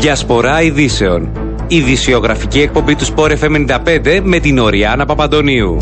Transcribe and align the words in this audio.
Διασπορά 0.00 0.62
ειδήσεων. 0.62 1.30
Ειδησιογραφική 1.66 2.60
εκπομπή 2.60 2.94
του 2.94 3.04
Sport 3.04 3.30
FM 3.40 3.66
95 3.84 4.20
με 4.22 4.38
την 4.38 4.58
Οριάνα 4.58 5.06
Παπαντονίου. 5.06 5.76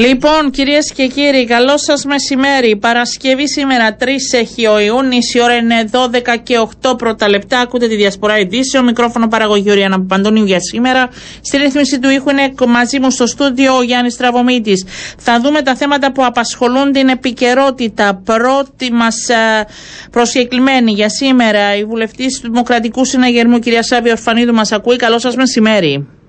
Λοιπόν, 0.00 0.50
κυρίες 0.50 0.92
και 0.92 1.06
κύριοι, 1.06 1.44
καλό 1.44 1.78
σας 1.78 2.04
μεσημέρι. 2.04 2.76
Παρασκευή 2.76 3.48
σήμερα 3.48 3.96
3 4.00 4.04
έχει 4.32 4.66
ο 4.66 4.78
Ιούνιο, 4.78 5.18
η 5.34 5.42
ώρα 5.42 5.54
είναι 5.54 5.84
12 5.92 6.36
και 6.42 6.58
8 6.58 6.96
πρώτα 6.98 7.28
λεπτά. 7.28 7.60
Ακούτε 7.60 7.88
τη 7.88 7.96
διασπορά 7.96 8.38
ειδήσεων. 8.38 8.84
Μικρόφωνο 8.84 9.28
παραγωγή 9.28 9.70
Οριάνα 9.70 9.96
Παπαντονίου 9.96 10.44
για 10.44 10.60
σήμερα. 10.60 11.08
Στη 11.40 11.56
ρύθμιση 11.56 11.98
του 11.98 12.08
ήχου 12.08 12.30
είναι 12.30 12.52
μαζί 12.66 13.00
μου 13.00 13.10
στο 13.10 13.26
στούντιο 13.26 13.76
ο 13.76 13.82
Γιάννης 13.82 14.16
Τραβομίτη. 14.16 14.72
Θα 15.18 15.40
δούμε 15.40 15.62
τα 15.62 15.74
θέματα 15.76 16.12
που 16.12 16.24
απασχολούν 16.24 16.92
την 16.92 17.08
επικαιρότητα. 17.08 18.20
Πρώτη 18.24 18.92
μας 18.92 19.28
ε, 19.28 19.66
προσκεκλημένη 20.10 20.92
για 20.92 21.08
σήμερα, 21.08 21.76
η 21.76 21.84
βουλευτής 21.84 22.40
του 22.40 22.50
Δημοκρατικού 22.50 23.04
Συναγερμού, 23.04 23.58
κυρία 23.58 23.82
Σάβη 23.82 24.10
Ορφανίδου, 24.10 24.54
μας 24.54 24.72
ακούει. 24.72 24.96
Καλό 24.96 25.18
σας 25.18 25.36
μεσημέρι. 25.36 26.19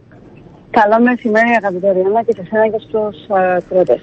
Καλό 0.71 0.99
μεσημέρι, 1.03 1.49
αγαπητέ 1.57 1.91
Ριάννα, 1.91 2.23
και 2.23 2.34
σε 2.35 2.41
εσένα 2.45 2.67
και 2.67 2.84
στους 2.88 3.16
ακροατές. 3.57 4.02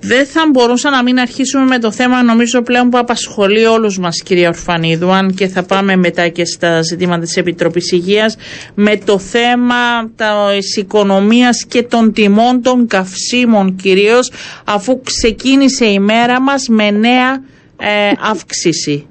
Δεν 0.00 0.26
θα 0.26 0.40
μπορούσα 0.50 0.90
να 0.90 1.02
μην 1.02 1.18
αρχίσουμε 1.18 1.64
με 1.64 1.78
το 1.78 1.90
θέμα, 1.92 2.22
νομίζω 2.22 2.62
πλέον 2.62 2.88
που 2.88 2.98
απασχολεί 2.98 3.64
όλους 3.64 3.98
μας, 3.98 4.22
κυρία 4.22 4.48
Ορφανίδου, 4.48 5.10
αν 5.10 5.34
και 5.34 5.46
θα 5.48 5.62
πάμε 5.62 5.96
μετά 5.96 6.28
και 6.28 6.44
στα 6.44 6.82
ζητήματα 6.82 7.20
της 7.20 7.36
Επιτροπής 7.36 7.92
Υγείας, 7.92 8.36
με 8.74 8.96
το 8.96 9.18
θέμα 9.18 10.10
της 10.58 10.76
οικονομίας 10.76 11.64
και 11.64 11.82
των 11.82 12.12
τιμών 12.12 12.62
των 12.62 12.86
καυσίμων, 12.86 13.76
κυρίως 13.76 14.32
αφού 14.64 15.00
ξεκίνησε 15.00 15.84
η 15.84 15.98
μέρα 15.98 16.40
μας 16.40 16.68
με 16.68 16.90
νέα 16.90 17.32
ε, 17.76 18.12
αύξηση. 18.30 19.06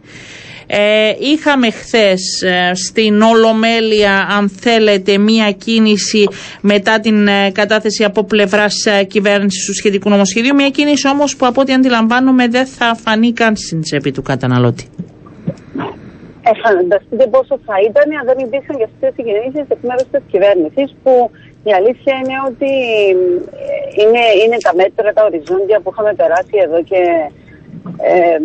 Ε, 0.71 1.11
είχαμε 1.19 1.71
χθες 1.71 2.41
ε, 2.41 2.71
στην 2.73 3.21
Ολομέλεια, 3.21 4.27
αν 4.37 4.49
θέλετε, 4.49 5.17
μία 5.17 5.51
κίνηση 5.51 6.27
μετά 6.61 6.99
την 6.99 7.27
ε, 7.27 7.51
κατάθεση 7.51 8.03
από 8.03 8.23
πλευράς 8.23 8.85
ε, 8.85 9.03
κυβέρνησης 9.03 9.65
του 9.65 9.73
σχετικού 9.73 10.09
νομοσχεδίου. 10.09 10.55
Μία 10.55 10.69
κίνηση 10.69 11.07
όμως 11.07 11.35
που 11.35 11.45
από 11.45 11.61
ό,τι 11.61 11.73
αντιλαμβάνομαι 11.73 12.47
δεν 12.47 12.65
θα 12.65 12.95
φανεί 13.03 13.33
καν 13.33 13.55
στην 13.55 13.81
τσέπη 13.81 14.11
του 14.11 14.21
καταναλώτη. 14.21 14.85
Ε, 16.47 16.51
φανταστείτε 16.63 17.25
πόσο 17.35 17.59
θα 17.67 17.75
ήταν 17.89 18.07
αν 18.19 18.25
δεν 18.29 18.37
υπήρχαν 18.45 18.75
και 18.77 18.87
αυτές 18.91 19.11
οι 19.17 19.23
κινήσεις 19.27 19.65
εκ 19.73 19.81
μέρους 19.89 20.07
της 20.11 20.23
κυβέρνησης, 20.31 20.87
που 21.03 21.13
η 21.69 21.71
αλήθεια 21.79 22.13
είναι 22.21 22.37
ότι 22.49 22.71
είναι, 24.01 24.23
είναι 24.43 24.57
τα 24.67 24.73
μέτρα, 24.81 25.07
τα 25.17 25.23
οριζόντια 25.27 25.77
που 25.81 25.89
είχαμε 25.91 26.13
περάσει 26.21 26.55
εδώ 26.65 26.79
και 26.91 27.01
ε, 27.97 28.37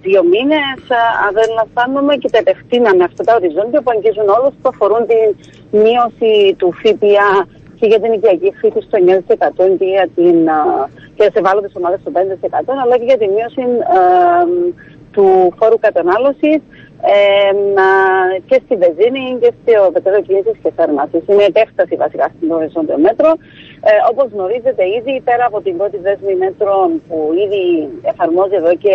δύο 0.00 0.22
μήνες, 0.32 0.78
αν 1.24 1.30
δεν 1.38 1.48
λαμβάνουμε, 1.58 2.12
και 2.16 2.28
τα 2.32 2.38
επεκτείναμε 2.38 3.04
αυτά 3.04 3.24
τα 3.24 3.34
οριζόντια 3.34 3.80
που 3.82 3.90
αγγίζουν 3.94 4.28
όλους, 4.36 4.52
που 4.60 4.68
αφορούν 4.72 5.02
τη 5.10 5.20
μείωση 5.82 6.32
του 6.58 6.68
ΦΠΑ 6.80 7.30
και 7.78 7.86
για 7.86 8.00
την 8.00 8.12
οικιακή 8.12 8.50
φύση 8.60 8.80
στο 8.86 8.98
9% 8.98 9.78
και 9.78 9.84
για, 9.84 10.08
την, 10.16 10.38
και 11.16 11.22
σε 11.32 11.38
ευάλωτες 11.42 11.72
ομάδες 11.76 12.00
στο 12.00 12.10
5%, 12.14 12.18
αλλά 12.82 12.96
και 12.98 13.04
για 13.10 13.18
τη 13.18 13.26
μείωση 13.34 13.62
του 15.12 15.26
φόρου 15.58 15.78
κατανάλωσης 15.78 16.60
ε, 17.02 17.52
και 18.46 18.60
στη 18.64 18.76
βενζίνη 18.76 19.38
και 19.40 19.52
στο 19.60 19.90
πετρέλαιο 19.92 20.22
κίνηση 20.22 20.52
και 20.62 20.72
θέρμανση. 20.76 21.22
Είναι 21.26 21.44
επέκταση 21.44 21.96
βασικά 21.96 22.30
στην 22.36 22.50
οριζόντιο 22.50 22.98
μέτρο. 22.98 23.30
Ε, 23.80 23.90
Όπως 24.10 24.26
γνωρίζετε, 24.32 24.82
ήδη 24.98 25.20
πέρα 25.24 25.44
από 25.46 25.60
την 25.60 25.76
πρώτη 25.76 25.96
δέσμη 25.96 26.34
μέτρων 26.34 27.02
που 27.08 27.16
ήδη 27.44 27.88
εφαρμόζει 28.02 28.54
εδώ 28.54 28.74
και 28.84 28.94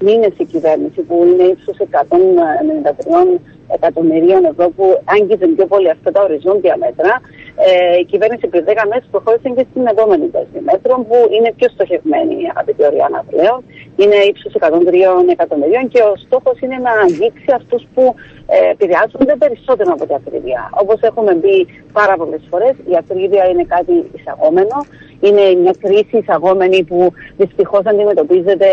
μήνες 0.00 0.32
η 0.36 0.44
κυβέρνηση, 0.44 1.00
που 1.00 1.24
είναι 1.26 1.42
ύψο 1.42 1.70
193 1.78 3.40
εκατομμυρίων 3.76 4.44
ευρώ, 4.44 4.70
που 4.76 5.02
άγγιζαν 5.04 5.54
πιο 5.54 5.66
πολύ 5.66 5.90
αυτά 5.90 6.12
τα 6.12 6.22
οριζόντια 6.22 6.76
μέτρα, 6.76 7.20
ε, 7.64 7.98
η 8.02 8.04
κυβέρνηση 8.04 8.46
πριν 8.46 8.64
10 8.64 8.68
μέρε 8.90 9.04
προχώρησε 9.10 9.48
και 9.56 9.66
στην 9.70 9.86
επόμενη 9.86 10.26
δέσμη 10.34 10.60
μέτρων, 10.68 10.98
που 11.08 11.16
είναι 11.34 11.50
πιο 11.58 11.68
στοχευμένη, 11.74 12.36
αγαπητή 12.52 12.82
Οριάννα 12.90 13.24
πλέον. 13.30 13.58
Είναι 14.00 14.18
ύψος 14.30 14.52
103 14.58 15.30
εκατομμυρίων 15.36 15.88
και 15.92 16.00
ο 16.10 16.12
στόχος 16.24 16.56
είναι 16.60 16.78
να 16.86 16.92
αγγίξει 17.06 17.50
αυτούς 17.60 17.82
που 17.94 18.14
ε, 18.46 18.70
επηρεάζονται 18.74 19.34
περισσότερο 19.42 19.90
από 19.96 20.04
την 20.06 20.14
ακρίβεια. 20.20 20.62
Όπως 20.82 20.98
έχουμε 21.00 21.32
πει 21.42 21.54
πάρα 21.92 22.14
πολλές 22.20 22.42
φορές, 22.50 22.74
η 22.92 22.94
ακρίβεια 23.02 23.44
είναι 23.50 23.64
κάτι 23.74 23.94
εισαγόμενο. 24.16 24.76
Είναι 25.20 25.44
μια 25.62 25.74
κρίση 25.82 26.16
εισαγόμενη 26.22 26.78
που 26.84 26.98
δυστυχώς 27.36 27.84
αντιμετωπίζεται 27.84 28.68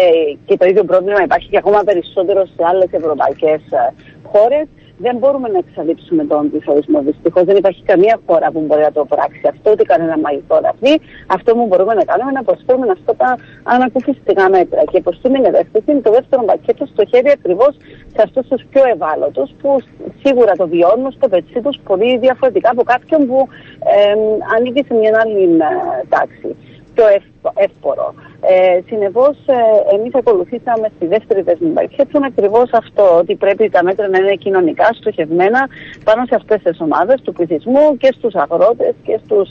και 0.46 0.58
το 0.58 0.66
ίδιο 0.66 0.84
πρόβλημα 0.84 1.22
υπάρχει 1.24 1.48
και 1.50 1.58
ακόμα 1.58 1.82
περισσότερο 1.90 2.46
σε 2.46 2.62
άλλες 2.70 2.90
ευρωπαϊκές 2.92 3.62
ε, 3.82 3.94
χώρες 4.32 4.68
δεν 5.06 5.16
μπορούμε 5.20 5.48
να 5.56 5.60
εξαλείψουμε 5.64 6.24
τον 6.32 6.42
πληθωρισμό. 6.50 7.00
Δυστυχώς 7.10 7.44
δεν 7.50 7.56
υπάρχει 7.62 7.84
καμία 7.92 8.16
χώρα 8.28 8.48
που 8.54 8.60
μπορεί 8.68 8.82
να 8.90 8.94
το 8.98 9.04
πράξει 9.14 9.46
αυτό, 9.54 9.68
ούτε 9.72 9.84
κανένα 9.92 10.16
μαγικό 10.26 10.56
ραβδί. 10.66 10.96
Αυτό 11.28 11.50
που 11.56 11.66
μπορούμε 11.68 11.94
να 12.00 12.04
κάνουμε 12.10 12.30
είναι 12.30 12.40
να 12.42 12.46
προσφέρουμε 12.50 12.88
αυτά 12.98 13.12
τα 13.22 13.30
ανακουφιστικά 13.64 14.46
μέτρα. 14.50 14.82
Και 14.92 15.00
προς 15.06 15.18
την 15.22 15.46
ευαίσθηση, 15.50 15.92
το 16.08 16.12
δεύτερο 16.18 16.42
πακέτο 16.50 16.86
στοχεύει 16.86 17.32
ακριβώς 17.38 17.74
σε 18.14 18.22
αυτούς 18.26 18.46
τους 18.48 18.62
πιο 18.72 18.84
ευάλωτους, 18.94 19.50
που 19.60 19.70
σίγουρα 20.24 20.54
το 20.62 20.66
βιώνουν 20.74 21.12
στο 21.12 21.26
πετσί 21.34 21.60
τους 21.66 21.78
πολύ 21.90 22.18
διαφορετικά 22.26 22.70
από 22.76 22.84
κάποιον 22.84 23.22
που 23.28 23.38
ε, 23.94 24.16
ανήκει 24.56 24.82
σε 24.88 24.94
μια 25.00 25.12
άλλη 25.24 25.44
ε, 25.44 26.06
τάξη 26.14 26.52
πιο 26.94 27.06
εύπορο. 27.54 28.14
Ε, 28.42 28.80
Συνεπώς, 28.88 29.38
ε, 29.46 29.96
εμείς 29.96 30.16
ακολουθήσαμε 30.16 30.92
στη 30.96 31.06
δεύτερη 31.06 31.42
δεσμή 31.42 31.70
πακέτων 31.70 32.24
ακριβώς 32.24 32.70
αυτό, 32.72 33.18
ότι 33.18 33.36
πρέπει 33.36 33.70
τα 33.70 33.84
μέτρα 33.84 34.08
να 34.08 34.18
είναι 34.18 34.36
κοινωνικά 34.36 34.90
στοχευμένα 34.94 35.68
πάνω 36.04 36.26
σε 36.26 36.36
αυτές 36.36 36.62
τις 36.62 36.82
ομάδες 36.82 37.22
του 37.22 37.34
πληθυσμού 37.34 37.98
και 37.98 38.14
στους 38.18 38.36
αγρότες 38.36 38.94
και 39.06 39.20
στους 39.26 39.50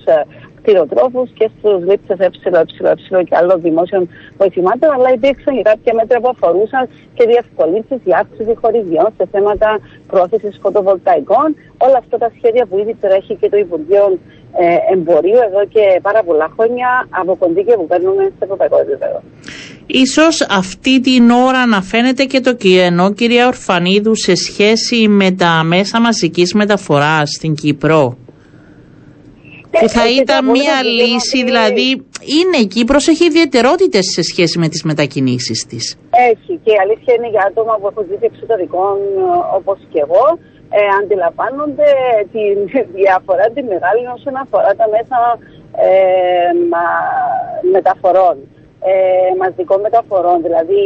ε, 0.62 0.70
κτηροτρόφου 0.70 1.22
και 1.38 1.50
στους 1.54 1.78
λήψτε 1.88 2.14
ΕΕ 2.18 3.22
και 3.28 3.36
άλλων 3.40 3.60
δημόσιων 3.60 4.08
βοηθημάτων, 4.38 4.90
αλλά 4.96 5.12
υπήρξαν 5.12 5.56
και 5.56 5.62
κάποια 5.62 5.92
μέτρα 5.94 6.20
που 6.20 6.28
αφορούσαν 6.34 6.88
και 7.14 7.24
διευκολύνσεις 7.30 7.98
για 8.04 8.16
αύξηση 8.22 8.54
χωριδιών 8.60 9.08
σε 9.16 9.24
θέματα 9.32 9.68
πρόθεση 10.06 10.48
φωτοβολταϊκών. 10.62 11.48
Όλα 11.86 11.98
αυτά 12.02 12.18
τα 12.18 12.28
σχέδια 12.36 12.66
που 12.66 12.78
ήδη 12.78 12.94
τρέχει 13.00 13.34
και 13.40 13.48
το 13.48 13.56
Υπουργείο 13.56 14.18
ε, 14.62 14.92
εμπορίου 14.92 15.40
εδώ 15.48 15.62
και 15.74 15.84
πάρα 16.02 16.22
πολλά 16.22 16.48
χρόνια 16.56 16.88
από 17.10 17.36
κονδύλια 17.36 17.76
που 17.76 17.86
παίρνουμε 17.86 18.22
σε 18.24 18.42
ευρωπαϊκό 18.46 18.78
επίπεδο. 18.78 19.22
Ίσως 19.86 20.46
αυτή 20.50 21.00
την 21.00 21.30
ώρα 21.30 21.66
να 21.66 21.82
φαίνεται 21.82 22.24
και 22.24 22.40
το 22.40 22.54
κενό, 22.54 23.12
κυρία 23.12 23.46
Ορφανίδου, 23.46 24.16
σε 24.16 24.34
σχέση 24.34 25.08
με 25.08 25.30
τα 25.30 25.62
μέσα 25.64 26.00
μαζικής 26.00 26.54
μεταφοράς 26.54 27.30
στην 27.30 27.54
Κύπρο. 27.54 28.16
Ε, 29.74 29.78
που 29.80 29.88
θα 29.88 30.04
ήταν 30.20 30.44
μια 30.44 30.76
λύση, 30.98 31.38
δηλαδή 31.44 31.88
είναι 32.38 32.58
η 32.64 32.66
Κύπρος, 32.66 33.08
έχει 33.08 33.24
ιδιαιτερότητες 33.24 34.04
σε 34.16 34.22
σχέση 34.22 34.58
με 34.58 34.68
τις 34.68 34.82
μετακινήσεις 34.82 35.66
της. 35.68 35.96
Έχει 36.30 36.52
και 36.64 36.72
η 36.76 36.78
αλήθεια 36.84 37.14
είναι 37.16 37.28
για 37.34 37.44
άτομα 37.48 37.74
που 37.78 37.86
έχουν 37.90 38.04
ζήσει 38.08 38.26
εξωτερικών 38.32 38.96
όπως 39.58 39.78
και 39.92 40.00
εγώ 40.06 40.24
ε, 40.78 40.80
αντιλαμβάνονται 41.00 41.90
τη 42.32 42.42
διαφορά 43.00 43.46
τη 43.54 43.60
μεγάλη 43.72 44.04
όσον 44.16 44.34
αφορά 44.44 44.70
τα 44.80 44.86
μέσα 44.94 45.18
ε, 45.88 46.50
μα, 46.72 46.84
μεταφορών, 47.74 48.36
ε, 48.90 48.94
μαζικών 49.40 49.80
μεταφορών. 49.86 50.38
Δηλαδή, 50.46 50.80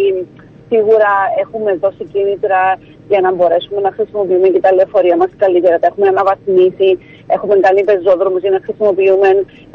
σίγουρα 0.71 1.13
έχουμε 1.43 1.71
δώσει 1.83 2.05
κίνητρα 2.13 2.63
για 3.11 3.21
να 3.25 3.31
μπορέσουμε 3.35 3.81
να 3.87 3.91
χρησιμοποιούμε 3.97 4.49
και 4.49 4.61
τα 4.61 4.73
λεωφορεία 4.73 5.17
μας 5.17 5.31
καλύτερα. 5.37 5.79
Τα 5.79 5.87
έχουμε 5.87 6.09
αναβαθμίσει, 6.09 6.91
έχουμε 7.35 7.55
κάνει 7.67 7.85
πεζόδρομους 7.85 8.41
για 8.41 8.51
να 8.51 8.61
χρησιμοποιούμε 8.65 9.29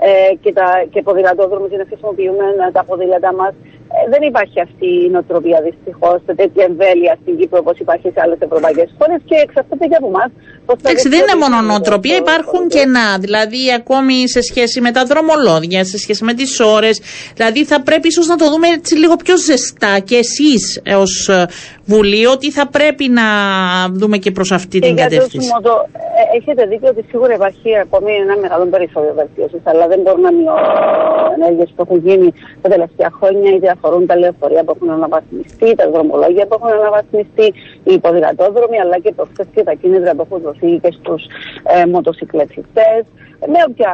ε, 0.08 0.10
και, 0.44 0.52
τα, 0.54 0.68
και 0.92 1.02
ποδηλατόδρομους 1.02 1.70
για 1.70 1.78
να 1.78 1.86
χρησιμοποιούμε 1.90 2.46
τα 2.72 2.84
ποδήλατα 2.84 3.34
μας. 3.34 3.54
Ε, 3.98 4.10
δεν 4.10 4.22
υπάρχει 4.22 4.60
αυτή 4.68 4.90
η 5.06 5.10
νοοτροπία 5.10 5.60
δυστυχώς 5.68 6.18
σε 6.26 6.34
τέτοια 6.36 6.64
εμβέλεια 6.70 7.18
στην 7.22 7.38
Κύπρο 7.38 7.60
όπως 7.64 7.80
υπάρχει 7.80 8.08
σε 8.14 8.20
άλλες 8.24 8.38
ευρωπαϊκές 8.40 8.90
χώρες 8.98 9.20
και 9.26 9.36
εξαρτάται 9.46 9.86
και 9.88 9.96
από 9.96 10.08
εμάς. 10.08 10.30
Εντάξει, 10.80 11.10
δεν 11.10 11.20
είναι 11.20 11.38
μόνο 11.44 11.62
νοοτροπία, 11.62 12.16
υπάρχουν 12.16 12.68
και 12.68 12.86
να. 12.86 13.18
Δηλαδή, 13.20 13.62
ακόμη 13.80 14.30
σε 14.30 14.42
σχέση 14.42 14.82
με 14.82 14.92
τα 14.92 15.04
δρομολόγια, 15.06 15.84
σε 15.86 15.98
σχέση 15.98 16.24
με 16.24 16.34
τις 16.34 16.60
ώρες. 16.60 17.02
Δηλαδή, 17.36 17.66
θα 17.66 17.82
πρέπει 17.82 18.08
ίσως 18.08 18.28
να 18.28 18.36
το 18.36 18.50
δούμε 18.50 18.68
έτσι 18.68 18.96
λίγο 18.96 19.16
πιο 19.16 19.38
ζεστά 19.38 20.00
και 20.00 20.16
εσείς 20.16 20.82
ως 20.98 21.28
ε, 21.30 21.46
Βουλή, 21.86 22.26
ότι 22.26 22.52
θα 22.52 22.68
πρέπει 22.68 23.10
να 23.10 23.24
δούμε 23.92 24.18
και 24.18 24.32
προς 24.32 24.52
αυτή 24.52 24.80
την 24.80 24.96
κατεύθυνση. 24.96 25.50
Ε, 26.22 26.38
έχετε 26.38 26.66
δίκιο 26.66 26.90
ότι 26.90 27.06
σίγουρα 27.10 27.34
υπάρχει 27.42 27.78
ακόμη 27.78 28.12
ένα 28.26 28.36
μεγάλο 28.38 28.66
περιθώριο 28.66 29.14
βελτίωσης, 29.14 29.62
αλλά 29.64 29.88
δεν 29.88 30.00
μπορούν 30.02 30.22
να 30.22 30.32
μειώσουν 30.32 31.32
ενέργειες 31.38 31.70
που 31.76 31.82
έχουν 31.86 31.98
γίνει 32.08 32.34
τα 32.62 32.70
τελευταία 32.70 33.10
χρόνια, 33.20 33.50
είτε 33.56 33.70
αφορούν 33.70 34.06
τα 34.06 34.16
λεωφορεία 34.18 34.64
που 34.64 34.74
έχουν 34.76 34.90
αναβαθμιστεί, 34.90 35.76
τα 35.76 35.90
δρομολόγια 35.90 36.46
που 36.48 36.54
έχουν 36.58 36.70
αναβαθμιστεί, 36.80 37.48
οι 37.88 37.94
υποδηλατόδρομοι, 38.00 38.80
αλλά 38.80 38.98
και 39.04 39.12
προχθέ 39.12 39.44
και 39.54 39.64
τα 39.64 39.74
κίνητρα 39.74 40.12
που 40.16 40.22
έχουν 40.26 40.42
δοθεί 40.42 40.72
και 40.84 40.92
στους 41.00 41.22
ε, 41.76 41.86
μοτοσυκλετιστές 41.86 43.02
με 43.48 43.60
όποια 43.70 43.94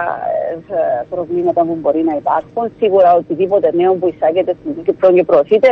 ε, 0.69 1.05
προβλήματα 1.09 1.61
που 1.65 1.77
μπορεί 1.81 2.03
να 2.03 2.15
υπάρχουν. 2.15 2.71
Σίγουρα 2.79 3.13
οτιδήποτε 3.15 3.69
νέο 3.73 3.93
που 3.93 4.07
εισάγεται 4.07 4.55
στην 4.61 4.83
Κύπρο 4.83 5.11
και 5.11 5.23
προωθείται, 5.23 5.69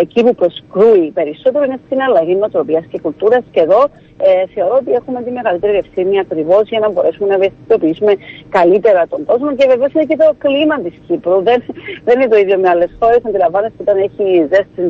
εκεί 0.00 0.24
που 0.24 0.34
προσκρούει 0.34 1.10
περισσότερο 1.14 1.64
είναι 1.64 1.80
στην 1.86 2.02
αλλαγή 2.02 2.34
νοοτροπίας 2.34 2.84
και 2.90 2.98
κουλτούρας. 2.98 3.44
Και 3.50 3.60
εδώ 3.60 3.82
ε, 4.18 4.46
θεωρώ 4.54 4.76
ότι 4.80 4.92
έχουμε 4.92 5.22
τη 5.22 5.30
μεγαλύτερη 5.30 5.76
ευθύνη 5.76 6.18
ακριβώς 6.18 6.62
για 6.68 6.78
να 6.86 6.90
μπορέσουμε 6.92 7.26
να 7.32 7.36
ευαισθητοποιήσουμε 7.40 8.12
καλύτερα 8.58 9.00
τον 9.12 9.20
κόσμο. 9.28 9.48
Και 9.58 9.66
βεβαίως 9.72 9.90
είναι 9.94 10.06
και 10.10 10.18
το 10.22 10.28
κλίμα 10.44 10.76
της 10.84 10.94
Κύπρου. 11.06 11.36
Δεν, 11.48 11.58
δεν 12.06 12.14
είναι 12.16 12.30
το 12.34 12.38
ίδιο 12.42 12.56
με 12.62 12.68
άλλες 12.72 12.90
χώρες. 13.00 13.20
Αντιλαμβάνεστε 13.28 13.78
όταν 13.84 13.96
έχει 14.06 14.24
ζέστη 14.50 14.80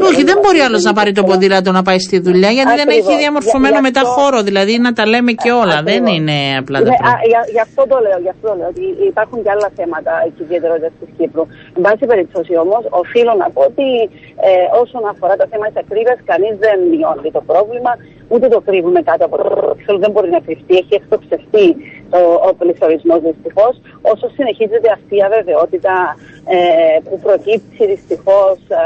33 0.00 0.10
Όχι, 0.10 0.22
δεν 0.30 0.38
μπορεί 0.42 0.60
άλλος 0.66 0.82
να 0.88 0.92
πάρει 0.98 1.12
το 1.18 1.22
ποδήλατο 1.28 1.70
να 1.78 1.82
πάει 1.88 2.00
στη 2.06 2.16
δουλειά 2.26 2.50
γιατί 2.56 2.72
δεν 2.80 2.88
έχει 2.98 3.12
διαμορφωμένο 3.22 3.78
μετά 3.88 4.02
χώρο. 4.14 4.38
Δηλαδή 4.48 4.74
να 4.86 4.90
τα 4.98 5.04
λέμε 5.12 5.32
και 5.42 5.50
όλα. 5.62 5.78
Δεν 5.90 6.02
είναι 6.14 6.36
απλά 6.62 6.78
τα 6.82 6.92
πράγματα 6.98 7.30
γι' 7.54 7.62
αυτό 7.66 7.82
το 7.92 7.96
λέω, 8.06 8.18
γι' 8.24 8.32
αυτό 8.34 8.44
το 8.50 8.54
λέω, 8.58 8.68
ότι 8.74 8.84
υπάρχουν 9.12 9.38
και 9.44 9.50
άλλα 9.54 9.68
θέματα 9.78 10.12
και 10.34 10.42
ιδιαιτερότητε 10.46 10.90
της 11.00 11.10
Κύπρου. 11.18 11.44
Εν 11.76 11.80
πάση 11.84 12.04
περιπτώσει 12.12 12.54
όμως, 12.64 12.82
οφείλω 13.02 13.32
να 13.42 13.46
πω 13.54 13.60
ότι 13.70 13.88
ε, 14.48 14.50
όσον 14.82 15.02
αφορά 15.12 15.34
τα 15.40 15.46
θέματα 15.50 15.70
της 15.72 15.80
ακρίβειας, 15.84 16.18
κανείς 16.30 16.54
δεν 16.64 16.76
μειώνει 16.92 17.30
το 17.36 17.42
πρόβλημα, 17.50 17.92
ούτε 18.32 18.46
το 18.54 18.60
κρύβουμε 18.66 19.00
κάτω 19.08 19.22
από 19.28 19.36
το 19.40 19.44
δεν 20.04 20.10
μπορεί 20.12 20.28
να 20.36 20.40
κρυφτεί, 20.46 20.74
έχει 20.82 20.94
to 21.30 21.38
see. 21.52 21.99
Ο, 22.18 22.22
ο 22.48 22.54
πληθωρισμός 22.58 23.20
δυστυχώς. 23.20 23.74
Όσο 24.12 24.26
συνεχίζεται 24.36 24.88
αυτή 24.98 25.16
η 25.16 25.22
αβεβαιότητα 25.22 25.94
ε, 26.54 26.58
που 27.06 27.18
προκύπτει 27.24 27.86
δυστυχώς 27.92 28.58
ε, 28.68 28.82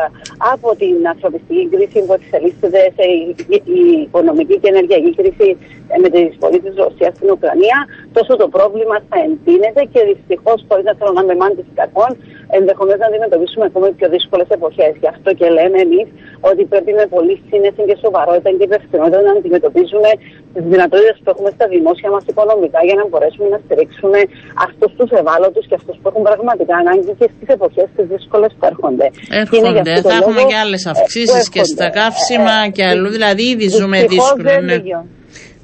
από 0.52 0.68
την 0.80 0.96
ανθρωπιστική 1.12 1.68
κρίση 1.72 1.98
που 2.06 2.14
εξελίσσεται 2.18 2.80
σε 2.96 3.04
η, 3.18 3.34
η 3.80 3.82
οικονομική 4.06 4.56
και 4.58 4.68
ενεργειακή 4.74 5.10
κρίση 5.18 5.48
ε, 5.92 5.96
με 6.02 6.08
τη 6.12 6.20
εισβολή 6.28 6.58
τη 6.64 6.70
Ρωσίας 6.82 7.12
στην 7.16 7.30
Ουκρανία, 7.34 7.78
τόσο 8.16 8.32
το 8.42 8.48
πρόβλημα 8.56 8.96
θα 9.08 9.16
εντείνεται 9.26 9.82
και 9.92 10.00
δυστυχώς, 10.10 10.58
χωρίς 10.68 10.84
να 10.84 10.94
θέλω 10.98 11.12
να 11.12 11.22
είμαι 11.22 11.36
μάντη 11.42 11.62
κακών, 11.80 12.10
ενδεχομένως 12.58 13.00
να 13.04 13.08
αντιμετωπίσουμε 13.10 13.64
ακόμα 13.70 13.86
πιο 13.98 14.08
δύσκολες 14.14 14.48
εποχές. 14.58 14.92
Γι' 15.02 15.10
αυτό 15.14 15.28
και 15.38 15.46
λέμε 15.56 15.78
εμείς 15.86 16.08
ότι 16.50 16.62
πρέπει 16.70 16.92
με 17.00 17.06
πολύ 17.14 17.34
σύνεση 17.50 17.80
και 17.88 17.96
σοβαρότητα 18.04 18.50
και 18.56 18.64
υπευθυνότητα 18.70 19.20
να 19.28 19.32
αντιμετωπίζουμε 19.40 20.10
τις 20.54 20.64
δυνατότητες 20.72 21.16
που 21.22 21.30
έχουμε 21.34 21.50
στα 21.56 21.66
δημόσια 21.74 22.10
μας 22.14 22.24
οικονομικά 22.30 22.80
για 22.88 22.94
να 22.98 23.02
μπορέσουμε 23.14 23.48
να 23.54 23.58
στηρίξουμε 23.64 24.18
αυτούς 24.66 24.90
τους 24.98 25.10
ευάλωτους 25.20 25.64
και 25.68 25.76
αυτούς 25.80 25.96
που 26.00 26.06
έχουν 26.10 26.22
πραγματικά 26.28 26.74
ανάγκη 26.82 27.12
και 27.20 27.28
στις 27.34 27.48
εποχές 27.56 27.88
τις 27.96 28.06
δύσκολες 28.12 28.50
που 28.58 28.64
έρχονται. 28.72 29.06
Έρχονται. 29.42 29.92
Θα 30.08 30.14
έχουμε 30.20 30.42
και 30.50 30.56
άλλες 30.62 30.82
αυξήσεις 30.92 31.44
και 31.54 31.62
στα 31.72 31.86
καύσιμα 31.98 32.56
και 32.76 32.84
αλλού. 32.90 33.08
Δηλαδή 33.16 33.42
ήδη 33.52 33.66
ζούμε 33.78 33.98
δύσκολα. 34.12 34.60
Ναι. 34.60 34.76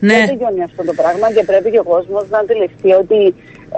Ναι. 0.08 0.14
Δεν 0.14 0.26
τελειώνει 0.26 0.62
αυτό 0.70 0.82
το 0.88 0.94
πράγμα 1.00 1.26
και 1.35 1.44
πρέπει 1.50 1.69
και 1.70 1.79
ο 1.85 1.87
κόσμος 1.94 2.25
να 2.35 2.38
αντιληφθεί 2.38 2.91
ότι 3.02 3.20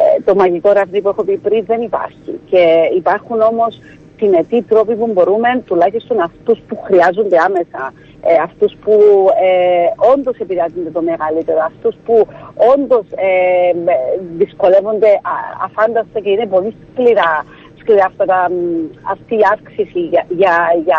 ε, 0.00 0.20
το 0.26 0.32
μαγικό 0.34 0.68
ραβδί 0.72 1.00
που 1.02 1.08
έχω 1.08 1.22
πει 1.24 1.36
πριν 1.46 1.64
δεν 1.70 1.80
υπάρχει. 1.88 2.32
Και 2.50 2.62
υπάρχουν 3.00 3.40
όμως 3.40 3.72
συνετοί 4.18 4.62
τρόποι 4.70 4.94
που 5.00 5.08
μπορούμε 5.12 5.48
τουλάχιστον 5.68 6.20
αυτούς 6.20 6.58
που 6.66 6.74
χρειάζονται 6.86 7.36
άμεσα, 7.46 7.82
ε, 8.28 8.34
αυτούς 8.42 8.72
που 8.82 8.94
ε, 9.48 9.86
όντως 10.12 10.36
επηρεάζονται 10.38 10.90
το 10.90 11.02
μεγαλύτερο, 11.02 11.60
αυτούς 11.70 11.94
που 12.04 12.26
όντως 12.74 13.06
ε, 13.14 13.72
δυσκολεύονται 14.36 15.20
αφάνταστα 15.66 16.20
και 16.20 16.30
είναι 16.30 16.46
πολύ 16.46 16.76
σκληρά 16.92 17.44
σκληρά 17.82 18.08
αυτή 19.14 19.34
η 19.34 19.44
αύξηση 19.54 20.00
για, 20.12 20.24
για, 20.40 20.54
για 20.84 20.98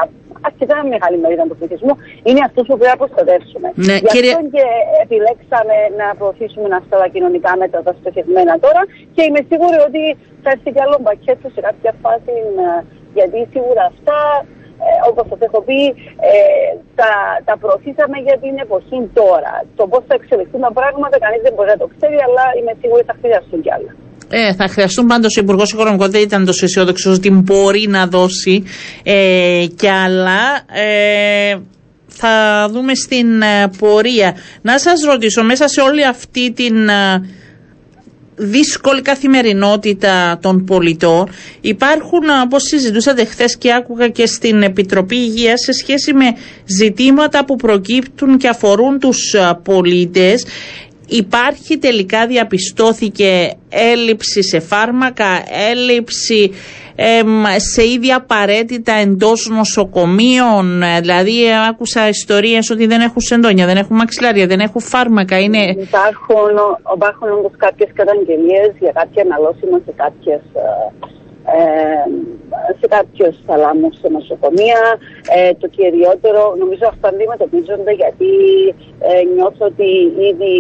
αρκετά 0.50 0.78
μεγάλη 0.94 1.18
μερίδα 1.24 1.46
του 1.50 1.58
πληθυσμού, 1.60 1.94
είναι 2.28 2.42
αυτούς 2.48 2.66
που 2.68 2.76
πρέπει 2.80 2.94
να 2.96 3.02
προστατεύσουμε. 3.04 3.68
Ναι, 3.88 3.96
Γι' 4.04 4.10
αυτό 4.14 4.40
και 4.56 4.66
επιλέξαμε 5.04 5.76
να 6.00 6.08
προωθήσουμε 6.20 6.68
αυτά 6.82 6.96
τα 7.02 7.08
κοινωνικά 7.14 7.52
μέτρα 7.62 7.80
τα 7.88 7.94
στοχευμένα 8.00 8.54
τώρα 8.66 8.82
και 9.16 9.24
είμαι 9.28 9.42
σίγουρη 9.50 9.78
ότι 9.90 10.04
θα 10.44 10.50
έρθει 10.56 10.70
κι 10.76 10.82
άλλο 10.86 10.98
μπακέτο 11.02 11.48
σε 11.56 11.62
κάποια 11.68 11.94
φάση, 12.04 12.36
ε, 12.66 12.70
γιατί 13.18 13.40
σίγουρα 13.54 13.84
αυτά 13.94 14.20
ε, 14.42 14.63
όπως 15.10 15.26
σας 15.30 15.40
έχω 15.48 15.60
πει, 15.68 15.80
ε, 16.30 16.34
τα, 17.00 17.12
τα 17.48 17.54
προωθήσαμε 17.62 18.18
για 18.28 18.38
την 18.44 18.54
εποχή 18.66 19.00
τώρα. 19.20 19.54
Το 19.80 19.84
πώς 19.92 20.02
θα 20.08 20.14
εξελιχθούν 20.20 20.62
τα 20.68 20.72
πράγματα 20.80 21.16
κανείς 21.24 21.42
δεν 21.46 21.54
μπορεί 21.56 21.70
να 21.76 21.80
το 21.84 21.88
ξέρει, 21.94 22.18
αλλά 22.28 22.44
είμαι 22.58 22.74
σίγουρη 22.82 23.04
θα 23.10 23.16
χρειαστούν 23.22 23.60
κι 23.66 23.74
άλλα. 23.78 23.92
Ε, 24.30 24.54
θα 24.60 24.68
χρειαστούν 24.68 25.06
πάντως 25.12 25.38
ο 25.38 25.42
Υπουργός 25.42 25.72
Οικονομικών 25.72 26.12
δεν 26.12 26.22
ήταν 26.22 26.46
τόσο 26.46 26.66
αισιόδοξος 26.66 27.16
ότι 27.18 27.32
μπορεί 27.32 27.86
να 27.90 28.02
δώσει 28.08 28.64
ε, 29.04 29.66
κι 29.76 29.90
άλλα. 30.06 30.42
Ε, 30.86 31.56
θα 32.08 32.68
δούμε 32.72 32.96
στην 32.96 33.42
ε, 33.42 33.72
πορεία. 33.78 34.36
Να 34.62 34.80
σας 34.80 35.04
ρωτήσω, 35.04 35.44
μέσα 35.44 35.68
σε 35.68 35.82
όλη 35.82 36.06
αυτή 36.06 36.52
την 36.52 36.88
ε, 36.90 37.22
δύσκολη 38.36 39.02
καθημερινότητα 39.02 40.40
των 40.42 40.66
πολιτών. 40.66 41.30
Υπάρχουν, 41.62 42.22
όπως 42.44 42.64
συζητούσατε 42.64 43.26
χθες 43.26 43.58
και 43.58 43.74
άκουγα 43.74 44.08
και 44.08 44.26
στην 44.26 44.62
Επιτροπή 44.62 45.16
Υγείας, 45.16 45.62
σε 45.62 45.72
σχέση 45.72 46.14
με 46.14 46.26
ζητήματα 46.66 47.46
που 47.46 47.56
προκύπτουν 47.56 48.38
και 48.38 48.48
αφορούν 48.48 49.00
τους 49.00 49.36
πολίτες 49.64 50.46
Υπάρχει 51.22 51.78
τελικά 51.78 52.28
διαπιστώθηκε 52.28 53.52
έλλειψη 53.70 54.44
σε 54.44 54.60
φάρμακα, 54.60 55.44
έλλειψη 55.72 56.52
σε 57.74 57.84
ήδη 57.84 58.12
απαραίτητα 58.12 58.94
εντός 58.94 59.50
νοσοκομείων. 59.50 60.82
Δηλαδή 61.02 61.36
άκουσα 61.70 62.08
ιστορίες 62.08 62.70
ότι 62.70 62.86
δεν 62.86 63.02
έχουν 63.02 63.22
σεντόνια, 63.22 63.66
δεν 63.66 63.78
έχουν 63.78 63.96
μαξιλάρια, 63.96 64.48
δεν 64.48 64.60
έχουν 64.60 64.82
φάρμακα. 64.82 65.40
Είναι... 65.40 65.62
Υπάρχουν, 65.90 66.54
υπάρχουν 66.96 67.30
όντως 67.30 67.52
κάποιες 67.58 67.90
καταγγελίες 67.94 68.72
για 68.80 68.92
κάποια 68.92 69.22
αναλώσιμα 69.22 69.78
σε 69.86 69.94
κάποιες 69.96 70.42
ε, 70.54 70.66
ε, 71.52 72.10
σε 72.80 72.88
κάποιου 72.88 73.28
θαλάμου 73.46 73.90
σε 73.92 74.08
νοσοκομεία. 74.10 74.82
Ε, 75.36 75.54
το 75.62 75.68
κυριότερο, 75.68 76.56
νομίζω 76.62 76.86
αυτά 76.94 77.08
αντιμετωπίζονται 77.08 77.92
γιατί 78.02 78.32
ε, 79.08 79.24
νιώθω 79.36 79.66
ότι 79.66 79.90
ήδη 80.30 80.56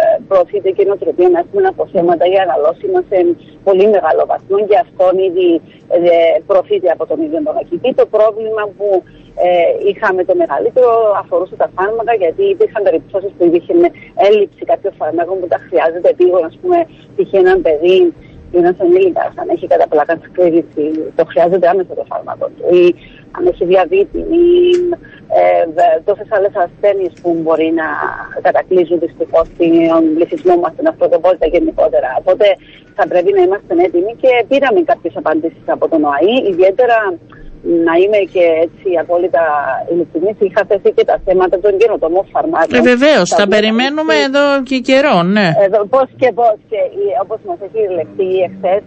ε, 0.00 0.20
προωθείται 0.28 0.70
και 0.70 0.82
η 0.82 0.86
νοοτροπία 0.86 1.28
να 1.28 1.38
έχουμε 1.38 1.66
αποθέματα 1.66 2.26
για 2.26 2.42
αναλώσιμα 2.42 3.00
σε 3.08 3.16
πολύ 3.64 3.86
μεγάλο 3.94 4.22
βαθμό 4.26 4.58
και 4.68 4.78
αυτό 4.84 5.04
ήδη 5.28 5.50
ε, 5.88 6.38
προωθείται 6.46 6.88
από 6.90 7.06
τον 7.06 7.18
ίδιο 7.24 7.42
τον 7.42 7.56
ακητή. 7.62 7.94
Το 7.94 8.06
πρόβλημα 8.06 8.62
που 8.76 8.88
ε, 9.46 9.88
είχαμε 9.90 10.24
το 10.24 10.34
μεγαλύτερο 10.42 10.90
αφορούσε 11.22 11.54
τα 11.62 11.68
φάρμακα 11.76 12.14
γιατί 12.14 12.42
υπήρχαν 12.54 12.82
περιπτώσεις 12.82 13.30
που 13.36 13.44
υπήρχε 13.44 13.72
έλλειψη 14.28 14.62
κάποιων 14.70 14.92
φαρμάκων 14.98 15.40
που 15.40 15.48
τα 15.52 15.58
χρειάζεται 15.66 16.08
επίγον, 16.08 16.44
ας 16.44 16.58
πούμε, 16.60 16.78
είχε 17.16 17.38
έναν 17.38 17.62
παιδί 17.62 17.98
ένα 18.52 18.74
ενήλικα, 18.80 19.32
αν 19.40 19.48
έχει 19.48 19.66
κατά 19.66 19.88
πλάκα 19.88 20.18
σκλήρηση, 20.24 20.84
το 21.16 21.24
χρειάζεται 21.24 21.68
άμεσα 21.68 21.94
το 21.94 22.04
φάρμακο 22.08 22.46
του, 22.46 22.74
ή 22.74 22.94
αν 23.36 23.46
έχει 23.46 23.64
διαβήτη, 23.64 24.18
ή 24.18 24.44
ε, 25.38 26.00
τόσες 26.04 26.28
άλλες 26.30 26.52
ασθένειες 26.54 27.12
που 27.22 27.38
μπορεί 27.42 27.72
να 27.80 27.88
κατακλείζουν 28.40 28.98
δυστυχώς 28.98 29.46
τον 29.90 30.14
πληθυσμό 30.14 30.56
μας 30.56 30.72
στην 30.72 30.86
αυτοδοπότητα 30.86 31.46
γενικότερα. 31.46 32.10
Οπότε 32.18 32.46
θα 32.94 33.08
πρέπει 33.08 33.32
να 33.32 33.42
είμαστε 33.42 33.74
έτοιμοι 33.86 34.14
και 34.22 34.30
πήραμε 34.48 34.80
κάποιες 34.82 35.16
απαντήσεις 35.16 35.66
από 35.66 35.88
τον 35.88 36.04
ΟΑΗ, 36.04 36.36
ιδιαίτερα 36.52 36.98
να 37.62 37.94
είμαι 38.00 38.20
και 38.34 38.44
έτσι 38.66 38.88
απόλυτα 39.02 39.42
ειλικρινής, 39.90 40.36
είχα 40.38 40.62
θέσει 40.68 40.90
και 40.96 41.04
τα 41.04 41.16
θέματα 41.24 41.56
των 41.64 41.72
καινοτομών 41.80 42.24
φαρμάκων. 42.32 42.78
Ε, 42.78 42.80
Βεβαίως, 42.80 43.28
τα, 43.38 43.46
περιμένουμε 43.48 44.14
εδώ 44.26 44.62
και 44.68 44.78
καιρό, 44.88 45.22
ναι. 45.22 45.48
πώς 45.94 46.08
και 46.20 46.32
πώς. 46.38 46.56
Και 46.70 46.80
όπως 47.22 47.38
μας 47.48 47.58
έχει 47.66 47.80
λεχθεί 47.98 48.28
εχθές, 48.46 48.82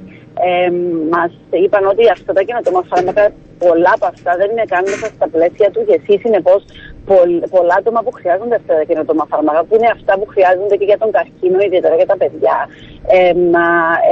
ε, 0.50 0.70
μας 1.14 1.32
είπαν 1.64 1.84
ότι 1.94 2.04
αυτά 2.16 2.32
τα 2.34 2.42
καινοτόμα 2.48 2.82
φάρμακα, 2.92 3.24
πολλά 3.64 3.92
από 3.98 4.06
αυτά 4.14 4.32
δεν 4.40 4.48
είναι 4.52 4.66
καν 4.74 4.84
μέσα 4.92 5.08
στα 5.18 5.28
πλαίσια 5.34 5.68
του 5.74 5.82
και 5.88 5.96
εσύ 6.00 6.14
συνεπώς 6.24 6.62
πολλά 7.06 7.76
άτομα 7.80 8.00
που 8.06 8.12
χρειάζονται 8.20 8.56
αυτά 8.62 8.74
τα 8.80 8.84
καινοτόμα 8.90 9.26
φάρμακα, 9.32 9.60
που 9.68 9.74
είναι 9.78 9.90
αυτά 9.98 10.14
που 10.20 10.26
χρειάζονται 10.34 10.76
και 10.80 10.88
για 10.92 11.00
τον 11.04 11.10
καρκίνο, 11.16 11.58
ιδιαίτερα 11.68 11.96
για 11.96 12.10
τα 12.12 12.18
παιδιά. 12.22 12.58
Ε, 13.16 13.34
να, 13.56 13.66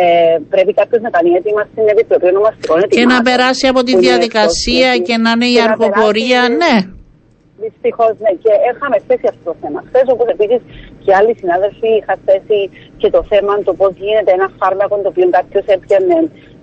ε, 0.03 0.37
πρέπει 0.53 0.73
κάποιος 0.79 1.01
να 1.05 1.09
κάνει 1.15 1.29
έτοιμα 1.39 1.61
στην 1.71 1.85
Επιτροπή 1.93 2.27
Ονομαστικών 2.33 2.77
Και 2.97 3.05
να 3.13 3.17
περάσει 3.27 3.65
από 3.71 3.81
τη 3.87 3.93
διαδικασία 4.05 4.89
και 5.07 5.15
να 5.23 5.31
είναι 5.35 5.49
η 5.55 5.57
αργοπορία, 5.67 6.41
ναι. 6.61 6.75
Δυστυχώς, 7.65 8.13
ναι. 8.23 8.31
Και 8.43 8.51
είχαμε 8.69 8.97
θέσει 9.07 9.25
αυτό 9.31 9.43
το 9.49 9.55
θέμα 9.61 9.79
χθες, 9.87 10.05
όπω 10.13 10.23
επίση 10.35 10.57
και 11.09 11.17
άλλοι 11.19 11.33
συνάδελφοι 11.41 11.89
είχαν 11.99 12.17
θέσει 12.27 12.59
και 13.01 13.09
το 13.15 13.21
θέμα 13.31 13.51
το 13.67 13.73
πώς 13.79 13.91
γίνεται 14.03 14.31
ένα 14.37 14.47
φάρμακο 14.59 14.95
το 15.03 15.09
οποίο 15.13 15.27
κάποιος 15.37 15.65
έπιανε, 15.75 16.17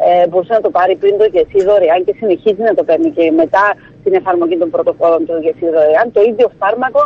ε, 0.06 0.26
μπορούσε 0.28 0.52
να 0.58 0.62
το 0.66 0.70
πάρει 0.76 0.94
πριν 1.02 1.14
το 1.20 1.26
γεσί 1.34 1.60
δωρεάν 1.68 2.00
και 2.06 2.14
συνεχίζει 2.20 2.62
να 2.68 2.74
το 2.78 2.82
παίρνει 2.88 3.10
και 3.16 3.24
μετά 3.42 3.64
την 4.06 4.14
εφαρμογή 4.20 4.56
των 4.62 4.70
πρωτοκόλων 4.74 5.20
του 5.26 5.34
γεσί 5.44 5.66
δωρεάν. 5.74 6.06
Το 6.16 6.20
ίδιο 6.30 6.46
φάρμακο 6.60 7.02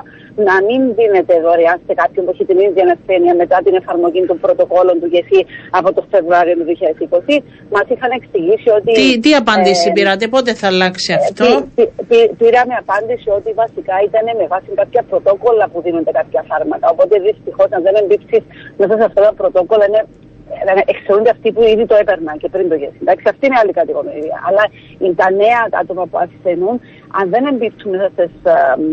να 0.49 0.55
μην 0.67 0.81
δίνεται 0.99 1.35
δωρεάν 1.45 1.79
σε 1.87 1.93
κάποιον 2.01 2.23
που 2.25 2.31
έχει 2.35 2.45
την 2.51 2.59
ίδια 2.67 2.85
ασθένεια 2.95 3.35
μετά 3.43 3.57
την 3.67 3.75
εφαρμογή 3.81 4.23
των 4.31 4.37
πρωτοκόλων 4.45 4.97
του 5.01 5.09
ΓΕΣΥ 5.13 5.41
από 5.79 5.89
το 5.97 6.03
Φεβρουάριο 6.11 6.55
του 6.59 6.67
2020. 6.69 7.35
Μας 7.75 7.87
είχαν 7.93 8.11
εξηγήσει 8.19 8.69
ότι. 8.79 8.91
Τι, 9.01 9.07
τι 9.25 9.31
απάντηση 9.43 9.87
ε, 9.91 9.93
πήρατε, 9.97 10.25
πότε 10.35 10.51
θα 10.61 10.67
αλλάξει 10.73 11.11
αυτό; 11.21 11.47
Πή, 11.77 11.85
πή, 12.09 12.21
πήραμε 12.41 12.75
απάντηση 12.85 13.29
ότι 13.39 13.51
βασικά 13.63 13.95
ήταν 14.09 14.27
με 14.41 14.47
βάση 14.53 14.69
κάποια 14.81 15.03
πρωτόκολλα 15.11 15.65
που 15.73 15.79
δίνονται 15.85 16.13
κάποια 16.21 16.41
φάρμακα. 16.51 16.87
Οπότε 16.95 17.15
δυστυχώς, 17.33 17.67
αν 17.71 17.83
δεν 17.83 17.95
εμπίψει 17.95 18.45
μέσα 18.77 18.95
σε 18.97 19.05
αυτά 19.05 19.21
τα 19.23 19.33
πρωτόκολλα, 19.33 19.85
είναι 19.87 20.03
εξαιρούνται 20.87 21.31
αυτοί 21.31 21.53
που 21.53 21.63
ήδη 21.63 21.87
το 21.87 21.95
έπαιρναν 21.95 22.39
και 22.39 22.49
πριν 22.49 22.69
το 22.69 22.75
γέσι. 22.75 22.99
Εντάξει, 23.01 23.25
αυτή 23.29 23.47
είναι 23.47 23.59
άλλη 23.63 23.73
κατηγορία. 23.73 24.39
Αλλά 24.49 24.65
τα 25.15 25.31
νέα 25.31 25.61
άτομα 25.71 26.07
που 26.07 26.19
ασθενούν, 26.19 26.81
αν 27.19 27.31
δεν 27.31 27.45
εμπίπτουν 27.47 27.91
μέσα 27.91 28.11
στι 28.17 28.31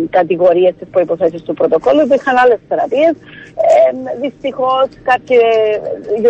κατηγορίες 0.10 0.74
της 0.80 0.88
προποθέσει 0.92 1.40
του 1.46 1.54
πρωτοκόλλου, 1.54 2.02
υπήρχαν 2.06 2.36
άλλες 2.44 2.60
θεραπείες. 2.68 3.16
Ε, 3.68 3.90
Δυστυχώς, 4.22 4.88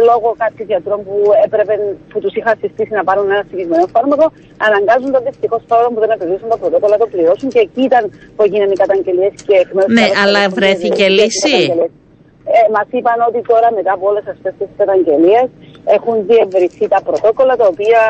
λόγω 0.09 0.35
κάποιων 0.43 0.67
γιατρών 0.67 0.99
που 1.05 1.15
έπρεπε, 1.45 1.73
που 2.09 2.19
τους 2.19 2.33
είχα 2.35 2.53
συστήσει 2.61 2.93
να 2.99 3.03
πάρουν 3.03 3.31
ένα 3.31 3.43
συγκεκριμένο 3.49 3.87
φάρμακο, 3.95 4.31
αναγκάζονταν 4.67 5.21
δυστυχώς 5.29 5.61
παρόλο 5.67 5.89
που 5.93 5.99
δεν 5.99 6.09
επιδούσαν 6.09 6.49
τα 6.49 6.57
πρωτόκολλα 6.57 6.95
να 6.97 7.01
το 7.03 7.07
πληρώσουν 7.13 7.49
και 7.49 7.59
εκεί 7.59 7.81
ήταν 7.89 8.03
που 8.35 8.43
έγιναν 8.43 8.69
οι 8.71 8.77
καταγγελίες 8.83 9.33
και 9.47 9.55
εκ 9.63 9.69
μέρου 9.75 9.91
Ναι, 9.91 10.07
αλλά 10.23 10.41
βρέθηκε 10.49 11.05
λύση; 11.17 11.57
Ε, 12.55 12.71
Μας 12.75 12.87
είπαν 12.89 13.19
ότι 13.29 13.41
τώρα 13.51 13.67
μετά 13.77 13.91
από 13.93 14.05
όλες 14.09 14.25
αυτές 14.33 14.53
τις 14.59 14.67
καταγγελίες 14.77 15.47
έχουν 15.95 16.15
διευρυνθεί 16.29 16.87
τα 16.87 16.99
πρωτόκολλα, 17.07 17.55
τα 17.55 17.67
οποία, 17.73 18.01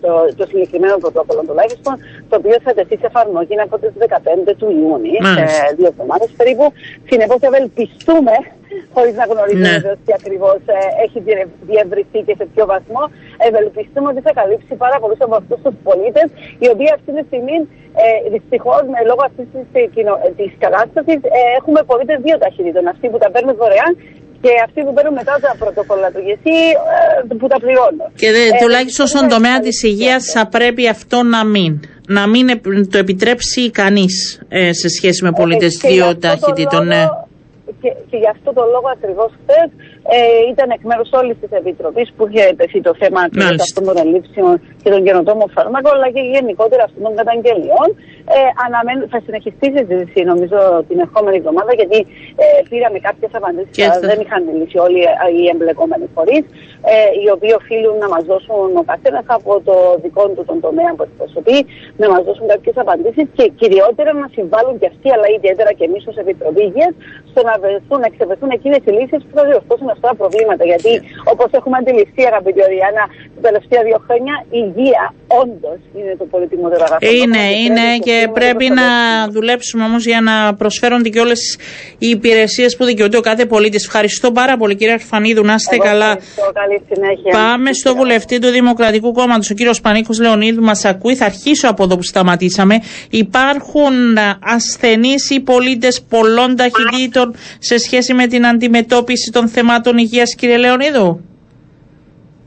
το, 0.00 0.10
το 0.36 0.44
συγκεκριμένο 0.50 0.96
πρωτόκολλο 1.04 1.42
τουλάχιστον, 1.48 1.94
το 2.28 2.36
οποίο 2.40 2.56
θα 2.64 2.72
τεθεί 2.74 2.96
σε 2.96 3.06
εφαρμογή 3.06 3.60
από 3.66 3.78
τις 3.78 3.92
15 3.98 4.54
του 4.58 4.68
Ιούνιου, 4.80 5.20
σε 5.36 5.74
δύο 5.76 5.86
εβδομάδες 5.86 6.30
περίπου. 6.36 6.72
Συνεπώς, 7.08 7.40
ευελπιστούμε 7.40 8.34
χωρίς 8.94 9.14
να 9.20 9.24
γνωρίζουμε 9.30 9.72
ναι. 9.84 9.92
τι 10.04 10.10
ακριβώς 10.18 10.60
ε, 10.76 10.78
έχει 11.04 11.18
διευρυθεί 11.70 12.20
και 12.26 12.34
σε 12.38 12.44
ποιο 12.52 12.64
βαθμό, 12.72 13.02
ευελπιστούμε 13.48 14.08
ότι 14.12 14.20
θα 14.26 14.32
καλύψει 14.40 14.72
πάρα 14.84 14.96
πολλούς 15.02 15.20
από 15.26 15.34
αυτούς 15.40 15.58
τους 15.64 15.74
πολίτες, 15.88 16.26
οι 16.62 16.66
οποίοι 16.72 16.90
αυτή 16.96 17.10
τη 17.16 17.22
στιγμή 17.28 17.58
ε, 18.02 18.06
δυστυχώς 18.34 18.82
λόγω 19.10 19.22
αυτής 19.28 19.46
της 20.38 20.52
κατάστασης 20.64 21.20
ε, 21.38 21.40
έχουμε 21.58 21.80
πολίτες 21.90 22.16
δύο 22.26 22.36
ταχυτήτων. 22.44 22.84
Αυτοί 22.94 23.06
που 23.12 23.18
τα 23.22 23.28
παίρνουν 23.34 23.54
δωρεάν 23.60 23.92
και 24.42 24.50
αυτοί 24.66 24.80
που 24.84 24.92
παίρνουν 24.96 25.14
μετά 25.20 25.34
τα 25.40 25.56
πρωτόκολλα 25.58 26.08
του 26.12 26.20
ΓΕΣΥ 26.26 26.58
ε, 27.30 27.34
που 27.40 27.46
τα 27.52 27.58
πληρώνουν. 27.62 28.06
Και 28.22 28.30
δε, 28.36 28.42
ε, 28.46 28.50
τουλάχιστον 28.62 29.06
στον 29.06 29.28
τομέα 29.28 29.58
της 29.60 29.82
υγείας 29.82 30.24
θα 30.34 30.48
πρέπει 30.56 30.88
αυτό 30.88 31.22
να 31.22 31.44
μην. 31.44 31.80
Να 32.08 32.26
μην 32.26 32.46
το 32.90 32.98
επιτρέψει 32.98 33.70
κανείς 33.70 34.40
ε, 34.48 34.72
σε 34.72 34.88
σχέση 34.88 35.24
με 35.24 35.32
πολίτε 35.32 35.66
δύο 35.66 36.16
ταχυτήτων. 36.16 36.86
Ναι 36.86 37.04
και, 37.80 37.90
και 38.10 38.16
γι' 38.22 38.30
αυτό 38.36 38.52
το 38.58 38.62
λόγο 38.74 38.88
ακριβώς 38.96 39.30
χθες 39.40 39.68
ε, 40.14 40.18
ήταν 40.52 40.66
εκ 40.76 40.82
μέρους 40.90 41.10
όλης 41.20 41.36
της 41.40 41.50
Επιτροπής 41.60 42.08
που 42.16 42.22
είχε 42.26 42.44
τεθεί 42.60 42.80
το 42.88 42.92
θέμα 43.00 43.20
αυτών 43.64 43.84
των 43.88 43.96
ελλείψεων 44.04 44.52
και 44.82 44.90
των 44.90 45.00
καινοτόμων 45.06 45.48
φάρμακων, 45.56 45.92
αλλά 45.96 46.08
και 46.14 46.22
γενικότερα 46.34 46.82
αυτών 46.88 47.02
των 47.06 47.14
καταγγελιών. 47.20 47.88
Ε, 48.34 48.38
αναμένω, 48.66 49.02
θα 49.14 49.20
συνεχιστεί 49.26 49.66
η 49.70 49.72
συζήτηση 49.76 50.20
νομίζω 50.32 50.58
την 50.88 50.98
ερχόμενη 51.04 51.36
εβδομάδα, 51.42 51.72
γιατί 51.80 51.98
ε, 52.42 52.46
πήραμε 52.70 52.98
κάποιες 53.08 53.30
απαντήσεις 53.38 53.74
που 53.92 54.06
δεν 54.10 54.18
είχαν 54.22 54.40
μιλήσει 54.48 54.78
όλοι 54.86 55.00
οι 55.36 55.42
εμπλεκόμενοι 55.52 56.06
φορείς, 56.14 56.44
ε, 56.92 56.94
οι 57.20 57.26
οποίοι 57.34 57.52
οφείλουν 57.60 57.96
να 58.04 58.08
μας 58.14 58.22
δώσουν 58.30 58.68
ο 58.82 58.84
καθένας 58.92 59.24
από 59.36 59.52
το 59.68 59.76
δικό 60.02 60.22
του 60.34 60.44
τον 60.50 60.58
τομέα 60.66 60.90
που 60.96 61.04
εκπροσωπεί, 61.08 61.58
να 62.02 62.06
μας 62.12 62.22
δώσουν 62.26 62.46
κάποιες 62.52 62.76
απαντήσεις 62.84 63.26
και 63.36 63.44
κυριότερα 63.60 64.10
να 64.22 64.28
συμβάλλουν 64.36 64.74
και 64.80 64.88
αυτοί, 64.92 65.08
αλλά 65.14 65.26
ιδιαίτερα 65.36 65.70
και 65.78 65.84
εμείς 65.88 66.02
ως 66.10 66.16
Επιτροπή 66.22 66.62
Υγείας, 66.68 66.94
στο 67.30 67.40
να 67.48 67.54
βρεθούν, 67.62 67.98
να 68.04 68.08
εξευρεθούν 68.12 68.50
εκείνες 68.58 68.82
οι 68.86 68.92
λύσεις 68.98 69.20
που 69.24 69.34
θα 69.38 69.44
διορθώσουν 69.48 69.88
αυτά 69.94 70.06
τα 70.10 70.16
προβλήματα. 70.20 70.64
Γιατί 70.70 70.92
όπως 71.32 71.48
έχουμε 71.58 71.76
αντιληφθεί, 71.80 72.22
αγαπητή 72.32 72.60
Οριάννα, 72.68 73.04
τα 73.36 73.42
τελευταία 73.48 73.82
δύο 73.82 73.98
χρόνια 74.06 74.34
η 74.50 74.58
υγεία 74.66 75.14
όντως 75.26 75.78
είναι 75.98 76.14
το 76.18 76.24
πολύτιμότερο 76.24 76.84
αγαθό. 76.88 77.12
Είναι, 77.20 77.44
είναι 77.64 77.98
και 78.06 78.28
πρέπει 78.32 78.66
να 78.80 78.86
δουλέψουμε 79.30 79.84
όμως 79.84 80.04
για 80.04 80.20
να 80.20 80.54
προσφέρονται 80.54 81.08
και 81.08 81.20
όλες 81.20 81.58
οι 81.98 82.08
υπηρεσίες 82.08 82.76
που 82.76 82.84
δικαιούται 82.84 83.16
ο 83.16 83.20
κάθε 83.20 83.46
πολίτης. 83.46 83.84
Ευχαριστώ 83.84 84.32
πάρα 84.32 84.56
πολύ, 84.56 84.74
κύριε 84.76 84.92
Αρφανίδου, 84.92 85.44
να 85.44 85.54
είστε 85.54 85.76
καλά. 85.76 86.10
Καλή 86.62 86.82
συνέχεια. 86.92 87.30
Πάμε 87.32 87.72
στο 87.72 87.94
βουλευτή 87.94 88.38
του 88.38 88.48
Δημοκρατικού 88.48 89.12
Κόμματος, 89.12 89.50
ο 89.50 89.54
κύριος 89.54 89.80
Πανίκος 89.80 90.20
Λεωνίδου, 90.20 90.62
μας 90.62 90.84
ακούει. 90.84 91.14
Θα 91.14 91.24
αρχίσω 91.24 91.68
από 91.68 91.82
εδώ 91.84 91.96
που 91.96 92.02
σταματήσαμε. 92.02 92.78
Υπάρχουν 93.10 93.94
ασθενείς 94.40 95.30
ή 95.30 95.40
πολίτες 95.40 96.02
πολλών 96.08 96.56
ταχυτήτων 96.56 97.34
σε 97.58 97.78
σχέση 97.78 98.14
με 98.14 98.26
την 98.26 98.46
αντιμετώπιση 98.46 99.30
των 99.32 99.48
θεμάτων 99.48 99.98
υγείας, 99.98 100.34
κύριε 100.34 100.56
Λεωνίδου; 100.56 101.20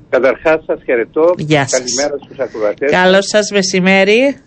Καταρχάς, 0.10 0.64
σας 0.66 0.84
χαιρετώ. 0.84 1.34
Γεια 1.38 1.68
σας. 1.68 1.80
Καλημέρα 1.80 2.24
στους 2.24 2.40
ακροατές. 2.40 2.92
Καλό 2.92 3.22
σας 3.22 3.52
μεσημέρι. 3.52 4.38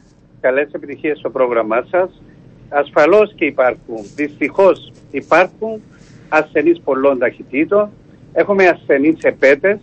Καλές 0.41 0.71
επιτυχίες 0.73 1.19
στο 1.19 1.31
πρόγραμμά 1.31 1.87
σας. 1.91 2.23
Ασφαλώς 2.69 3.35
και 3.35 3.45
υπάρχουν. 3.45 3.99
Δυστυχώς 4.15 4.93
υπάρχουν 5.11 5.83
ασθενείς 6.29 6.81
πολλών 6.85 7.19
ταχυτήτων. 7.19 7.91
Έχουμε 8.33 8.67
ασθενείς 8.67 9.23
επέτε. 9.23 9.81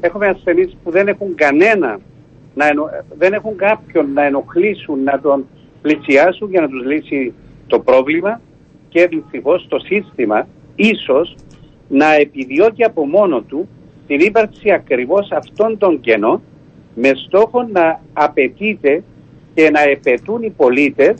Έχουμε 0.00 0.26
ασθενείς 0.26 0.76
που 0.82 0.90
δεν 0.90 1.08
έχουν 1.08 1.34
κανένα, 1.34 2.00
να 2.54 2.66
ενο... 2.66 2.90
δεν 3.18 3.32
έχουν 3.32 3.56
κάποιον 3.56 4.12
να 4.12 4.24
ενοχλήσουν, 4.24 5.02
να 5.02 5.20
τον 5.20 5.46
πλησιάσουν 5.82 6.50
για 6.50 6.60
να 6.60 6.68
τους 6.68 6.84
λύσει 6.84 7.34
το 7.66 7.78
πρόβλημα 7.78 8.40
και 8.88 9.06
δυστυχώς 9.06 9.66
το 9.68 9.78
σύστημα 9.78 10.46
ίσως 10.74 11.36
να 11.88 12.14
επιδιώκει 12.14 12.84
από 12.84 13.06
μόνο 13.06 13.40
του 13.40 13.68
την 14.06 14.20
ύπαρξη 14.20 14.70
ακριβώς 14.70 15.30
αυτών 15.30 15.78
των 15.78 16.00
κενών 16.00 16.40
με 16.94 17.12
στόχο 17.26 17.68
να 17.72 18.00
απαιτείται 18.12 19.02
και 19.54 19.70
να 19.70 19.80
επαιτούν 19.80 20.42
οι 20.42 20.50
πολίτες 20.50 21.14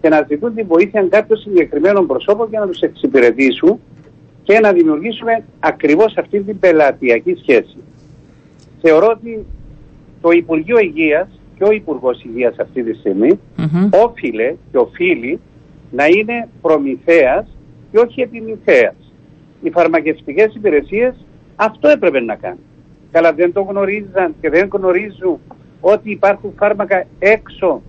και 0.00 0.08
να 0.08 0.26
ζητούν 0.28 0.54
την 0.54 0.66
βοήθεια 0.66 1.06
κάποιων 1.10 1.38
συγκεκριμένων 1.38 2.06
προσώπων 2.06 2.48
για 2.50 2.60
να 2.60 2.66
τους 2.66 2.80
εξυπηρετήσουν 2.80 3.80
και 4.42 4.60
να 4.60 4.72
δημιουργήσουμε 4.72 5.44
ακριβώς 5.60 6.16
αυτή 6.16 6.40
την 6.40 6.58
πελατειακή 6.58 7.34
σχέση. 7.34 7.76
Θεωρώ 8.80 9.06
ότι 9.16 9.46
το 10.20 10.30
Υπουργείο 10.30 10.78
Υγείας 10.78 11.40
και 11.56 11.64
ο 11.64 11.70
Υπουργός 11.70 12.24
Υγείας 12.24 12.58
αυτή 12.58 12.82
τη 12.82 12.94
στιγμή 12.94 13.38
mm-hmm. 13.56 13.88
όφιλε 14.04 14.54
και 14.70 14.78
οφείλει 14.78 15.40
να 15.90 16.06
είναι 16.06 16.48
προμηθέας 16.62 17.46
και 17.90 17.98
όχι 17.98 18.20
επιμηθέας. 18.20 18.94
Οι 19.62 19.70
φαρμακευτικές 19.70 20.54
υπηρεσίες 20.54 21.14
αυτό 21.62 21.88
έπρεπε 21.88 22.20
να 22.20 22.34
κάνει. 22.34 22.58
Καλά 23.10 23.32
δεν 23.32 23.52
το 23.52 23.60
γνωρίζαν 23.60 24.34
και 24.40 24.50
δεν 24.50 24.68
γνωρίζουν 24.72 25.38
ότι 25.80 26.10
υπάρχουν 26.10 26.52
φάρμακα 26.58 27.04
έξω 27.18 27.82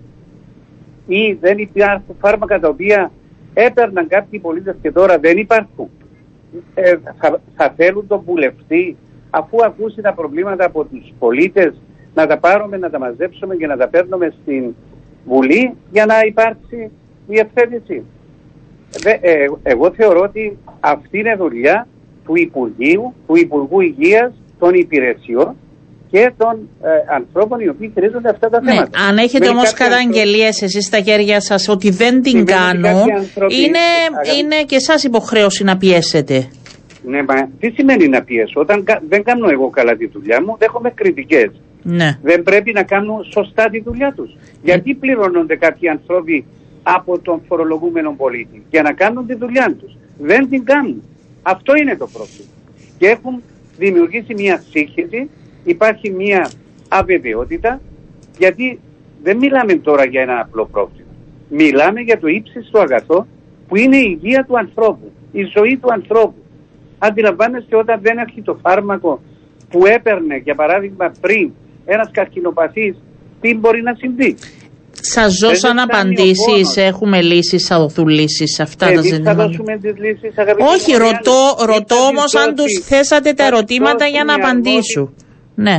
ή 1.06 1.32
δεν 1.32 1.58
υπάρχουν 1.58 2.16
φάρμακα 2.20 2.60
τα 2.60 2.68
οποία 2.68 3.10
έπαιρναν 3.54 4.08
κάποιοι 4.08 4.38
πολίτες 4.38 4.74
και 4.82 4.92
τώρα 4.92 5.18
δεν 5.18 5.38
υπάρχουν. 5.38 5.88
Ε, 6.74 6.96
θα, 7.18 7.40
θα 7.56 7.74
θέλουν 7.76 8.06
τον 8.06 8.22
βουλευτή 8.24 8.96
αφού 9.30 9.64
ακούσει 9.64 10.00
τα 10.00 10.12
προβλήματα 10.12 10.64
από 10.64 10.84
τους 10.84 11.12
πολίτες 11.18 11.80
να 12.14 12.26
τα 12.26 12.38
πάρουμε, 12.38 12.76
να 12.76 12.90
τα 12.90 12.98
μαζέψουμε 12.98 13.56
και 13.56 13.66
να 13.66 13.76
τα 13.76 13.88
παίρνουμε 13.88 14.34
στην 14.42 14.74
Βουλή 15.24 15.74
για 15.90 16.06
να 16.06 16.14
υπάρξει 16.26 16.90
διευθέτηση. 17.26 18.02
Ε, 19.04 19.46
εγώ 19.62 19.92
θεωρώ 19.92 20.20
ότι 20.20 20.58
αυτή 20.80 21.18
είναι 21.18 21.36
δουλειά 21.36 21.86
του 22.26 22.34
Υπουργείου, 22.34 23.14
του 23.26 23.36
Υπουργού 23.36 23.80
Υγείας, 23.80 24.32
των 24.58 24.74
υπηρεσιών 24.74 25.56
και 26.10 26.32
των 26.36 26.68
ε, 26.82 27.14
ανθρώπων 27.14 27.60
οι 27.60 27.68
οποίοι 27.68 27.92
χρειάζονται 27.94 28.28
αυτά 28.28 28.48
τα 28.48 28.60
ναι, 28.60 28.70
θέματα. 28.70 28.98
Αν 29.08 29.16
έχετε 29.18 29.48
όμως 29.48 29.72
καταγγελίες 29.72 30.62
εσείς 30.62 30.84
στα 30.84 31.00
χέρια 31.00 31.40
σας 31.40 31.68
ότι 31.68 31.90
δεν 31.90 32.22
την 32.22 32.44
κάνουν, 32.44 33.08
είναι, 33.64 33.84
είναι 34.38 34.62
και 34.66 34.76
εσάς 34.76 35.04
υποχρέωση 35.04 35.64
να 35.64 35.76
πιέσετε. 35.76 36.48
Ναι, 37.04 37.22
μα 37.22 37.34
τι 37.60 37.70
σημαίνει 37.70 38.08
να 38.08 38.22
πιέσω; 38.22 38.60
Όταν 38.60 38.84
δεν 39.08 39.22
κάνω 39.22 39.48
εγώ 39.50 39.68
καλά 39.70 39.96
τη 39.96 40.06
δουλειά 40.06 40.42
μου, 40.42 40.56
δέχομαι 40.58 40.90
κριτικές. 40.90 41.50
Ναι. 41.82 42.18
Δεν 42.22 42.42
πρέπει 42.42 42.72
να 42.72 42.82
κάνουν 42.82 43.24
σωστά 43.32 43.68
τη 43.70 43.80
δουλειά 43.80 44.12
τους. 44.16 44.36
Γιατί 44.62 44.94
πληρώνονται 44.94 45.56
κάποιοι 45.56 45.88
άνθρωποι 45.88 46.44
από 46.82 47.18
τον 47.18 47.42
φορολογούμενο 47.48 48.14
πολίτη; 48.16 48.62
Για 48.70 48.82
να 48.82 48.92
κάνουν 48.92 49.26
τη 49.26 49.34
δουλειά 49.34 49.76
τους. 49.80 49.96
Δεν 50.18 50.48
την 50.48 50.64
κάνουν. 50.64 51.02
Αυτό 51.42 51.76
είναι 51.76 51.96
το 51.96 52.06
πρόβλημα. 52.06 52.50
Και 52.98 53.08
έχουν 53.08 53.42
δημιουργήσει 53.78 54.34
μια 54.34 54.64
σύγχυση, 54.70 55.30
υπάρχει 55.64 56.10
μια 56.10 56.50
αβεβαιότητα, 56.88 57.80
γιατί 58.38 58.80
δεν 59.22 59.36
μιλάμε 59.36 59.74
τώρα 59.74 60.04
για 60.04 60.22
ένα 60.22 60.40
απλό 60.40 60.66
πρόβλημα. 60.66 61.08
Μιλάμε 61.48 62.00
για 62.00 62.18
το 62.18 62.26
ύψιστο 62.26 62.78
αγαθό 62.78 63.26
που 63.68 63.76
είναι 63.76 63.96
η 63.96 64.18
υγεία 64.20 64.44
του 64.44 64.58
ανθρώπου, 64.58 65.12
η 65.32 65.42
ζωή 65.42 65.76
του 65.76 65.92
ανθρώπου. 65.92 66.34
Αντιλαμβάνεστε 66.98 67.76
όταν 67.76 68.00
δεν 68.02 68.18
έχει 68.18 68.42
το 68.42 68.58
φάρμακο 68.62 69.22
που 69.70 69.86
έπαιρνε, 69.86 70.36
για 70.36 70.54
παράδειγμα, 70.54 71.12
πριν 71.20 71.52
ένας 71.84 72.10
καρκινοπαθής, 72.12 72.96
τι 73.40 73.54
μπορεί 73.54 73.82
να 73.82 73.94
συμβεί; 73.94 74.36
Σας 75.00 75.34
δώσαν 75.42 75.78
απαντήσεις, 75.78 76.76
έχουμε 76.76 77.22
λύσεις, 77.22 77.66
θα 77.66 77.78
δοθούν 77.78 78.08
λύσεις 78.08 78.54
σε 78.54 78.62
αυτά 78.62 78.86
Εμείς 78.86 78.96
τα 78.96 79.02
ζητήματα. 79.02 79.34
θα 79.36 79.46
δώσουμε 79.46 79.78
τις 79.78 79.96
λύσεις, 79.98 80.38
αγαπητοί 80.38 80.68
Όχι, 80.68 80.92
μου, 80.92 80.98
ρωτώ, 80.98 81.10
Ριάννη. 81.12 81.74
ρωτώ 81.74 81.94
Ήταν 81.94 82.06
όμως 82.16 82.34
αν 82.34 82.54
τους 82.54 82.56
δώσει- 82.56 82.80
θέσατε 82.82 83.32
τα 83.32 83.42
θα 83.44 83.46
ερωτήματα 83.56 84.06
για 84.06 84.24
να 84.24 84.34
δώσουν 84.36 84.42
οι 84.42 84.48
απαντήσουν. 84.48 85.14
Ναι. 85.54 85.76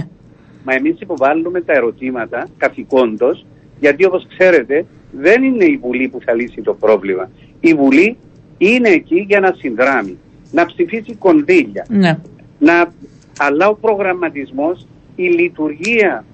Μα 0.65 0.73
εμείς 0.73 0.95
υποβάλλουμε 0.99 1.61
τα 1.61 1.73
ερωτήματα 1.73 2.47
καθηκόντως, 2.57 3.45
γιατί 3.79 4.05
όπως 4.05 4.27
ξέρετε 4.37 4.85
δεν 5.11 5.43
είναι 5.43 5.65
η 5.65 5.79
Βουλή 5.81 6.07
που 6.09 6.19
θα 6.25 6.33
λύσει 6.33 6.61
το 6.61 6.73
πρόβλημα. 6.73 7.29
Η 7.59 7.73
Βουλή 7.73 8.17
είναι 8.57 8.89
εκεί 8.89 9.25
για 9.27 9.39
να 9.39 9.53
συνδράμει, 9.57 10.17
να 10.51 10.65
ψηφίσει 10.65 11.13
κονδύλια, 11.15 11.85
ναι. 11.89 12.19
να, 12.59 12.91
αλλά 13.37 13.67
ο 13.67 13.75
προγραμματισμός, 13.75 14.87
η 15.15 15.23
λειτουργία 15.23 16.25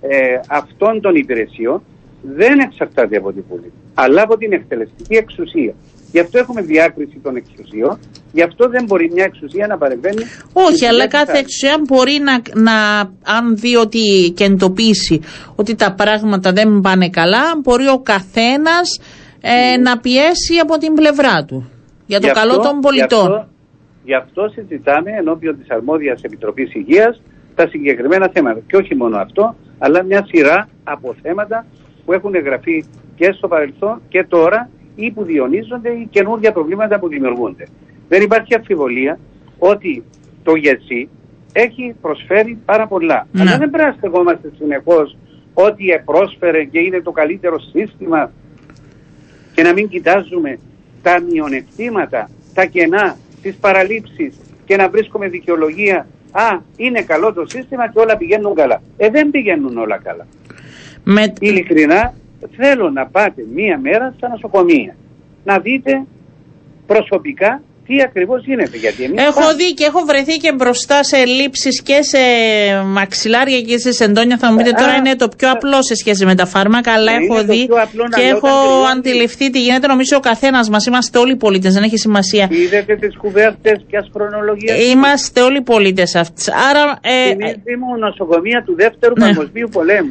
ε, 0.00 0.40
αυτών 0.48 1.00
των 1.00 1.14
υπηρεσιών 1.14 1.82
δεν 2.22 2.58
εξαρτάται 2.58 3.16
από 3.16 3.32
τη 3.32 3.40
Βουλή, 3.48 3.72
αλλά 3.94 4.22
από 4.22 4.36
την 4.36 4.52
εκτελεστική 4.52 5.14
εξουσία. 5.14 5.74
Γι' 6.12 6.20
αυτό 6.20 6.38
έχουμε 6.38 6.62
διάκριση 6.62 7.18
των 7.22 7.36
εξουσιών, 7.36 7.98
γι' 8.32 8.42
αυτό 8.42 8.68
δεν 8.68 8.84
μπορεί 8.84 9.10
μια 9.12 9.24
εξουσία 9.24 9.66
να 9.66 9.78
παρεμβαίνει. 9.78 10.22
Όχι, 10.52 10.76
στη 10.76 10.86
αλλά 10.86 10.92
δουλειά 10.92 11.06
της 11.08 11.18
κάθε 11.18 11.30
άλλης. 11.32 11.40
εξουσία 11.42 11.76
μπορεί 11.88 12.16
να, 12.28 12.34
να, 12.62 12.98
αν 13.36 13.56
δει 13.56 13.76
ότι 13.76 14.32
και 14.36 14.44
εντοπίσει 14.44 15.20
ότι 15.56 15.74
τα 15.74 15.94
πράγματα 15.94 16.52
δεν 16.52 16.80
πάνε 16.80 17.08
καλά, 17.08 17.44
μπορεί 17.62 17.88
ο 17.88 17.98
καθένας 17.98 19.00
ε, 19.40 19.76
να 19.76 19.98
πιέσει 19.98 20.54
από 20.62 20.78
την 20.78 20.92
πλευρά 20.94 21.44
του. 21.44 21.70
Για 22.06 22.20
το 22.20 22.26
Γι' 22.26 22.32
καλό 22.32 22.50
αυτό- 22.50 22.62
των 22.62 22.74
Γι 22.74 22.80
πολιτών. 22.80 23.26
αυτό, 23.34 23.48
γι' 24.04 24.14
αυτό 24.14 24.42
συζητάμε 24.54 25.10
ενώπιον 25.18 25.58
της 25.58 25.70
αρμόδιας 25.70 26.20
Επιτροπής 26.22 26.74
Υγείας 26.74 27.22
τα 27.54 27.68
συγκεκριμένα 27.68 28.30
θέματα. 28.34 28.60
Και 28.66 28.76
όχι 28.76 28.94
μόνο 28.94 29.16
αυτό, 29.18 29.54
αλλά 29.78 30.02
μια 30.04 30.22
σειρά 30.30 30.68
από 30.84 31.14
θέματα 31.22 31.66
που 32.06 32.12
έχουν 32.12 32.34
εγγραφεί 32.34 32.84
και 33.16 33.32
στο 33.32 33.48
παρελθόν 33.48 34.00
και 34.08 34.24
τώρα 34.24 34.70
ή 34.94 35.10
που 35.10 35.24
διονύζονται 35.24 35.90
ή 35.90 36.08
καινούργια 36.10 36.52
προβλήματα 36.52 36.98
που 36.98 37.08
δημιουργούνται. 37.08 37.66
Δεν 38.08 38.22
υπάρχει 38.22 38.54
αμφιβολία 38.54 39.18
ότι 39.58 40.02
το 40.42 40.54
ΓΕΣΥ 40.54 41.08
έχει 41.52 41.94
προσφέρει 42.00 42.58
πάρα 42.64 42.86
πολλά. 42.86 43.26
Ναι. 43.32 43.40
Αλλά 43.40 43.58
δεν 43.58 43.70
πρέπει 43.70 43.88
να 43.88 43.94
στεγόμαστε 43.96 44.52
συνεχώς 44.58 45.16
ότι 45.54 45.84
πρόσφερε 46.04 46.64
και 46.64 46.78
είναι 46.78 47.00
το 47.00 47.10
καλύτερο 47.10 47.58
σύστημα 47.60 48.32
και 49.54 49.62
να 49.62 49.72
μην 49.72 49.88
κοιτάζουμε 49.88 50.58
τα 51.02 51.20
μειονεκτήματα, 51.20 52.30
τα 52.54 52.64
κενά, 52.64 53.16
τις 53.42 53.56
παραλήψεις 53.56 54.36
και 54.64 54.76
να 54.76 54.88
βρίσκουμε 54.88 55.28
δικαιολογία 55.28 56.06
«Α, 56.32 56.58
είναι 56.76 57.02
καλό 57.02 57.32
το 57.32 57.44
σύστημα 57.46 57.88
και 57.88 57.98
όλα 57.98 58.16
πηγαίνουν 58.16 58.54
καλά». 58.54 58.82
Ε, 58.96 59.10
δεν 59.10 59.30
πηγαίνουν 59.30 59.78
όλα 59.78 59.98
καλά. 59.98 60.26
Με, 61.08 61.32
Ειλικρινά 61.40 62.12
θέλω 62.56 62.90
να 62.90 63.06
πάτε 63.06 63.42
μία 63.54 63.78
μέρα 63.78 64.14
στα 64.16 64.28
νοσοκομεία. 64.28 64.96
Να 65.44 65.58
δείτε 65.58 65.92
προσωπικά 66.86 67.62
τι 67.86 68.02
ακριβώς 68.02 68.44
γίνεται. 68.44 68.76
Γιατί 68.76 69.02
εμείς 69.04 69.22
Έχω 69.24 69.40
πάμε. 69.40 69.54
δει 69.54 69.74
και 69.74 69.84
έχω 69.84 70.00
βρεθεί 70.06 70.36
και 70.36 70.52
μπροστά 70.52 71.02
σε 71.02 71.24
λήψεις 71.24 71.82
και 71.82 72.02
σε 72.02 72.18
μαξιλάρια 72.84 73.60
και 73.60 73.78
σε 73.78 73.92
σεντόνια. 73.92 74.36
Θα 74.38 74.50
μου 74.50 74.56
πείτε 74.56 74.70
Α, 74.70 74.72
τώρα 74.72 74.94
είναι 74.94 75.16
το 75.16 75.28
πιο 75.36 75.50
απλό 75.50 75.82
σε 75.82 75.94
σχέση 75.94 76.24
με 76.24 76.34
τα 76.34 76.46
φάρμακα, 76.46 76.92
αλλά 76.92 77.12
Ναι, 77.12 77.24
έχω 77.24 77.34
είναι 77.38 77.46
το 77.46 77.52
δει 77.52 77.66
πιο 77.66 77.76
απλό, 77.82 78.04
και 78.04 78.20
αλλά 78.20 78.28
έχω 78.28 78.46
όταν 78.48 78.62
τελειώνει- 78.62 78.86
αντιληφθεί 78.98 79.50
τι 79.50 79.60
γίνεται. 79.62 79.86
Νομίζω 79.86 80.16
ο 80.16 80.20
καθένας 80.20 80.68
μας 80.68 80.86
είμαστε 80.86 81.18
όλοι 81.18 81.36
πολίτες, 81.36 81.74
δεν 81.74 81.82
έχει 81.82 81.96
σημασία. 81.96 82.48
Είδατε 82.50 82.96
τις 82.96 83.16
κουβέρτες 83.16 83.84
ποιας 83.90 84.10
χρονολογίας. 84.12 84.78
Είμαστε 84.92 85.40
όλοι 85.42 85.62
πολίτες 85.62 86.14
αυτοί. 86.14 86.42
Άρα 86.70 86.98
ε, 87.02 87.28
Θυμίζει 87.30 87.76
μου 87.80 87.96
νοσοκομεία 87.98 88.62
του 88.66 88.74
δεύτερου 88.74 89.12
Ναι. 89.18 89.24
παγκοσμίου 89.24 89.68
πολέμου. 89.72 90.10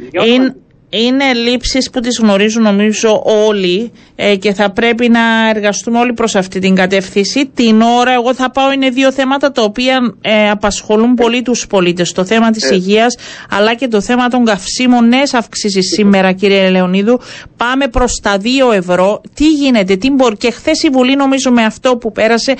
Για 0.90 0.98
όνομα 1.00 1.24
είναι, 1.24 1.32
του. 1.32 1.38
είναι 1.38 1.50
λήψεις 1.50 1.90
που 1.90 2.00
τις 2.00 2.18
γνωρίζουν 2.18 2.62
νομίζω 2.62 3.22
όλοι 3.24 3.92
ε, 4.16 4.36
και 4.36 4.52
θα 4.54 4.70
πρέπει 4.70 5.08
να 5.08 5.48
εργαστούμε 5.54 5.98
όλοι 5.98 6.12
προς 6.12 6.34
αυτή 6.34 6.58
την 6.58 6.74
κατεύθυνση. 6.74 7.46
Την 7.54 7.80
ώρα 7.80 8.12
εγώ 8.12 8.34
θα 8.34 8.50
πάω 8.50 8.72
είναι 8.72 8.88
δύο 8.90 9.12
θέματα 9.12 9.52
τα 9.52 9.62
οποία 9.62 10.14
ε, 10.20 10.50
απασχολούν 10.50 11.14
πολύ 11.14 11.42
τους 11.42 11.66
πολίτες. 11.66 12.12
Το 12.12 12.24
θέμα 12.24 12.50
της 12.50 12.70
Ε. 12.70 12.74
υγείας 12.74 13.16
αλλά 13.50 13.74
και 13.74 13.88
το 13.88 14.00
θέμα 14.00 14.28
των 14.28 14.44
καυσίμων. 14.44 15.08
Νέες 15.08 15.34
αυξήσεις 15.34 15.86
σήμερα 15.94 16.32
κύριε 16.32 16.70
Λεωνίδου. 16.70 17.20
Πάμε 17.56 17.88
προς 17.88 18.20
τα 18.22 18.36
2 18.38 18.72
ευρώ. 18.74 19.20
Τι 19.34 19.48
γίνεται, 19.50 19.96
τι 19.96 20.10
μπορεί. 20.10 20.36
Και 20.36 20.50
χθες 20.50 20.82
η 20.82 20.88
Βουλή 20.88 21.16
νομίζω 21.16 21.50
με 21.50 21.64
αυτό 21.64 21.96
που 21.96 22.12
πέρασε 22.12 22.54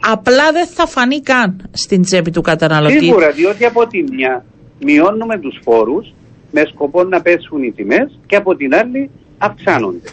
απλά 0.00 0.52
δεν 0.52 0.66
θα 0.66 0.86
φανεί 0.86 1.20
καν 1.20 1.68
στην 1.72 2.02
τσέπη 2.02 2.30
του 2.30 2.40
καταναλωτή. 2.40 2.98
Σίγουρα, 2.98 3.30
διότι 3.30 3.64
από 3.64 3.86
τη 3.86 4.02
μια 4.12 4.44
μειώνουμε 4.84 5.38
τους 5.38 5.60
φόρους 5.64 6.12
με 6.52 6.62
σκοπό 6.72 7.04
να 7.04 7.22
πέσουν 7.22 7.62
οι 7.62 7.72
τιμές 7.72 8.18
και 8.26 8.36
από 8.36 8.54
την 8.56 8.74
άλλη 8.74 9.10
αυξάνονται. 9.38 10.10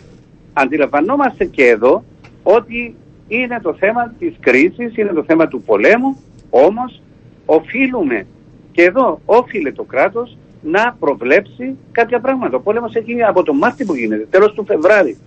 Αντιλαμβανόμαστε 0.53 1.45
και 1.45 1.63
εδώ 1.63 2.03
ότι 2.43 2.95
είναι 3.27 3.59
το 3.61 3.73
θέμα 3.73 4.13
της 4.19 4.33
κρίσης, 4.39 4.97
είναι 4.97 5.13
το 5.13 5.23
θέμα 5.23 5.47
του 5.47 5.61
πολέμου, 5.61 6.17
όμως 6.49 7.01
οφείλουμε 7.45 8.25
και 8.71 8.83
εδώ 8.83 9.21
όφιλε 9.25 9.71
το 9.71 9.83
κράτος 9.83 10.37
να 10.61 10.95
προβλέψει 10.99 11.77
κάποια 11.91 12.19
πράγματα. 12.19 12.57
Ο 12.57 12.61
πόλεμος 12.61 12.95
έχει 12.95 13.23
από 13.23 13.43
τον 13.43 13.57
Μάρτιο 13.57 13.85
που 13.85 13.95
γίνεται, 13.95 14.27
τέλος 14.29 14.53
του 14.53 14.65
Φεβράρι. 14.65 15.17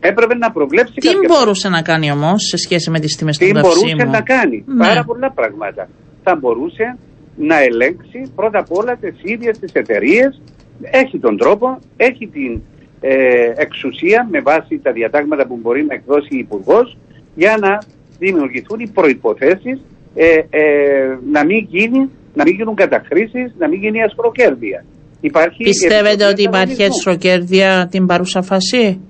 Έπρεπε 0.00 0.34
να 0.34 0.50
προβλέψει 0.50 0.94
Τι 0.94 1.08
κάποια 1.08 1.28
μπορούσε 1.28 1.68
να 1.68 1.82
κάνει 1.82 2.10
όμως 2.10 2.42
σε 2.42 2.56
σχέση 2.56 2.90
με 2.90 3.00
τις 3.00 3.16
τιμές 3.16 3.38
τι 3.38 3.52
των 3.52 3.60
μπορούσε 3.60 3.80
καυσίμων; 3.80 4.10
να 4.10 4.20
κάνει; 4.20 4.64
Ναι. 4.66 4.86
Πάρα 4.86 5.04
πολλά 5.04 5.30
πράγματα. 5.30 5.88
Θα 6.22 6.36
μπορούσε 6.36 6.98
να 7.36 7.56
ελέγξει 7.62 8.32
πρώτα 8.34 8.58
απ' 8.58 8.72
όλα 8.72 8.96
τις 8.96 9.14
ίδιες 9.22 9.58
τις 9.58 9.72
εταιρείες. 9.72 10.40
Έχει 10.80 11.18
τον 11.18 11.36
τρόπο, 11.36 11.78
έχει 11.96 12.26
την 12.26 12.60
ε, 13.00 13.52
εξουσία 13.56 14.28
με 14.30 14.40
βάση 14.40 14.78
τα 14.82 14.92
διατάγματα 14.92 15.46
που 15.46 15.58
μπορεί 15.62 15.84
να 15.84 15.94
εκδώσει 15.94 16.28
η 16.30 16.38
υπουργός 16.38 16.96
για 17.34 17.56
να 17.60 17.78
δημιουργηθούν 18.18 18.80
οι 18.80 18.88
προϋποθέσεις 18.88 19.80
ε, 20.14 20.34
ε, 20.50 21.18
να, 21.32 21.44
μην 21.44 21.66
γίνει, 21.70 22.10
να 22.34 22.42
μην 22.44 22.54
γίνουν 22.54 22.74
καταχρήσεις, 22.74 23.54
να 23.58 23.68
μην 23.68 23.80
γίνει 23.80 24.02
ασχροκέρδεια. 24.02 24.84
Υπάρχει 25.20 25.62
η 25.62 25.64
Πιστεύετε 25.64 26.08
Επιτροπή 26.08 26.32
ότι 26.32 26.42
υπάρχει 26.42 26.72
Ανταγωνισμού. 26.72 26.94
εσχροκέρδεια 26.96 27.88
την 27.90 28.06
παρούσα 28.06 28.42
φασή. 28.42 29.00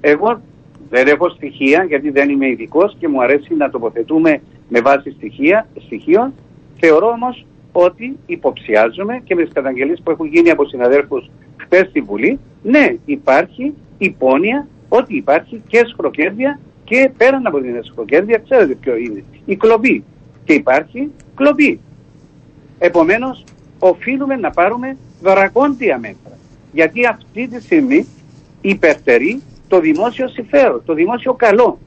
Εγώ 0.00 0.40
δεν 0.90 1.06
έχω 1.06 1.28
στοιχεία 1.28 1.84
γιατί 1.88 2.10
δεν 2.10 2.28
είμαι 2.28 2.48
ειδικός 2.48 2.96
και 2.98 3.08
μου 3.08 3.22
αρέσει 3.22 3.54
να 3.54 3.70
τοποθετούμε 3.70 4.40
με 4.68 4.80
βάση 4.80 5.10
στοιχεία, 5.10 5.66
στοιχείων. 5.84 6.32
Θεωρώ 6.80 7.06
όμως 7.06 7.46
ότι 7.72 8.16
υποψιάζομαι 8.26 9.20
και 9.24 9.34
με 9.34 9.42
τις 9.42 9.52
καταγγελίες 9.52 10.00
που 10.04 10.10
έχουν 10.10 10.26
γίνει 10.26 10.50
από 10.50 10.64
συναδέλφους 10.64 11.30
χθες 11.56 11.88
στη 11.88 12.00
Βουλή, 12.00 12.38
ναι, 12.62 12.94
υπάρχει 13.04 13.74
υπόνοια 13.98 14.66
ότι 14.88 15.16
υπάρχει 15.16 15.62
και 15.66 15.84
σχροκέρδια 15.86 16.60
και 16.84 17.10
πέραν 17.16 17.46
από 17.46 17.60
την 17.60 17.84
σχροκέρδια, 17.84 18.38
ξέρετε 18.38 18.74
ποιο 18.74 18.96
είναι, 18.96 19.24
η 19.44 19.56
κλοπή. 19.56 20.04
Και 20.44 20.52
υπάρχει 20.52 21.10
κλοπή. 21.34 21.80
Επομένως, 22.78 23.44
οφείλουμε 23.78 24.36
να 24.36 24.50
πάρουμε 24.50 24.96
δρακόντια 25.20 25.98
μέτρα. 25.98 26.38
Γιατί 26.72 27.06
αυτή 27.06 27.48
τη 27.48 27.62
στιγμή 27.62 28.06
υπερτερεί 28.60 29.42
το 29.68 29.80
δημόσιο 29.80 30.28
συμφέρον, 30.28 30.82
το 30.84 30.94
δημόσιο 30.94 31.34
καλό 31.34 31.78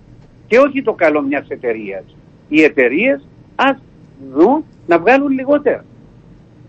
και 0.48 0.58
όχι 0.58 0.82
το 0.82 0.93
καλό 0.93 1.21
μιας 1.21 1.45
εταιρείας. 1.48 2.04
Οι 2.50 2.63
εταιρείες 2.63 3.28
ας 3.56 3.78
δουν 4.34 4.63
να 4.88 4.99
βγάλουν 4.99 5.30
λιγότερα. 5.32 5.86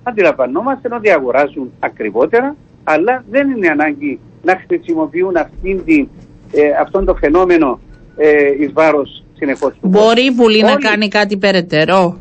Αντιλαμβανόμαστε 0.02 0.88
ότι 0.92 1.10
αγοράζουν 1.10 1.72
ακριβότερα, 1.80 2.56
αλλά 2.84 3.24
δεν 3.30 3.50
είναι 3.50 3.68
ανάγκη 3.68 4.18
να 4.42 4.62
χρησιμοποιούν 4.66 5.36
αυτήν 5.36 5.84
την, 5.84 6.08
ε, 6.52 6.70
αυτόν 6.80 7.04
το 7.04 7.14
φαινόμενο 7.14 7.80
ε, 8.16 8.62
εις 8.62 8.72
βάρος 8.72 9.24
συνεχώς 9.36 9.72
του 9.80 9.88
Μπορεί 9.88 10.24
η 10.24 10.30
Βουλή 10.30 10.62
να 10.62 10.72
Όλοι- 10.72 10.82
κάνει 10.82 11.08
κάτι 11.08 11.36
περαιτέρω; 11.36 12.18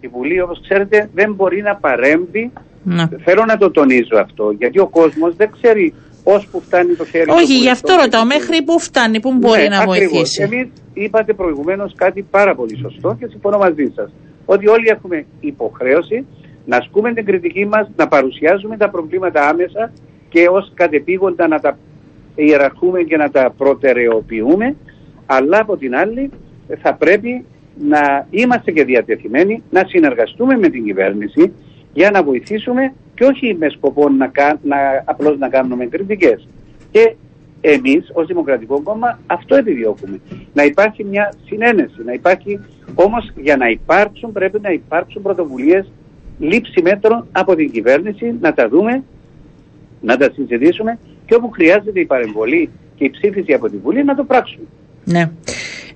Η 0.00 0.08
Βουλή, 0.08 0.40
όπως 0.40 0.60
ξέρετε, 0.62 1.10
δεν 1.14 1.32
μπορεί 1.34 1.62
να 1.62 1.74
παρέμβει. 1.76 2.50
Ναι. 2.82 3.04
Θέλω 3.24 3.44
να 3.44 3.56
το 3.56 3.70
τονίζω 3.70 4.18
αυτό, 4.18 4.50
γιατί 4.58 4.78
ο 4.78 4.86
κόσμος 4.86 5.36
δεν 5.36 5.50
ξέρει 5.60 5.94
ως 6.34 6.48
που 6.50 6.60
φτάνει 6.60 6.94
το 6.94 7.04
χέρι 7.04 7.24
του 7.24 7.32
Όχι, 7.34 7.44
βουλευτών 7.44 7.62
γι' 7.62 7.70
αυτό 7.70 7.92
και 7.94 8.00
ρωτάω. 8.02 8.20
του 8.22 8.26
Μέχρι 8.26 8.62
πού 8.62 8.78
φτάνει, 8.78 9.20
πού 9.20 9.32
μπορεί 9.32 9.62
ναι, 9.62 9.68
να 9.68 9.78
ακριβώς. 9.78 10.10
βοηθήσει; 10.10 10.42
Εμείς 10.42 10.66
είπατε 10.94 11.32
προηγουμένως 11.32 11.92
κάτι 11.96 12.22
πάρα 12.30 12.54
πολύ 12.54 12.76
σωστό 12.84 13.16
και 13.18 13.26
συμφωνώ 13.26 13.58
μαζί 13.58 13.92
σας. 13.96 14.08
Ότι 14.44 14.68
όλοι 14.68 14.88
έχουμε 14.88 15.26
υποχρέωση 15.40 16.26
να 16.64 16.76
ασκούμε 16.76 17.12
την 17.12 17.24
κριτική 17.24 17.66
μας, 17.66 17.90
να 17.96 18.08
παρουσιάζουμε 18.08 18.76
τα 18.76 18.90
προβλήματα 18.90 19.48
άμεσα 19.48 19.92
και 20.28 20.48
ως 20.50 20.72
κατεπήγοντα 20.74 21.48
να 21.48 21.58
τα 21.60 21.78
ιεραρχούμε 22.34 23.02
και 23.02 23.16
να 23.16 23.30
τα 23.30 23.54
προτεραιοποιούμε, 23.58 24.76
αλλά 25.26 25.58
από 25.60 25.76
την 25.76 25.94
άλλη 25.96 26.30
θα 26.82 26.94
πρέπει 26.94 27.44
να 27.78 28.26
είμαστε 28.30 28.70
και 28.70 28.84
διατεθειμένοι 28.84 29.62
να 29.70 29.82
συνεργαστούμε 29.86 30.56
με 30.58 30.68
την 30.68 30.84
κυβέρνηση 30.84 31.52
για 31.96 32.10
να 32.10 32.22
βοηθήσουμε 32.22 32.92
και 33.14 33.24
όχι 33.24 33.56
με 33.58 33.68
σκοπό 33.68 34.08
να, 34.08 34.26
κα- 34.26 34.58
να, 34.62 34.76
απλώς 35.04 35.38
να 35.38 35.48
κάνουμε 35.48 35.86
κριτικές. 35.86 36.48
Και 36.90 37.14
εμείς 37.60 38.10
ως 38.12 38.26
Δημοκρατικό 38.26 38.80
Κόμμα 38.82 39.18
αυτό 39.26 39.56
επιδιώκουμε. 39.56 40.20
Να 40.52 40.64
υπάρχει 40.64 41.04
μια 41.04 41.34
συνένεση, 41.46 42.02
να 42.04 42.12
υπάρχει 42.12 42.60
όμως 42.94 43.32
για 43.36 43.56
να 43.56 43.68
υπάρξουν 43.68 44.32
πρέπει 44.32 44.60
να 44.60 44.70
υπάρξουν 44.70 45.22
πρωτοβουλίες 45.22 45.92
λήψη 46.38 46.82
μέτρων 46.82 47.26
από 47.32 47.54
την 47.54 47.70
κυβέρνηση, 47.70 48.34
να 48.40 48.52
τα 48.52 48.68
δούμε, 48.68 49.02
να 50.00 50.16
τα 50.16 50.30
συζητήσουμε 50.34 50.98
και 51.26 51.34
όπου 51.34 51.50
χρειάζεται 51.50 52.00
η 52.00 52.04
παρεμβολή 52.04 52.70
και 52.94 53.04
η 53.04 53.10
ψήφιση 53.10 53.52
από 53.52 53.68
τη 53.68 53.76
Βουλή 53.76 54.04
να 54.04 54.14
το 54.14 54.24
πράξουμε. 54.24 54.66
Ναι. 55.04 55.30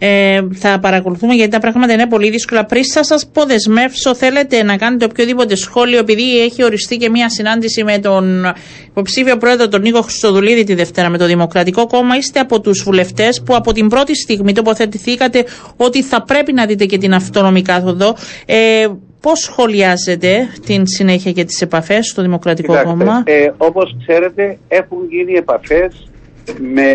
Ε, 0.03 0.41
θα 0.55 0.79
παρακολουθούμε 0.81 1.35
γιατί 1.35 1.51
τα 1.51 1.59
πράγματα 1.59 1.93
είναι 1.93 2.07
πολύ 2.07 2.31
δύσκολα. 2.31 2.65
Πριν 2.65 2.85
σας 2.85 3.07
σας 3.07 3.31
πω 3.33 3.45
δεσμεύσω, 3.45 4.15
θέλετε 4.15 4.63
να 4.63 4.77
κάνετε 4.77 5.05
οποιοδήποτε 5.05 5.57
σχόλιο, 5.57 5.99
επειδή 5.99 6.41
έχει 6.41 6.65
οριστεί 6.65 6.97
και 6.97 7.11
μία 7.11 7.29
συνάντηση 7.29 7.85
με 7.85 7.99
τον 7.99 8.55
υποψήφιο 8.87 9.37
πρόεδρο, 9.37 9.69
τον 9.69 9.81
Νίκο 9.81 10.01
Χρυστοδουλίδη, 10.01 10.65
τη 10.65 10.75
Δευτέρα 10.75 11.09
με 11.09 11.19
το 11.19 11.27
Δημοκρατικό 11.27 11.87
Κόμμα. 11.87 12.17
Είστε 12.17 12.41
από 12.41 12.61
τους 12.61 12.83
βουλευτές 12.83 13.43
που 13.43 13.55
από 13.55 13.73
την 13.73 13.89
πρώτη 13.89 14.17
στιγμή 14.17 14.53
τοποθετηθήκατε 14.53 15.45
ότι 15.77 16.03
θα 16.03 16.23
πρέπει 16.23 16.53
να 16.53 16.67
δείτε 16.67 16.85
και 16.85 16.99
την 16.99 17.15
αυτόνομη 17.15 17.63
κάθοδο. 17.63 18.17
Ε, 18.47 18.87
Πώς 19.21 19.41
σχολιάζετε 19.41 20.49
την 20.67 20.87
συνέχεια 20.87 21.33
και 21.33 21.45
τις 21.45 21.61
επαφές 21.61 22.07
στο 22.07 22.23
Δημοκρατικό 22.23 22.73
Κοιτάξτε, 22.73 23.05
Κόμμα; 23.05 23.23
Ε, 23.27 23.53
όπως 23.57 23.97
ξέρετε 24.07 24.59
έχουν 24.69 24.99
γίνει 25.11 25.33
επαφές 25.33 26.11
με 26.59 26.93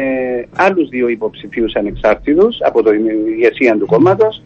άλλους 0.56 0.90
δύο 0.90 1.08
υποψηφίους 1.08 1.76
ανεξάρτητους 1.76 2.58
από 2.62 2.84
το 2.84 2.92
ηγεσία 2.94 3.78
του 3.78 3.86
κόμματος. 3.86 4.44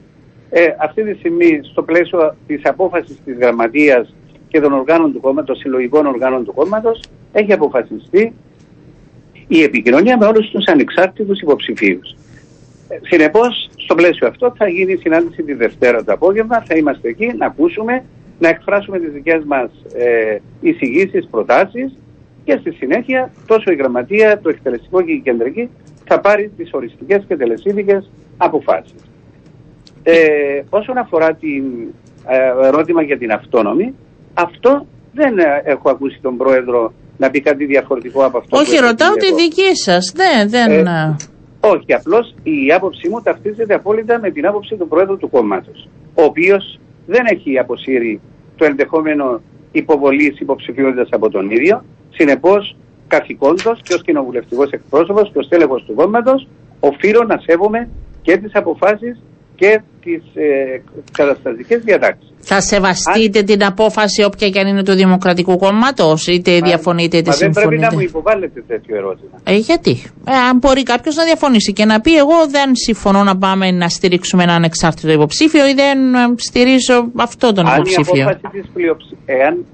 Ε, 0.50 0.68
αυτή 0.80 1.04
τη 1.04 1.18
στιγμή 1.18 1.60
στο 1.64 1.84
πλαίσιο 1.84 2.36
της 2.48 2.62
απόφασης 2.66 3.18
της 3.26 3.38
γραμματείας 3.38 4.14
και 4.48 4.60
των 4.60 4.74
οργάνων 4.74 5.14
του 5.14 5.20
κόμματος, 5.20 5.48
των 5.48 5.58
συλλογικών 5.58 6.06
οργάνων 6.06 6.46
του 6.46 6.54
κόμματος, 6.54 7.00
έχει 7.32 7.54
αποφασιστεί 7.54 8.34
η 9.48 9.64
επικοινωνία 9.64 10.18
με 10.18 10.26
όλους 10.26 10.50
τους 10.50 10.66
ανεξάρτητους 10.66 11.42
υποψηφίους. 11.42 12.16
Ε, 12.88 12.98
συνεπώς, 13.02 13.70
στο 13.76 13.96
πλαίσιο 13.96 14.28
αυτό 14.28 14.54
θα 14.58 14.68
γίνει 14.68 14.92
η 14.92 14.98
συνάντηση 14.98 15.44
τη 15.44 15.54
Δευτέρα 15.54 16.04
το 16.04 16.14
απόγευμα, 16.14 16.64
θα 16.68 16.76
είμαστε 16.76 17.10
εκεί 17.10 17.34
να 17.38 17.46
ακούσουμε, 17.46 18.04
να 18.40 18.50
εκφράσουμε 18.50 19.00
τις 19.00 19.12
δικές 19.12 19.44
μας 19.46 19.70
ε, 19.94 20.38
εισηγήσεις, 20.62 21.28
προτάσεις 21.32 21.98
και 22.50 22.58
στη 22.60 22.72
συνέχεια 22.72 23.32
τόσο 23.46 23.72
η 23.72 23.76
γραμματεία, 23.76 24.40
το 24.44 24.50
εκτελεστικό 24.50 25.02
και 25.02 25.12
η 25.12 25.22
κεντρική 25.24 25.70
θα 26.06 26.20
πάρει 26.20 26.52
τις 26.58 26.70
οριστικές 26.74 27.24
και 27.28 27.36
τελεσίδικες 27.36 28.12
αποφάσεις. 28.38 29.02
Ε, 30.04 30.16
όσον 30.70 30.98
αφορά 30.98 31.34
την 31.34 31.64
ε, 32.28 32.68
ερώτημα 32.68 33.02
για 33.02 33.18
την 33.18 33.32
αυτόνομη, 33.32 33.94
αυτό 34.34 34.86
δεν 35.14 35.38
ε, 35.38 35.44
έχω 35.64 35.90
ακούσει 35.90 36.20
τον 36.22 36.38
πρόεδρο 36.38 36.94
να 37.18 37.30
πει 37.30 37.42
κάτι 37.42 37.66
διαφορετικό 37.66 38.26
από 38.26 38.38
αυτό. 38.38 38.58
Όχι, 38.58 38.70
που 38.70 38.76
έχω 38.76 38.86
ρωτάω 38.86 39.14
πει 39.14 39.20
τη 39.20 39.28
εγώ. 39.28 39.38
δική 39.38 39.76
σας. 39.86 40.14
Ναι, 40.22 40.46
δεν. 40.46 40.88
Ε, 40.88 41.16
Όχι, 41.60 41.94
απλώς 41.94 42.36
η 42.44 42.74
άποψή 42.74 43.10
μου 43.10 43.22
ταυτίζεται 43.22 43.74
απόλυτα 43.74 44.20
με 44.20 44.30
την 44.32 44.48
άποψη 44.48 44.76
του 44.76 44.88
πρόεδρου 44.88 45.18
του 45.18 45.30
κόμματος, 45.30 45.88
ο 46.14 46.24
οποίος 46.24 46.80
δεν 47.06 47.26
έχει 47.34 47.58
αποσύρει 47.60 48.22
το 48.56 48.66
ενδεχόμενο 48.66 49.42
υποβολής 49.72 50.40
υποψηφιότητας 50.40 51.10
από 51.12 51.30
τον 51.30 51.50
ίδιο, 51.52 51.84
συνεπώς 52.20 52.76
καθηκόντος 53.08 53.78
και 53.84 53.94
ως 53.94 54.02
κοινοβουλευτικός 54.04 54.70
εκπρόσωπος 54.72 55.26
και 55.32 55.40
ως 55.40 55.48
τέλεχος 55.48 55.84
του 55.86 55.94
κόμματος 55.96 56.48
οφείλω 56.80 57.24
να 57.32 57.38
σέβομαι 57.46 57.90
και 58.22 58.38
τις 58.38 58.52
αποφάσεις 58.56 59.16
και 59.56 59.82
τις 60.04 60.24
ε, 60.34 60.82
καταστατικές 61.12 61.82
διατάξεις. 61.84 62.28
Θα 62.40 62.62
σεβαστείτε 62.62 63.42
την 63.44 63.64
απόφαση 63.66 64.24
όποια 64.24 64.50
και 64.50 64.60
αν 64.60 64.68
είναι 64.68 64.84
του 64.84 64.94
Δημοκρατικού 64.94 65.58
Κόμματος, 65.58 66.28
είτε 66.28 66.60
διαφωνείτε 66.60 67.18
είτε 67.18 67.30
Μα 67.30 67.36
δεν 67.36 67.52
πρέπει 67.52 67.60
συμφωνείτε; 67.60 67.86
να 67.88 67.94
μου 67.94 68.00
υποβάλλετε 68.00 68.64
τέτοιο 68.68 68.96
ερώτημα. 68.96 69.36
Ε, 69.44 69.56
γιατί; 69.56 70.02
Ε, 70.28 70.36
αν 70.50 70.58
μπορεί 70.58 70.84
κάποιος 70.84 71.16
να 71.16 71.24
διαφωνήσει 71.24 71.74
και 71.74 71.86
να 71.86 72.02
πει: 72.02 72.18
Εγώ 72.18 72.48
δεν 72.50 72.76
συμφωνώ 72.76 73.24
να 73.24 73.38
πάμε 73.38 73.72
να 73.72 73.90
στηρίξουμε 73.90 74.44
έναν 74.44 74.56
ανεξάρτητο 74.56 75.12
υποψήφιο 75.12 75.68
ή 75.68 75.74
δεν 75.74 76.14
ε, 76.16 76.34
στηρίζω 76.36 77.12
αυτό 77.16 77.54
τον 77.54 77.68
Αν 77.68 77.72
η 77.72 77.76
υποψήφιο. 77.76 78.24
απόφαση 78.24 78.48
της 78.58 78.70
πλειοψηφίας, 78.74 79.20
εάν 79.26 79.66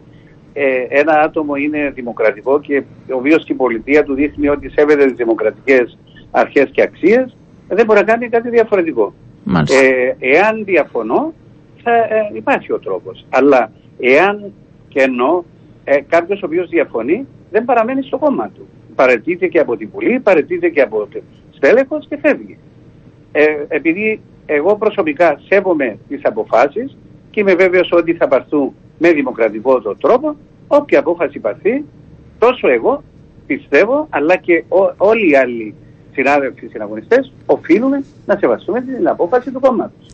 ε, 0.57 0.85
ένα 0.89 1.21
άτομο 1.21 1.55
είναι 1.55 1.91
δημοκρατικό 1.95 2.59
και 2.59 2.83
ο 3.09 3.19
βίος 3.19 3.43
και 3.43 3.53
η 3.53 3.55
πολιτεία 3.55 4.03
του 4.03 4.13
δείχνει 4.13 4.47
ότι 4.47 4.69
σέβεται 4.69 5.05
τις 5.05 5.15
δημοκρατικές 5.15 5.97
αρχές 6.31 6.69
και 6.71 6.81
αξίες, 6.81 7.35
δεν 7.67 7.85
μπορεί 7.85 7.99
να 7.99 8.05
κάνει 8.05 8.29
κάτι 8.29 8.49
διαφορετικό. 8.49 9.13
Μάλιστα. 9.43 9.85
Ε, 9.85 10.15
εάν 10.19 10.63
διαφωνώ, 10.63 11.33
θα 11.83 11.91
ε, 11.95 12.31
υπάρχει 12.33 12.71
ο 12.71 12.79
τρόπος. 12.79 13.25
Αλλά 13.29 13.71
εάν 13.99 14.53
και 14.87 15.01
εννοώ 15.01 15.43
ε, 15.83 15.97
κάποιος 16.09 16.41
ο 16.41 16.45
οποίος 16.45 16.69
διαφωνεί, 16.69 17.27
δεν 17.51 17.65
παραμένει 17.65 18.03
στο 18.03 18.17
κόμμα 18.17 18.49
του. 18.55 18.67
Παρετείται 18.95 19.47
και 19.47 19.59
από 19.59 19.77
την 19.77 19.89
Βουλή, 19.93 20.19
παρετείται 20.19 20.69
και 20.69 20.81
από 20.81 21.07
το 21.11 21.19
στέλεχος 21.51 22.07
και 22.09 22.17
φεύγει. 22.17 22.57
Ε, 23.31 23.45
επειδή 23.67 24.21
εγώ 24.45 24.75
προσωπικά 24.75 25.39
σέβομαι 25.47 25.97
τις 26.07 26.19
αποφάσεις 26.23 26.97
και 27.31 27.39
είμαι 27.39 27.55
βέβαιος 27.55 27.91
ότι 27.91 28.13
θα 28.13 28.27
πάρθουν 28.27 28.73
με 28.97 29.11
δημοκρατικό 29.11 29.81
το 29.81 29.95
τρόπο, 29.95 30.35
όποια 30.67 30.99
απόφαση 30.99 31.39
πάρθει, 31.39 31.83
τόσο 32.39 32.67
εγώ 32.67 33.03
πιστεύω, 33.47 34.07
αλλά 34.09 34.35
και 34.35 34.63
ό- 34.67 34.93
όλοι 34.97 35.29
οι 35.29 35.35
άλλοι 35.35 35.75
συνάδελφοι 36.13 36.67
συναγωνιστές, 36.67 37.31
οφείλουμε 37.45 38.03
να 38.25 38.35
σεβαστούμε 38.35 38.81
την 38.81 39.07
απόφαση 39.07 39.51
του 39.51 39.59
κόμματος. 39.59 40.05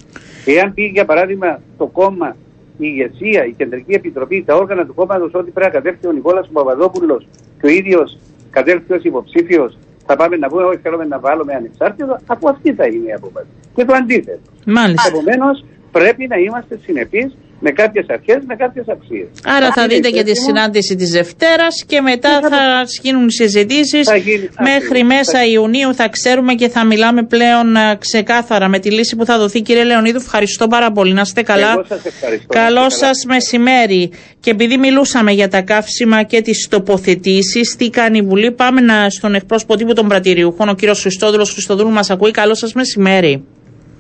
Εάν 0.46 0.74
πει 0.74 0.84
για 0.84 1.06
παράδειγμα 1.06 1.60
το 1.78 1.86
κόμμα, 1.86 2.36
η 2.78 2.86
ηγεσία, 2.88 3.46
η 3.46 3.52
κεντρική 3.52 3.94
επιτροπή, 3.94 4.44
τα 4.44 4.56
όργανα 4.56 4.86
του 4.86 4.94
κόμματος 4.94 5.34
ότι 5.34 5.52
πρέπει 5.52 5.76
να 5.76 5.82
κατέβει 5.82 6.08
ο 6.08 6.12
Νικόλας 6.12 6.48
ο 6.48 6.52
Παπαδόπουλος 6.52 7.28
και 7.62 7.68
ο 7.68 7.70
ίδιος 7.70 8.18
κατέβει 8.50 8.94
ως 8.94 9.04
υποψήφιος, 9.04 9.78
θα 10.06 10.16
πάμε 10.16 10.38
να 10.38 10.48
πούμε 10.48 10.64
όχι 10.64 10.78
θέλουμε 10.78 11.06
να 11.06 11.20
βάλουμε 11.20 11.54
ανεξάρτητο, 11.54 12.18
αφού 12.26 12.50
αυτή 12.50 12.74
θα 12.74 12.86
είναι 12.86 13.10
η 13.10 13.14
απόφαση. 13.14 13.48
Και 13.76 13.86
το 13.86 13.94
αντίθετο. 13.94 14.40
Μάλιστα. 14.66 15.10
Επομένως, 15.10 15.66
πρέπει 15.92 16.28
να 16.28 16.38
είμαστε 16.38 16.80
συνεπείς 16.84 17.36
με 17.64 17.72
κάποιες 17.72 18.06
αρχές, 18.10 18.40
με 18.48 18.56
κάποιες 18.56 18.86
αξίες. 18.96 19.28
Άρα 19.46 19.72
θα 19.72 19.84
Είναι 19.84 19.94
δείτε 19.94 20.08
και 20.10 20.24
τη 20.24 20.30
υπεύθυνο. 20.30 20.46
συνάντηση 20.48 20.96
της 20.96 21.10
Δευτέρας 21.12 21.84
και 21.88 22.02
μετά 22.02 22.30
Και 22.42 22.48
θα 22.48 22.50
θα 22.50 22.84
γίνουν 23.02 23.30
συζητήσεις. 23.30 24.08
Θα 24.08 24.16
γίνει- 24.16 24.50
Μέχρι 24.60 24.86
ακριβώς. 25.00 25.08
μέσα 25.16 25.46
Ιουνίου 25.46 25.94
θα 25.96 26.10
ξέρουμε 26.10 26.54
και 26.54 26.70
θα 26.70 26.86
μιλάμε 26.86 27.24
πλέον 27.24 27.76
ε, 27.76 27.96
ξεκάθαρα 28.00 28.68
με 28.68 28.80
τη 28.80 28.92
λύση 28.92 29.16
που 29.16 29.26
θα 29.26 29.38
δοθεί. 29.38 29.62
Κύριε 29.62 29.84
Λεωνίδου, 29.84 30.18
ευχαριστώ 30.18 30.68
πάρα 30.68 30.92
πολύ. 30.92 31.14
Να 31.14 31.22
είστε 31.22 31.42
καλά. 31.42 31.72
Εγώ 31.72 31.84
σας 31.88 32.06
ευχαριστώ. 32.06 32.48
Καλό 32.54 32.80
Να 32.80 32.86
είστε 32.86 33.00
καλά. 33.00 33.14
σας 33.14 33.26
μεσημέρι. 33.28 34.12
Και 34.40 34.50
επειδή 34.50 34.78
μιλούσαμε 34.78 35.32
για 35.32 35.48
τα 35.48 35.62
καύσιμα 35.62 36.24
και 36.24 36.42
τις 36.42 36.68
τοποθετήσεις, 36.70 37.76
τι 37.76 37.90
κάνει 37.90 38.18
η 38.18 38.22
Βουλή, 38.22 38.52
πάμε 38.52 38.82
να, 38.82 39.10
στον 39.10 39.36
εκπρόσωπο 39.36 39.76
τύπου 39.76 39.94
των 39.94 40.08
πρατηριούχων, 40.08 40.70
ο 40.70 40.74
κύριος 40.76 41.02
Χριστόδουλος 41.02 41.52
Χριστοδούλου 41.52 41.90
μας 41.90 42.10
ακούει. 42.10 42.32
Καλό 42.32 42.56
σας 42.56 42.74
μεσημέρι. 42.74 43.44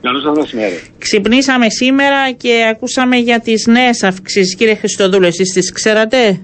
Καλό 0.02 0.20
σας 0.20 0.38
μεσημέρι. 0.38 0.80
Ξυπνήσαμε 0.98 1.70
σήμερα 1.70 2.32
και 2.32 2.68
ακούσαμε 2.72 3.18
για 3.18 3.40
τις 3.40 3.68
νέες 3.68 4.04
αυξήσεις. 4.04 4.56
Κύριε 4.56 4.76
Χριστοδούλου, 4.76 5.26
εσείς 5.26 5.52
τις 5.54 5.72
ξέρατε; 5.72 6.42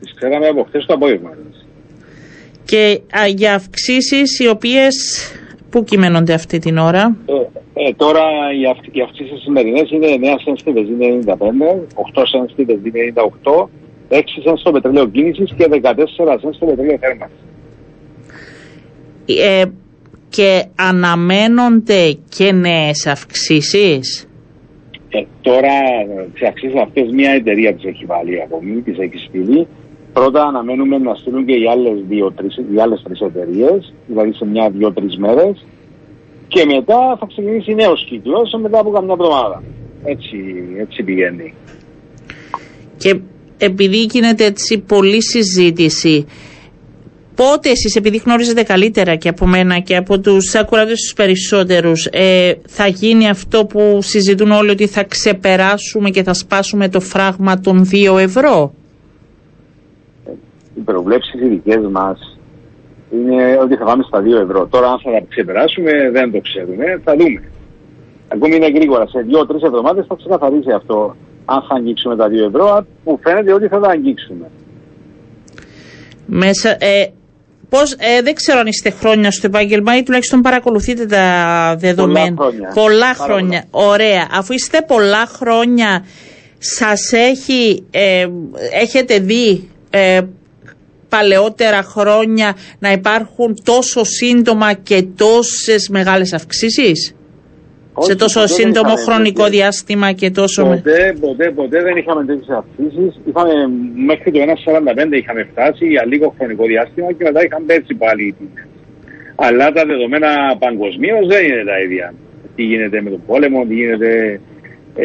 Τις 0.00 0.14
ξέραμε 0.14 0.46
από 0.46 0.62
χθες 0.62 0.86
το 0.86 0.94
απόγευμα. 0.94 1.30
Και 2.64 3.00
α, 3.18 3.26
για 3.26 3.54
αυξήσεις 3.54 4.38
οι 4.38 4.48
οποίες 4.48 4.94
πού 5.70 5.84
κειμενονται 5.84 6.32
αυτή 6.32 6.58
την 6.58 6.78
ώρα; 6.78 7.16
Ε, 7.26 7.32
ε, 7.88 7.92
τώρα 7.96 8.22
οι, 8.60 8.66
αυ, 8.70 8.78
οι 8.92 9.00
αυξήσεις 9.02 9.40
σημερινές 9.42 9.90
είναι 9.90 10.06
9 10.06 10.34
cents 10.34 10.58
στη 10.58 10.70
βενζίνη 10.72 11.18
95, 11.26 11.32
8 11.94 12.20
cents 12.20 12.50
στη 12.52 12.64
βενζίνη 12.64 13.12
98, 13.14 13.68
6 14.08 14.42
cents 14.44 14.58
στο 14.58 14.70
πετρέλαιο 14.70 15.06
κίνησης 15.08 15.52
και 15.56 15.66
14 15.70 16.32
cents 16.32 16.54
στο 16.54 16.66
πετρέλαιο 16.66 16.98
θέρμανσης. 16.98 17.38
Ε, 19.26 19.64
και 20.28 20.64
αναμένονται 20.76 22.16
και 22.28 22.52
νέες 22.52 23.06
αυξήσεις; 23.06 24.28
Ε, 25.08 25.22
τώρα 25.40 25.74
ε, 26.18 26.28
τις 26.32 26.48
αξίες 26.48 26.74
αυτές 26.74 27.10
μια 27.12 27.30
εταιρεία 27.30 27.74
τις 27.74 27.84
έχει 27.84 28.04
βάλει 28.04 28.42
από 28.42 28.62
μη, 28.62 28.80
τις 28.80 28.98
έχει 28.98 29.18
στείλει. 29.28 29.66
Πρώτα 30.12 30.42
αναμένουμε 30.42 30.98
να 30.98 31.14
στείλουν 31.14 31.46
και 31.46 31.52
οι 31.54 31.68
άλλες, 31.68 32.04
δύο, 32.08 32.32
τρεις, 32.32 32.56
οι 32.74 32.80
άλλες 32.80 33.02
τρεις 33.02 33.20
εταιρείες, 33.20 33.94
δηλαδή 34.06 34.32
σε 34.32 34.46
μια, 34.46 34.70
δύο, 34.70 34.92
τρεις 34.92 35.16
μέρες. 35.16 35.64
Και 36.48 36.64
μετά 36.64 37.16
θα 37.20 37.26
ξεκινήσει 37.26 37.74
νέος 37.74 38.06
κύκλος 38.08 38.54
μετά 38.62 38.78
από 38.78 38.90
καμιά 38.90 39.12
εβδομάδα. 39.12 39.62
Έτσι, 40.04 40.36
έτσι 40.78 41.02
πηγαίνει. 41.02 41.54
Και 42.96 43.20
επειδή 43.58 43.96
γίνεται 43.96 44.44
έτσι 44.44 44.78
πολλή 44.78 45.22
συζήτηση, 45.22 46.26
πότε 47.36 47.70
εσείς 47.70 47.96
επειδή 47.96 48.16
γνωρίζετε 48.16 48.62
καλύτερα 48.62 49.14
και 49.14 49.28
από 49.28 49.46
μένα 49.46 49.78
και 49.78 49.96
από 49.96 50.20
τους 50.20 50.54
ακουρατές 50.54 51.00
τους 51.00 51.12
περισσότερους, 51.12 52.06
ε, 52.12 52.52
θα 52.66 52.86
γίνει 52.86 53.28
αυτό 53.28 53.66
που 53.66 53.98
συζητούν 54.02 54.50
όλοι 54.50 54.70
ότι 54.70 54.86
θα 54.86 55.04
ξεπεράσουμε 55.04 56.10
και 56.10 56.22
θα 56.22 56.34
σπάσουμε 56.34 56.88
το 56.88 57.00
φράγμα 57.00 57.60
των 57.60 57.84
2 57.84 58.18
ευρώ; 58.18 58.72
Οι 60.74 60.80
προβλέψεις 60.80 61.40
οι 61.40 61.48
δικές 61.48 61.86
μας 61.90 62.38
είναι 63.10 63.58
ότι 63.60 63.76
θα 63.76 63.84
πάμε 63.84 64.02
στα 64.06 64.20
2 64.20 64.40
ευρώ. 64.40 64.66
Τώρα 64.66 64.88
αν 64.88 65.00
θα 65.00 65.10
τα 65.10 65.20
ξεπεράσουμε 65.28 65.92
δεν 66.12 66.32
το 66.32 66.40
ξέρουμε, 66.40 67.00
θα 67.04 67.16
δούμε. 67.16 67.42
Ακόμη 68.28 68.56
είναι 68.56 68.70
γρήγορα. 68.70 69.06
Σε 69.06 69.26
2-3 69.28 69.66
εβδομάδες 69.66 70.06
θα 70.08 70.14
ξεκαθαρίσει 70.14 70.70
αυτό 70.70 71.16
αν 71.44 71.62
θα 71.68 71.74
αγγίξουμε 71.74 72.16
τα 72.16 72.28
2 72.28 72.46
ευρώ, 72.46 72.86
που 73.04 73.18
φαίνεται 73.22 73.52
ότι 73.52 73.68
θα 73.68 73.80
τα 73.80 73.88
αγγίξουμε. 73.88 74.50
Μέσα, 76.26 76.70
ε, 76.70 77.06
πώς, 77.68 77.92
ε, 77.92 78.22
δεν 78.22 78.34
ξέρω 78.34 78.58
αν 78.58 78.66
είστε 78.66 78.90
χρόνια 78.90 79.30
στο 79.30 79.46
επάγγελμα 79.46 79.96
ή 79.96 80.02
τουλάχιστον 80.02 80.40
παρακολουθείτε 80.40 81.06
τα 81.06 81.76
δεδομένα. 81.78 82.34
χρόνια. 82.36 82.70
Πολλά 82.74 83.14
Πάρα 83.14 83.14
χρόνια. 83.14 83.64
Ωραία. 83.70 84.28
Αφού 84.30 84.52
είστε 84.52 84.82
πολλά 84.86 85.26
χρόνια, 85.26 86.04
σας 86.58 87.12
έχει, 87.12 87.84
ε, 87.90 88.26
έχετε 88.72 89.18
δει 89.18 89.68
ε, 89.90 90.20
παλαιότερα 91.08 91.82
χρόνια 91.82 92.56
να 92.78 92.92
υπάρχουν 92.92 93.58
τόσο 93.64 94.04
σύντομα 94.04 94.72
και 94.72 95.06
τόσες 95.16 95.88
μεγάλες 95.88 96.32
αυξήσεις; 96.32 97.14
Σε 98.02 98.14
τόσο 98.16 98.40
ποτέ 98.40 98.52
δεν 98.54 98.58
σύντομο 98.60 98.92
είχαμε 98.94 99.04
χρονικό 99.06 99.42
τέτοιες- 99.42 99.56
διάστημα 99.62 100.12
και 100.12 100.30
τόσο... 100.30 100.66
με- 100.66 100.76
Ποτέ, 100.76 101.16
ποτέ, 101.20 101.50
ποτέ 101.50 101.78
δεν 101.82 101.96
είχαμε 101.96 102.24
τέτοιες 102.24 102.48
αυξήσεις. 102.60 103.12
Είχαμε 103.28 103.52
μέχρι 104.10 104.30
το 104.32 104.38
1,45 104.38 105.12
είχαμε 105.22 105.42
φτάσει 105.50 105.84
για 105.94 106.02
λίγο 106.06 106.34
χρονικό 106.36 106.64
διάστημα 106.72 107.12
και 107.12 107.24
μετά 107.28 107.40
είχαν 107.44 107.62
πέσει 107.66 107.94
πάλι 108.02 108.22
οι 108.26 108.32
τιμές. 108.38 108.66
Αλλά 109.46 109.64
τα 109.72 109.82
δεδομένα 109.90 110.30
παγκοσμίως 110.58 111.24
δεν 111.32 111.42
είναι 111.46 111.64
τα 111.70 111.76
ίδια. 111.84 112.14
Τι 112.54 112.62
γίνεται 112.62 113.02
με 113.02 113.10
τον 113.10 113.22
πόλεμο, 113.26 113.64
τι 113.68 113.74
γίνεται. 113.74 114.40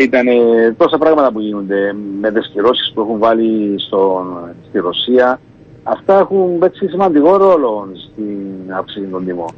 Ήταν 0.08 0.25
τόσα 0.77 0.97
πράγματα 0.97 1.32
που 1.32 1.39
γίνονται 1.39 1.80
με 2.21 2.32
τι 2.32 2.39
κυρώσει 2.54 2.84
που 2.93 3.01
έχουν 3.01 3.17
βάλει 3.19 3.80
στον, 3.86 4.23
στη 4.67 4.77
Ρωσία. 4.80 5.39
Αυτά 5.84 6.19
έχουν 6.19 6.58
παίξει 6.60 6.88
σημαντικό 6.88 7.38
ρόλο 7.38 7.91
στην 8.06 8.73
αύξηση 8.77 9.06
των 9.12 9.25
τιμών. 9.25 9.54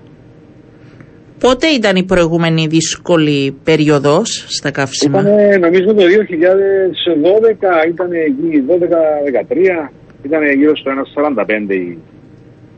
Πότε 1.47 1.67
ήταν 1.67 1.95
η 1.95 2.03
προηγούμενη 2.03 2.67
δύσκολη 2.67 3.58
περίοδος 3.63 4.45
στα 4.47 4.71
καύσιμα; 4.71 5.19
Ήταν 5.19 5.60
νομίζω 5.60 5.93
το 5.93 6.03
2012, 6.03 7.88
ήταν 7.88 8.12
εκεί 8.12 8.63
12-13, 8.67 9.91
ήταν 10.23 10.41
γύρω 10.58 10.75
στο 10.75 10.91
1,45 10.91 11.73
η, 11.73 11.97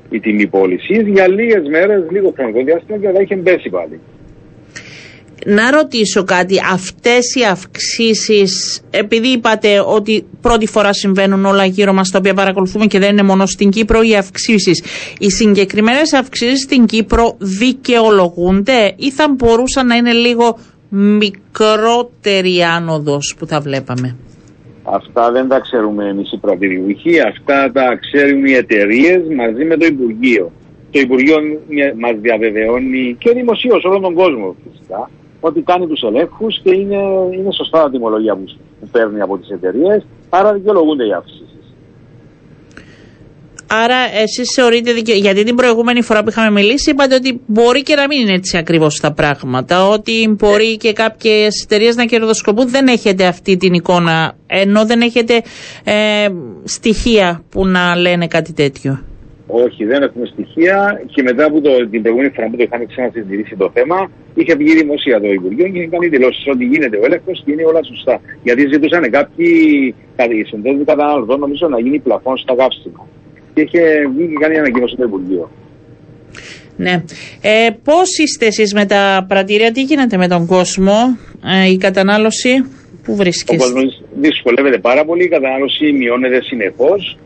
η 0.09 0.19
τιμή 0.19 0.47
πώλησης. 0.47 1.07
Για 1.07 1.27
λίγες 1.27 1.63
μέρες, 1.69 2.03
λίγο 2.11 2.33
χρονικό 2.35 2.63
διάστημα 2.63 2.97
και 2.97 3.07
μετά 3.07 3.21
είχε 3.21 3.35
πέσει 3.35 3.69
πάλι. 3.69 3.99
Να 5.45 5.71
ρωτήσω 5.71 6.23
κάτι, 6.23 6.55
αυτές 6.71 7.35
οι 7.35 7.43
αυξήσεις, 7.43 8.81
επειδή 8.89 9.27
είπατε 9.27 9.83
ότι 9.85 10.25
πρώτη 10.41 10.67
φορά 10.67 10.93
συμβαίνουν 10.93 11.45
όλα 11.45 11.65
γύρω 11.65 11.93
μας 11.93 12.09
τα 12.09 12.17
οποία 12.17 12.33
παρακολουθούμε 12.33 12.85
και 12.85 12.99
δεν 12.99 13.11
είναι 13.11 13.23
μόνο 13.23 13.45
στην 13.45 13.69
Κύπρο 13.69 14.01
οι 14.01 14.15
αυξήσεις, 14.15 14.83
οι 15.19 15.31
συγκεκριμένες 15.31 16.13
αυξήσεις 16.13 16.59
στην 16.59 16.85
Κύπρο 16.85 17.35
δικαιολογούνται 17.37 18.93
ή 18.95 19.11
θα 19.11 19.29
μπορούσαν 19.29 19.87
να 19.87 19.95
είναι 19.95 20.11
λίγο 20.11 20.57
μικρότερη 20.89 22.63
άνοδος 22.63 23.35
που 23.37 23.45
θα 23.47 23.59
βλέπαμε; 23.59 24.15
Αυτά 24.83 25.31
δεν 25.31 25.47
τα 25.47 25.59
ξέρουμε 25.59 26.09
εμείς 26.09 26.31
οι 26.31 26.37
πρατηριούχοι, 26.37 27.19
αυτά 27.19 27.71
τα 27.73 27.99
ξέρουν 27.99 28.45
οι 28.45 28.53
εταιρείες 28.53 29.21
μαζί 29.35 29.65
με 29.65 29.77
το 29.77 29.85
Υπουργείο. 29.85 30.51
Το 30.91 30.99
Υπουργείο 30.99 31.37
μας 31.99 32.15
διαβεβαιώνει 32.21 33.15
και 33.19 33.31
δημοσίως 33.31 33.83
όλον 33.83 34.01
τον 34.01 34.13
κόσμο 34.13 34.55
φυσικά 34.63 35.09
ότι 35.47 35.61
κάνει 35.61 35.87
τους 35.87 36.01
ελέγχους 36.01 36.59
και 36.63 36.71
είναι, 36.75 37.01
είναι 37.37 37.51
σωστά 37.51 37.83
τα 37.83 37.89
τιμολόγια 37.89 38.35
που, 38.35 38.43
που 38.79 38.87
παίρνει 38.91 39.21
από 39.21 39.37
τις 39.37 39.49
εταιρείες, 39.49 40.05
άρα 40.29 40.53
δικαιολογούνται 40.53 41.05
οι 41.07 41.11
αυξήσεις. 41.11 41.43
Άρα 43.67 43.95
εσείς 44.21 44.53
θεωρείτε 44.55 44.93
δικαι... 44.93 45.13
γιατί 45.13 45.43
την 45.43 45.55
προηγούμενη 45.55 46.01
φορά 46.01 46.23
που 46.23 46.29
είχαμε 46.29 46.51
μιλήσει 46.51 46.89
είπατε 46.89 47.15
ότι 47.15 47.41
μπορεί 47.45 47.81
και 47.83 47.95
να 47.95 48.07
μην 48.07 48.19
είναι 48.19 48.33
έτσι 48.33 48.57
ακριβώς 48.57 48.99
τα 48.99 49.13
πράγματα, 49.13 49.87
ότι 49.87 50.35
μπορεί 50.37 50.77
και 50.77 50.93
κάποιες 50.93 51.63
εταιρείες 51.63 51.95
να 51.95 52.05
κερδοσκοπούν, 52.05 52.69
δεν 52.69 52.87
έχετε 52.87 53.25
αυτή 53.25 53.57
την 53.57 53.73
εικόνα, 53.73 54.35
ενώ 54.47 54.85
δεν 54.85 55.01
έχετε 55.01 55.41
ε, 55.83 56.27
στοιχεία 56.63 57.43
που 57.49 57.67
να 57.67 57.95
λένε 57.95 58.27
κάτι 58.27 58.53
τέτοιο. 58.53 58.99
Όχι, 59.47 59.85
δεν 59.85 60.01
έχουμε 60.03 60.25
στοιχεία 60.25 61.01
και 61.13 61.21
μετά 61.23 61.45
από 61.45 61.61
το, 61.61 61.71
την 61.89 62.01
προηγούμενη 62.01 62.31
φορά 62.35 62.47
που 62.49 62.57
το 62.57 62.63
είχαμε 62.63 62.85
ξανασυζητήσει 62.85 63.55
το 63.55 63.71
θέμα, 63.73 64.11
είχε 64.35 64.55
βγει 64.55 64.73
δημοσία 64.81 65.19
το 65.21 65.27
Υπουργείο 65.27 65.67
και 65.69 65.77
είχε 65.77 65.87
κάνει 65.87 66.07
δηλώσεις 66.07 66.43
ότι 66.53 66.63
γίνεται 66.65 66.97
ο 66.97 67.05
έλεγχος 67.05 67.41
και 67.45 67.51
είναι 67.51 67.65
όλα 67.71 67.83
σωστά. 67.83 68.21
Γιατί 68.43 68.61
ζητούσαν 68.73 69.03
κάποιοι 69.11 70.43
συνδέσμοι 70.49 70.83
καταναλωτών, 70.83 71.39
νομίζω, 71.39 71.67
να 71.67 71.79
γίνει 71.79 71.99
πλαφόν 71.99 72.37
στα 72.37 72.55
καύσιμα. 72.55 73.07
Και 73.53 73.61
είχε 73.61 73.81
βγει 74.15 74.25
και 74.31 74.37
κάνει 74.39 74.57
ανακοίνωση 74.57 74.95
το 74.95 75.03
Υπουργείο. 75.03 75.49
Ναι. 76.77 77.03
Ε, 77.41 77.69
Πώς 77.83 78.17
είστε 78.17 78.45
εσείς 78.45 78.73
με 78.73 78.85
τα 78.85 79.25
πρατήρια, 79.27 79.71
τι 79.71 79.81
γίνεται 79.81 80.17
με 80.17 80.27
τον 80.27 80.45
κόσμο, 80.45 81.17
ε, 81.63 81.69
η 81.69 81.77
κατανάλωση, 81.77 82.65
πού 83.03 83.15
βρίσκεστε; 83.15 83.63
Ο 83.63 83.71
κόσμος 83.71 84.01
δυσκολεύεται 84.15 84.77
πάρα 84.77 85.05
πολύ, 85.05 85.23
η 85.23 85.27
κατανάλωση 85.27 85.91
μειώνεται 85.91 86.41
συνεχώς. 86.41 87.17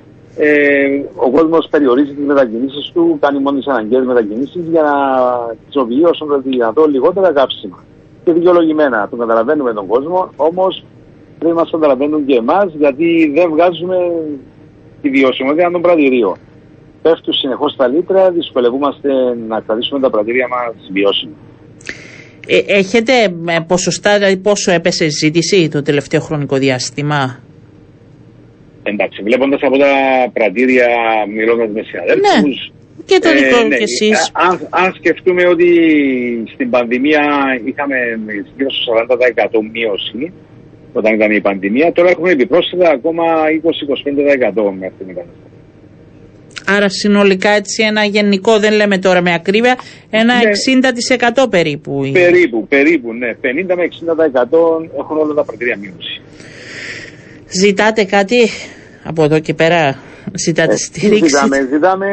Ε, 0.41 1.03
ο 1.15 1.29
κόσμος 1.31 1.67
περιορίζει 1.69 2.13
τις 2.13 2.25
μετακινήσεις 2.25 2.91
του, 2.93 3.17
κάνει 3.21 3.39
μόνος 3.39 3.65
τι 3.65 3.71
αναγκαίες 3.71 4.05
μετακινήσεις 4.05 4.63
για 4.73 4.81
να 4.81 4.95
χρησιμοποιεί 5.63 6.03
όσο 6.03 6.25
το 6.25 6.41
δυνατόν 6.41 6.91
λιγότερα 6.91 7.33
καύσιμα. 7.33 7.83
Και 8.23 8.31
δικαιολογημένα 8.33 9.07
το 9.09 9.15
καταλαβαίνουμε 9.15 9.73
τον 9.73 9.87
κόσμο, 9.87 10.29
όμως 10.35 10.83
δεν 11.39 11.53
μας 11.53 11.69
καταλαβαίνουν 11.71 12.25
και 12.25 12.35
εμάς 12.35 12.73
γιατί 12.77 13.31
δεν 13.35 13.49
βγάζουμε 13.49 13.97
τη 15.01 15.09
βιωσιμότητα 15.09 15.71
των 15.71 15.81
πρατηρίων. 15.81 16.35
Πέφτουν 17.01 17.33
συνεχώς 17.33 17.75
τα 17.75 17.87
λίτρα, 17.87 18.31
δυσκολευόμαστε 18.31 19.09
να 19.47 19.59
κρατήσουμε 19.59 19.99
τα 19.99 20.09
πρατήρια 20.09 20.47
μας 20.47 20.73
βιώσιμα. 20.91 21.35
Ε, 22.47 22.57
έχετε 22.67 23.13
ποσοστά, 23.67 24.17
δηλαδή 24.17 24.37
πόσο 24.37 24.71
έπεσε 24.71 25.05
η 25.05 25.09
ζήτηση 25.09 25.69
το 25.69 25.81
τελευταίο 25.81 26.19
χρονικό 26.19 26.57
διάστημα; 26.57 27.39
Εντάξει, 28.83 29.21
βλέποντας 29.23 29.61
από 29.61 29.77
τα 29.77 29.91
πρατήρια, 30.33 30.87
μιλώντας 31.35 31.69
με 31.73 31.81
συναδέλφους. 31.81 32.71
Ναι. 32.71 32.77
Και 33.05 33.19
το 33.19 33.29
δικό 33.33 33.59
ε, 33.59 33.63
ναι. 33.67 33.77
και 33.77 33.83
εσείς. 33.83 34.31
Αν, 34.33 34.67
αν 34.69 34.93
σκεφτούμε 34.97 35.47
ότι 35.47 35.69
στην 36.53 36.69
πανδημία 36.69 37.23
είχαμε 37.65 37.95
γύρω 38.57 38.71
στο 38.71 38.93
40% 39.59 39.69
μείωση 39.71 40.33
όταν 40.93 41.13
ήταν 41.13 41.31
η 41.31 41.41
πανδημία, 41.41 41.91
τώρα 41.91 42.09
έχουμε 42.09 42.31
επιπρόσθετα 42.31 42.89
ακόμα 42.89 43.23
20-25% 43.23 44.71
μέχρι 44.79 44.95
την 44.97 45.07
μεταναστευση. 45.07 45.49
Άρα 46.65 46.89
συνολικά 46.89 47.49
έτσι 47.49 47.83
ένα 47.83 48.03
γενικό, 48.03 48.59
δεν 48.59 48.73
λέμε 48.73 48.97
τώρα 48.97 49.21
με 49.21 49.33
ακρίβεια, 49.33 49.77
ένα 50.09 50.33
ναι. 50.33 50.49
60% 51.43 51.49
περίπου. 51.49 52.09
Περίπου, 52.13 52.67
περίπου, 52.67 53.13
ναι. 53.13 53.33
50 53.41 53.75
με 53.75 53.87
60% 54.17 54.99
έχουν 54.99 55.17
όλα 55.17 55.33
τα 55.33 55.43
πρατήρια 55.43 55.77
μείωση. 55.77 56.21
Ζητάτε 57.51 58.03
κάτι; 58.03 58.49
Από 59.03 59.23
εδώ 59.23 59.39
και 59.39 59.53
πέρα, 59.53 59.95
ζητάτε 60.33 60.73
ε, 60.73 60.83
στήριξη; 60.87 61.27
Ζητάμε, 61.27 61.67
ζητάμε 61.71 62.07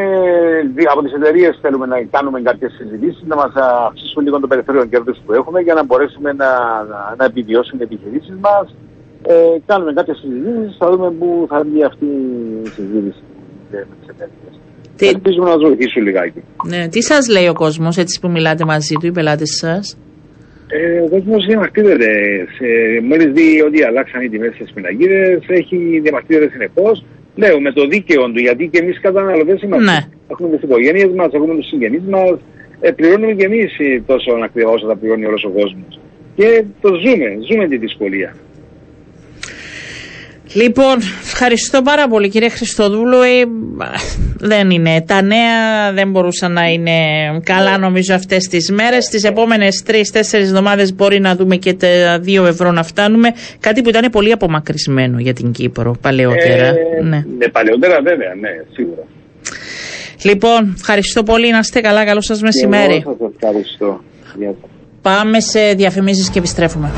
από 0.92 1.02
τις 1.02 1.12
εταιρείες 1.12 1.58
θέλουμε 1.60 1.86
να 1.86 1.96
κάνουμε 2.10 2.40
κάποιες 2.40 2.72
συζητήσεις, 2.78 3.22
να 3.26 3.36
μας 3.36 3.52
αυξήσουν 3.88 4.22
λίγο 4.22 4.40
το 4.40 4.46
περιθώριο 4.46 4.84
κέρδους 4.84 5.18
που 5.26 5.32
έχουμε 5.32 5.60
για 5.60 5.74
να 5.74 5.84
μπορέσουμε 5.84 6.32
να, 6.32 6.50
να, 6.90 7.14
να 7.18 7.24
επιβιώσουν 7.24 7.78
οι 7.78 7.82
επιχειρήσεις 7.82 8.36
μας. 8.40 8.74
Ε, 9.28 9.34
κάνουμε 9.66 9.92
κάποιες 9.92 10.16
συζητήσεις, 10.18 10.76
θα 10.78 10.90
δούμε 10.90 11.10
πού 11.10 11.46
θα 11.48 11.62
βγει 11.64 11.84
αυτή 11.84 12.04
η 12.64 12.68
συζήτηση 12.68 13.22
με 13.70 13.94
τις 14.00 14.08
εταιρείες. 14.08 14.54
Τι... 14.96 15.08
Ελπίζουμε 15.08 15.50
να 15.50 15.58
βοηθήσουν 15.58 16.02
λιγάκι. 16.02 16.42
Ναι. 16.64 16.88
Τι 16.88 17.02
σας 17.02 17.28
λέει 17.28 17.48
ο 17.48 17.52
κόσμος, 17.52 17.96
έτσι 17.96 18.20
που 18.20 18.28
μιλάτε 18.30 18.64
μαζί 18.64 18.94
του, 19.00 19.06
οι 19.06 19.12
πελάτες 19.12 19.50
σας; 19.60 19.96
Ε, 20.68 21.00
ο 21.00 21.08
κόσμος 21.08 21.46
διαμαρτύρεται. 21.46 22.10
Μόλις 23.02 23.32
δει 23.32 23.62
ότι 23.62 23.82
αλλάξαν 23.82 24.22
οι 24.22 24.28
τιμές 24.28 24.54
στις 24.54 24.72
πινακίδες, 24.72 25.38
έχει 25.48 26.00
διαμαρτύρεται 26.02 26.50
συνεχώ. 26.52 26.92
Λέω 27.34 27.60
με 27.60 27.72
το 27.72 27.86
δίκαιο 27.86 28.30
του, 28.30 28.38
γιατί 28.38 28.68
και 28.72 28.78
εμείς 28.78 29.00
καταναλωτές 29.00 29.62
είμαστε. 29.62 29.90
Ναι. 29.92 29.98
Έχουμε 30.28 30.56
τις 30.56 30.62
οικογένειες 30.62 31.10
μας, 31.14 31.32
έχουμε 31.32 31.54
τους 31.54 31.66
συγγενείς 31.66 32.02
μας. 32.08 32.38
Ε, 32.80 32.90
πληρώνουμε 32.90 33.32
και 33.32 33.44
εμείς 33.44 33.76
τόσο 34.06 34.32
ακριβά 34.42 34.70
όσο 34.70 34.86
τα 34.86 34.96
πληρώνει 34.96 35.24
όλος 35.24 35.44
ο 35.44 35.48
κόσμος. 35.50 36.00
Και 36.36 36.64
το 36.80 36.88
ζούμε, 36.94 37.38
ζούμε 37.50 37.68
τη 37.68 37.76
δυσκολία. 37.76 38.36
Λοιπόν, 40.52 40.96
ευχαριστώ 41.24 41.82
πάρα 41.82 42.08
πολύ 42.08 42.28
κύριε 42.28 42.48
Χριστοδούλου. 42.48 43.20
Ε, 43.20 43.44
δεν 44.38 44.70
είναι. 44.70 45.00
Τα 45.06 45.22
νέα 45.22 45.92
δεν 45.92 46.10
μπορούσαν 46.10 46.52
να 46.52 46.66
είναι 46.66 46.92
καλά 47.42 47.78
νομίζω 47.78 48.14
αυτές 48.14 48.46
τις 48.48 48.70
μέρες. 48.70 49.08
Τις 49.08 49.24
επόμενες 49.24 49.82
τρεις-τέσσερις 49.82 50.48
εβδομάδες 50.48 50.94
μπορεί 50.94 51.20
να 51.20 51.36
δούμε 51.36 51.56
και 51.56 51.74
τα 51.74 52.18
δύο 52.20 52.46
ευρώ 52.46 52.72
να 52.72 52.82
φτάνουμε. 52.82 53.28
Κάτι 53.60 53.82
που 53.82 53.88
ήταν 53.88 54.10
πολύ 54.10 54.32
απομακρυσμένο 54.32 55.18
για 55.18 55.32
την 55.32 55.52
Κύπρο 55.52 55.96
παλαιότερα. 56.00 56.66
Ε, 56.66 56.74
ναι. 57.02 57.24
ναι, 57.38 57.48
παλαιότερα 57.48 58.00
βέβαια, 58.02 58.34
ναι, 58.40 58.48
σίγουρα. 58.72 59.02
Λοιπόν, 60.22 60.74
ευχαριστώ 60.76 61.22
πολύ. 61.22 61.50
Να 61.50 61.58
είστε 61.58 61.80
καλά. 61.80 62.04
Καλό 62.04 62.20
σας 62.20 62.42
μεσημέρι. 62.42 62.94
Και 62.94 63.04
εγώ 63.06 63.16
σας 63.18 63.30
ευχαριστώ. 63.40 64.00
Πάμε 65.02 65.40
σε 65.40 65.72
διαφημίσεις 65.72 66.30
και 66.30 66.38
επιστρέφουμε. 66.38 66.90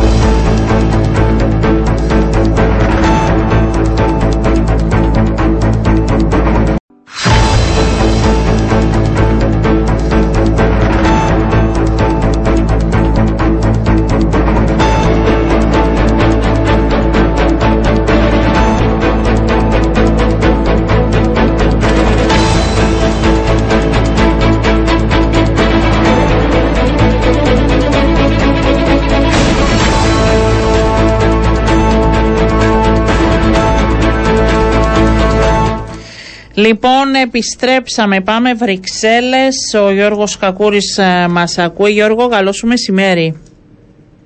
Λοιπόν, 36.67 37.15
επιστρέψαμε. 37.23 38.21
Πάμε 38.21 38.55
Βρυξέλλες. 38.55 39.55
Ο 39.87 39.91
Γιώργος 39.91 40.39
Κακούρης 40.39 40.99
ε, 40.99 41.29
μας 41.29 41.59
ακούει. 41.59 41.91
Γιώργο, 41.91 42.29
καλό 42.29 42.53
σου 42.53 42.67
μεσημέρι. 42.67 43.41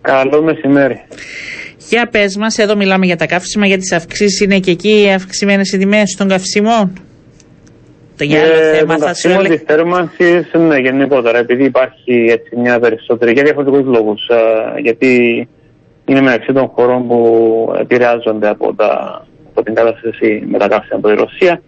Καλό 0.00 0.42
μεσημέρι. 0.42 1.00
Για 1.88 2.08
πες 2.10 2.36
μας, 2.36 2.58
εδώ 2.58 2.76
μιλάμε 2.76 3.06
για 3.06 3.16
τα 3.16 3.26
καύσιμα, 3.26 3.66
για 3.66 3.78
τις 3.78 3.92
αυξήσεις. 3.92 4.40
Είναι 4.40 4.58
και 4.58 4.70
εκεί 4.70 5.02
οι 5.02 5.12
αυξημένες 5.12 5.72
οι 5.72 5.78
τιμές 5.78 6.14
των 6.18 6.28
καυσιμών. 6.28 6.92
Το 8.16 8.24
για 8.24 8.40
άλλο 8.40 8.52
ε, 8.52 8.76
θέμα 8.76 8.98
θα 8.98 9.14
σου 9.14 9.28
έλεγα. 9.28 9.48
Της 9.48 9.62
θέρμανσης, 9.66 10.50
ναι, 10.52 10.76
γενικότερα, 10.76 11.38
επειδή 11.38 11.64
υπάρχει 11.64 12.26
έτσι 12.30 12.56
μια 12.56 12.78
περισσότερη 12.78 13.32
για 13.32 13.42
διαφορετικούς 13.42 13.86
λόγους. 13.86 14.28
Ε, 14.28 14.80
γιατί 14.80 15.48
είναι 16.04 16.20
μεταξύ 16.20 16.52
των 16.52 16.66
χωρών 16.66 17.06
που 17.06 17.72
επηρεάζονται 17.80 18.48
από, 18.48 18.74
τα, 18.74 19.22
από 19.50 19.62
την 19.62 19.74
κατάσταση 19.74 20.42
με 20.46 20.58
τα 20.58 20.68
καύσιμα 20.68 20.98
από 20.98 21.08
τη 21.08 21.14
Ρωσία. 21.14 21.60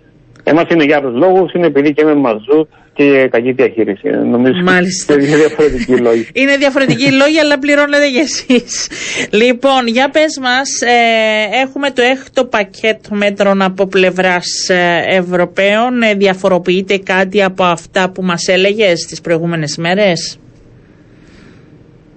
Εμάς 0.45 0.65
είναι 0.71 0.85
για 0.85 0.97
άλλους 0.97 1.15
λόγους, 1.15 1.53
είναι 1.53 1.67
επειδή 1.67 1.93
και 1.93 2.05
με 2.05 2.15
μαζούτ 2.15 2.69
και 2.95 3.29
κακή 3.31 3.53
διαχείριση. 3.53 4.09
Νομίζω 4.09 4.63
Μάλιστα. 4.63 5.15
είναι 5.15 5.37
διαφορετικοί 5.37 5.97
λόγοι. 5.97 6.29
είναι 6.33 6.57
διαφορετικοί 6.57 7.11
λόγοι, 7.13 7.39
αλλά 7.39 7.59
πληρώνετε 7.59 8.09
για 8.11 8.21
εσείς. 8.23 8.89
Λοιπόν, 9.31 9.87
για 9.87 10.11
πες 10.11 10.39
μας, 10.43 10.81
ε, 10.81 11.61
έχουμε 11.65 11.91
το 11.91 12.03
έκτο 12.03 12.45
πακέτο 12.45 13.09
μέτρων 13.15 13.63
από 13.63 13.87
πλευράς 13.87 14.69
ε, 14.69 15.05
Ευρωπαίων. 15.09 16.03
Ε, 16.03 16.15
διαφοροποιείται 16.15 16.99
κάτι 16.99 17.43
από 17.43 17.65
αυτά 17.65 18.11
που 18.11 18.23
μας 18.23 18.49
έλεγες 18.49 19.01
τις 19.01 19.21
προηγούμενες 19.21 19.77
μέρες; 19.77 20.39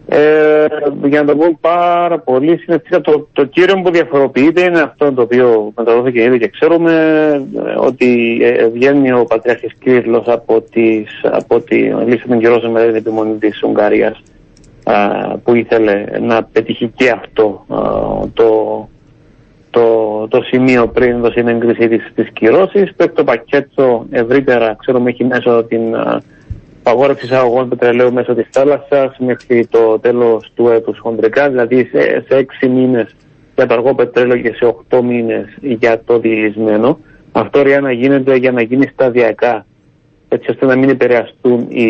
Ε, 0.10 0.66
για 1.04 1.24
να 1.24 1.28
το 1.28 1.36
πω 1.36 1.58
πάρα 1.62 2.20
πολύ 2.20 2.58
συνεχτικά, 2.58 3.02
το, 3.02 3.28
το 3.34 3.46
κύριο 3.46 3.82
που 3.82 3.92
διαφοροποιείται 3.92 4.62
είναι 4.62 4.80
αυτό 4.80 5.14
το 5.14 5.22
οποίο 5.22 5.72
μεταδόθηκε 5.78 6.24
ήδη 6.24 6.40
και 6.40 6.48
ξέρουμε 6.48 6.94
ε, 7.56 7.74
ότι 7.78 8.40
ε, 8.42 8.68
βγαίνει 8.68 9.12
ο 9.12 9.24
Πατριάρχης 9.24 9.74
Κύριλος 9.80 10.28
από, 10.28 10.62
τις, 10.62 11.22
από 11.24 11.60
τη 11.60 11.76
λύση 11.82 12.28
των 12.28 12.40
κυρώσεων 12.40 12.72
με 12.72 12.86
την 12.86 12.96
επιμονή 12.96 13.38
της 13.38 13.64
Ουγγαρίας 13.64 14.22
που 15.44 15.56
ήθελε 15.56 16.04
να 16.22 16.44
πετύχει 16.44 16.92
και 16.96 17.10
αυτό 17.10 17.66
το, 18.34 18.90
το, 19.70 20.28
το 20.28 20.42
σημείο 20.42 20.88
πριν 20.88 21.22
δώσει 21.22 21.34
την 21.34 21.48
έγκριση 21.48 21.88
της, 21.88 22.12
της 22.16 22.30
κυρώσης. 22.34 22.92
Το 23.14 23.24
πακέτο 23.24 24.06
ευρύτερα 24.10 24.76
ξέρουμε 24.80 25.10
έχει 25.10 25.24
μέσω 25.24 25.64
την 25.64 25.96
απαγόρευσης 26.88 27.30
εισαγωγών 27.30 27.70
πετρελαίου 27.70 28.14
μέσω 28.14 28.36
της 28.36 28.48
θάλασσας 28.52 29.18
μέχρι 29.18 29.66
το 29.66 30.00
τέλος 30.00 30.52
του 30.56 30.68
έτους 30.68 31.00
χοντρικά, 31.00 31.50
δηλαδή 31.50 31.90
σε, 31.92 32.24
σε 32.28 32.38
έξι 32.38 32.68
μήνες 32.68 33.16
για 33.56 33.66
το 33.66 33.74
αργό 33.74 33.96
πετρέλαιο 33.96 34.38
και 34.38 34.54
σε 34.54 34.66
οχτώ 34.66 35.04
μήνες 35.04 35.46
για 35.62 36.02
το 36.06 36.20
διελισμένο. 36.20 37.00
Αυτό 37.32 37.62
για 37.62 37.82
να 37.82 37.92
γίνεται 37.92 38.36
για 38.36 38.52
να 38.52 38.62
γίνει 38.62 38.88
σταδιακά, 38.94 39.66
έτσι 40.30 40.52
ώστε 40.52 40.66
να 40.66 40.76
μην 40.76 40.90
επηρεαστούν 40.90 41.68
οι, 41.70 41.88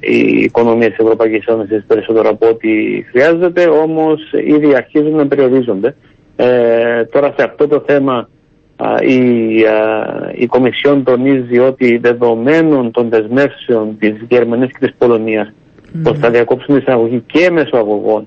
οι 0.00 0.18
οικονομίες 0.42 0.88
της 0.88 0.98
Ευρωπαϊκής 0.98 1.46
Ένωσης 1.46 1.84
περισσότερο 1.86 2.28
από 2.28 2.48
ό,τι 2.48 2.68
χρειάζεται, 3.10 3.68
όμως 3.68 4.32
ήδη 4.46 4.74
αρχίζουν 4.74 5.16
να 5.16 5.26
περιορίζονται. 5.26 5.96
Ε, 6.36 7.04
τώρα 7.04 7.34
σε 7.36 7.44
αυτό 7.44 7.68
το 7.68 7.82
θέμα 7.86 8.28
η, 9.06 9.18
η 10.34 10.46
Κομισιόν 10.46 11.04
τονίζει 11.04 11.58
ότι 11.58 11.96
δεδομένων 11.96 12.90
των 12.90 13.08
δεσμεύσεων 13.08 13.96
της 13.98 14.14
Γερμανίας 14.28 14.70
και 14.70 14.86
της 14.86 14.94
Πολωνίας 14.98 15.52
mm. 15.52 16.00
πως 16.02 16.18
θα 16.18 16.30
διακόψουν 16.30 16.76
εισαγωγή 16.76 17.22
και 17.26 17.50
μέσω 17.50 17.76
αγωγών 17.76 18.26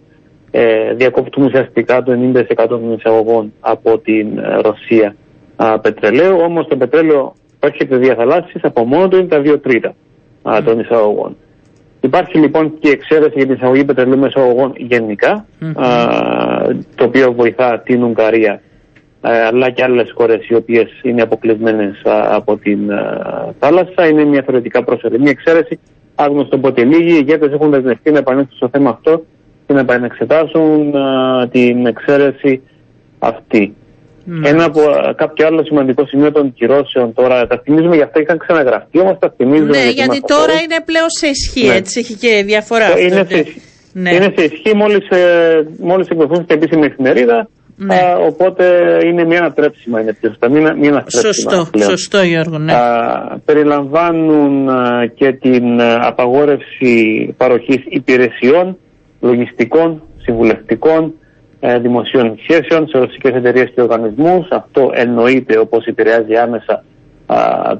ε, 0.52 0.94
διακόπτουν 0.94 1.44
ουσιαστικά 1.44 2.04
το 2.04 2.12
90% 2.58 2.66
των 2.70 2.94
εισαγωγών 2.94 3.54
από 3.60 3.98
την 3.98 4.38
ε, 4.38 4.56
Ρωσία 4.62 5.16
α, 5.56 5.80
πετρελαίου 5.80 6.38
όμως 6.40 6.68
το 6.68 6.78
πετρέλαιο 6.78 7.36
που 7.60 7.68
έρχεται 7.68 7.98
δια 7.98 8.16
θαλάσσης 8.16 8.64
από 8.64 8.86
μόνο 8.86 9.08
του 9.08 9.18
είναι 9.18 9.28
τα 9.28 9.42
2 9.46 9.62
τρίτα 9.62 9.96
α, 10.44 10.64
των 10.64 10.80
εισαγωγών. 10.80 11.38
Υπάρχει 12.02 12.38
λοιπόν 12.38 12.74
και 12.80 12.90
εξαίρεση 12.90 13.34
για 13.36 13.46
την 13.46 13.56
εισαγωγή 13.56 13.86
πετρελαίου 13.86 14.20
μέσω 14.20 14.40
αγωγών 14.40 14.74
γενικά, 14.78 15.46
α, 15.76 15.86
το 16.96 17.04
οποίο 17.04 17.34
βοηθά 17.34 17.80
την 17.80 18.04
Ουγγαρία 18.04 18.54
ε, 18.54 18.60
αλλά 19.21 19.69
και 19.69 19.84
άλλες 19.84 20.12
χώρες 20.15 20.47
οι 20.47 20.55
οποίες 20.55 20.88
είναι 21.01 21.21
αποκλεισμένες 21.21 22.01
από 22.29 22.58
την 22.58 22.79
θάλασσα. 23.60 24.08
Είναι 24.10 24.25
μια 24.25 24.43
θεωρητικά 24.45 24.84
προσωρινή 24.84 25.29
εξαίρεση. 25.29 25.79
Άγνωστο 26.15 26.58
πότε 26.58 26.84
λίγοι. 26.84 27.13
Οι 27.13 27.17
ηγέτες 27.19 27.53
έχουν 27.53 27.69
δεσμευτεί 27.69 28.12
να 28.12 28.17
επανέλθουν 28.17 28.55
στο 28.55 28.69
θέμα 28.71 28.89
αυτό 28.89 29.25
και 29.67 29.73
να 29.73 29.79
επανεξετάσουν 29.79 30.93
την 31.51 31.86
εξαίρεση 31.86 32.62
αυτή. 33.19 33.73
Ένα 34.43 34.63
από 34.63 34.82
κάποιο 35.15 35.47
άλλο 35.47 35.63
σημαντικό 35.63 36.05
σημείο 36.05 36.32
των 36.32 36.53
κυρώσεων 36.53 37.13
τώρα, 37.13 37.47
τα 37.47 37.62
θυμίζουμε 37.63 37.95
για 37.95 38.05
αυτά 38.05 38.21
είχαν 38.21 38.38
ξαναγραφεί, 38.38 38.99
όμως 38.99 39.17
τα 39.19 39.34
θυμίζουμε. 39.38 39.69
Ναι, 39.69 39.89
γιατί 39.89 40.19
τώρα 40.21 40.53
είναι 40.53 40.79
πλέον 40.86 41.10
σε 41.10 41.27
ισχύ, 41.27 41.67
ναι. 41.67 41.75
έτσι 41.75 41.99
έχει 41.99 42.13
και 42.13 42.43
διαφορά. 42.45 42.97
Ε, 42.97 43.03
είναι, 43.03 43.19
αυτό, 43.19 43.36
σε, 43.36 43.45
ναι. 43.93 44.13
είναι 44.15 44.34
σε 44.38 44.43
ισχύ 44.43 44.75
μόλις 44.75 45.08
μόλις 45.79 46.08
ε, 46.08 46.13
εκδοθούν 46.13 46.43
στην 46.43 46.55
επίσημη 46.58 46.86
εφημερίδα. 46.86 47.49
Ναι. 47.82 47.96
Α, 47.96 48.15
οπότε 48.18 48.98
είναι 49.06 49.26
μια 49.26 49.39
ανατρέψιμα 49.39 50.02
είναι 50.02 50.13
πιο 50.13 50.30
σωστά. 50.30 50.50
Μια, 50.50 50.74
μια 50.74 51.06
σωστό, 51.08 51.68
πλέον. 51.72 51.89
σωστό 51.89 52.22
Γιώργο, 52.22 52.58
ναι. 52.58 52.74
Α, 52.74 53.39
περιλαμβάνουν 53.46 54.70
α, 54.70 55.06
και 55.15 55.32
την 55.32 55.82
α, 55.82 56.08
απαγόρευση 56.08 57.34
παροχής 57.38 57.84
υπηρεσιών, 57.89 58.78
λογιστικών, 59.20 60.04
συμβουλευτικών, 60.18 61.13
ε, 61.60 61.80
δημοσίων 61.80 62.38
σχέσεων 62.42 62.88
σε 62.88 62.98
ρωσικές 62.98 63.36
εταιρείες 63.36 63.72
και 63.76 63.82
οργανισμούς. 63.82 64.48
Αυτό 64.50 64.89
εννοείται 64.94 65.58
όπως 65.58 65.86
επηρεάζει 65.86 66.36
άμεσα 66.36 66.84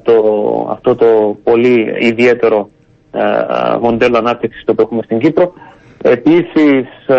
το, 0.04 0.14
αυτό 0.72 0.96
το 0.96 1.38
πολύ 1.44 1.96
ιδιαίτερο 2.00 2.70
μοντέλο 3.82 4.18
ανάπτυξης 4.18 4.64
το 4.66 4.74
που 4.74 4.82
έχουμε 4.82 5.02
στην 5.04 5.20
Κύπρο. 5.20 5.54
Επίσης 6.02 6.88
ε, 7.08 7.16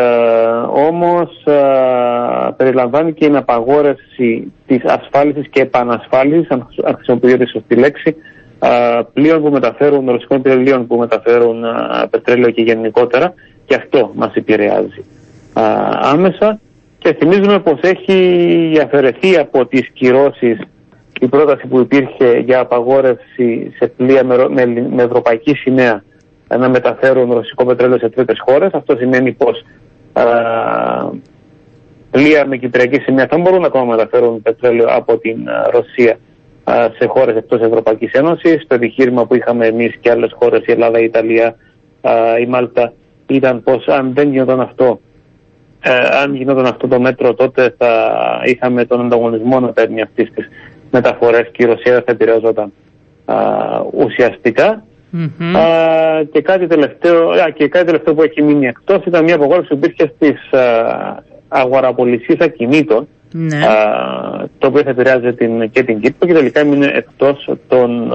όμως 0.74 1.44
ε, 1.44 1.52
περιλαμβάνει 2.56 3.12
και 3.12 3.26
την 3.26 3.36
απαγόρευση 3.36 4.52
της 4.66 4.84
ασφάλισης 4.84 5.48
και 5.50 5.60
επανασφάλισης, 5.60 6.50
αν 6.50 6.68
χρησιμοποιείται 6.94 7.46
σωστή 7.46 7.74
λέξη, 7.74 8.16
ε, 8.58 9.00
πλοίων 9.12 9.42
που 9.42 9.50
μεταφέρουν, 9.50 10.10
ρωσικών 10.10 10.42
πετρελίων 10.42 10.86
που 10.86 10.96
μεταφέρουν 10.96 11.64
πετρέλαιο 12.10 12.50
και 12.50 12.62
γενικότερα. 12.62 13.34
Και 13.66 13.74
αυτό 13.74 14.10
μας 14.14 14.34
επηρεάζει 14.34 15.04
άμεσα. 16.00 16.60
Και 16.98 17.14
θυμίζουμε 17.14 17.58
πως 17.58 17.80
έχει 17.80 18.80
αφαιρεθεί 18.84 19.36
από 19.36 19.66
τις 19.66 19.88
κυρώσεις 19.92 20.58
η 21.20 21.26
πρόταση 21.26 21.66
που 21.66 21.78
υπήρχε 21.80 22.38
για 22.44 22.60
απαγόρευση 22.60 23.72
σε 23.78 23.86
πλοία 23.86 24.24
με, 24.24 24.66
με 24.90 25.02
ευρωπαϊκή 25.02 25.54
σημαία 25.54 26.02
να 26.58 26.68
μεταφέρουν 26.68 27.32
ρωσικό 27.32 27.64
πετρέλαιο 27.64 27.98
σε 27.98 28.08
τρίτες 28.08 28.38
χώρες. 28.40 28.72
Αυτό 28.72 28.96
σημαίνει 28.96 29.32
πως 29.32 29.64
πλοία 32.10 32.46
με 32.46 32.56
κυπριακή 32.56 33.00
σημαία 33.00 33.26
θα 33.26 33.38
μπορούν 33.38 33.64
ακόμα 33.64 33.84
να 33.84 33.90
μεταφέρουν 33.90 34.42
πετρέλαιο 34.42 34.86
από 34.90 35.18
την 35.18 35.48
Ρωσία 35.70 36.16
σε 36.98 37.06
χώρες 37.06 37.36
εκτός 37.36 37.60
Ευρωπαϊκής 37.60 38.12
Ένωσης. 38.12 38.66
Το 38.66 38.74
επιχείρημα 38.74 39.26
που 39.26 39.34
είχαμε 39.34 39.66
εμείς 39.66 39.96
και 40.00 40.10
άλλες 40.10 40.32
χώρες, 40.38 40.66
η 40.66 40.72
Ελλάδα, 40.72 40.98
η 41.00 41.04
Ιταλία, 41.04 41.56
η 42.40 42.46
Μάλτα, 42.46 42.92
ήταν 43.26 43.62
πως 43.62 43.86
αν 43.86 44.14
δεν 44.14 44.30
γινόταν 44.30 44.60
αυτό, 44.60 45.00
ε, 45.80 45.90
αν 46.22 46.34
γινόταν 46.34 46.66
αυτό 46.66 46.88
το 46.88 47.00
μέτρο, 47.00 47.34
τότε 47.34 47.74
θα 47.78 48.14
είχαμε 48.44 48.84
τον 48.84 49.00
ανταγωνισμό 49.00 49.60
να 49.60 49.72
παίρνει 49.72 50.02
αυτή 50.02 50.30
τις 50.30 50.48
μεταφορές 50.90 51.48
και 51.52 51.62
η 51.62 51.66
Ρωσία 51.66 51.94
θα 51.94 52.12
επηρεαζόταν 52.12 52.72
ουσιαστικά. 53.92 54.84
Mm-hmm. 55.12 55.56
Α, 55.56 56.24
και, 56.32 56.40
κάτι 56.40 56.66
τελευταίο, 56.66 57.30
α, 57.30 57.50
και 57.54 57.68
κάτι 57.68 57.84
τελευταίο 57.84 58.14
που 58.14 58.22
έχει 58.22 58.42
μείνει 58.42 58.66
εκτός 58.66 59.04
ήταν 59.04 59.24
μια 59.24 59.34
απογόρευση 59.34 59.68
που 59.68 59.80
υπήρχε 59.82 60.12
στις 60.16 60.40
αγοραπολισίες 61.48 62.38
ακινήτων. 62.40 63.08
Ναι. 63.32 63.56
Α, 63.56 64.48
το 64.58 64.66
οποίο 64.66 64.82
θα 64.82 64.90
επηρεάζει 64.90 65.32
την, 65.32 65.70
και 65.70 65.82
την 65.82 66.00
Κύπρο 66.00 66.28
και 66.28 66.34
τελικά 66.34 66.60
έμεινε 66.60 66.86
εκτός 66.94 67.48
των, 67.68 68.12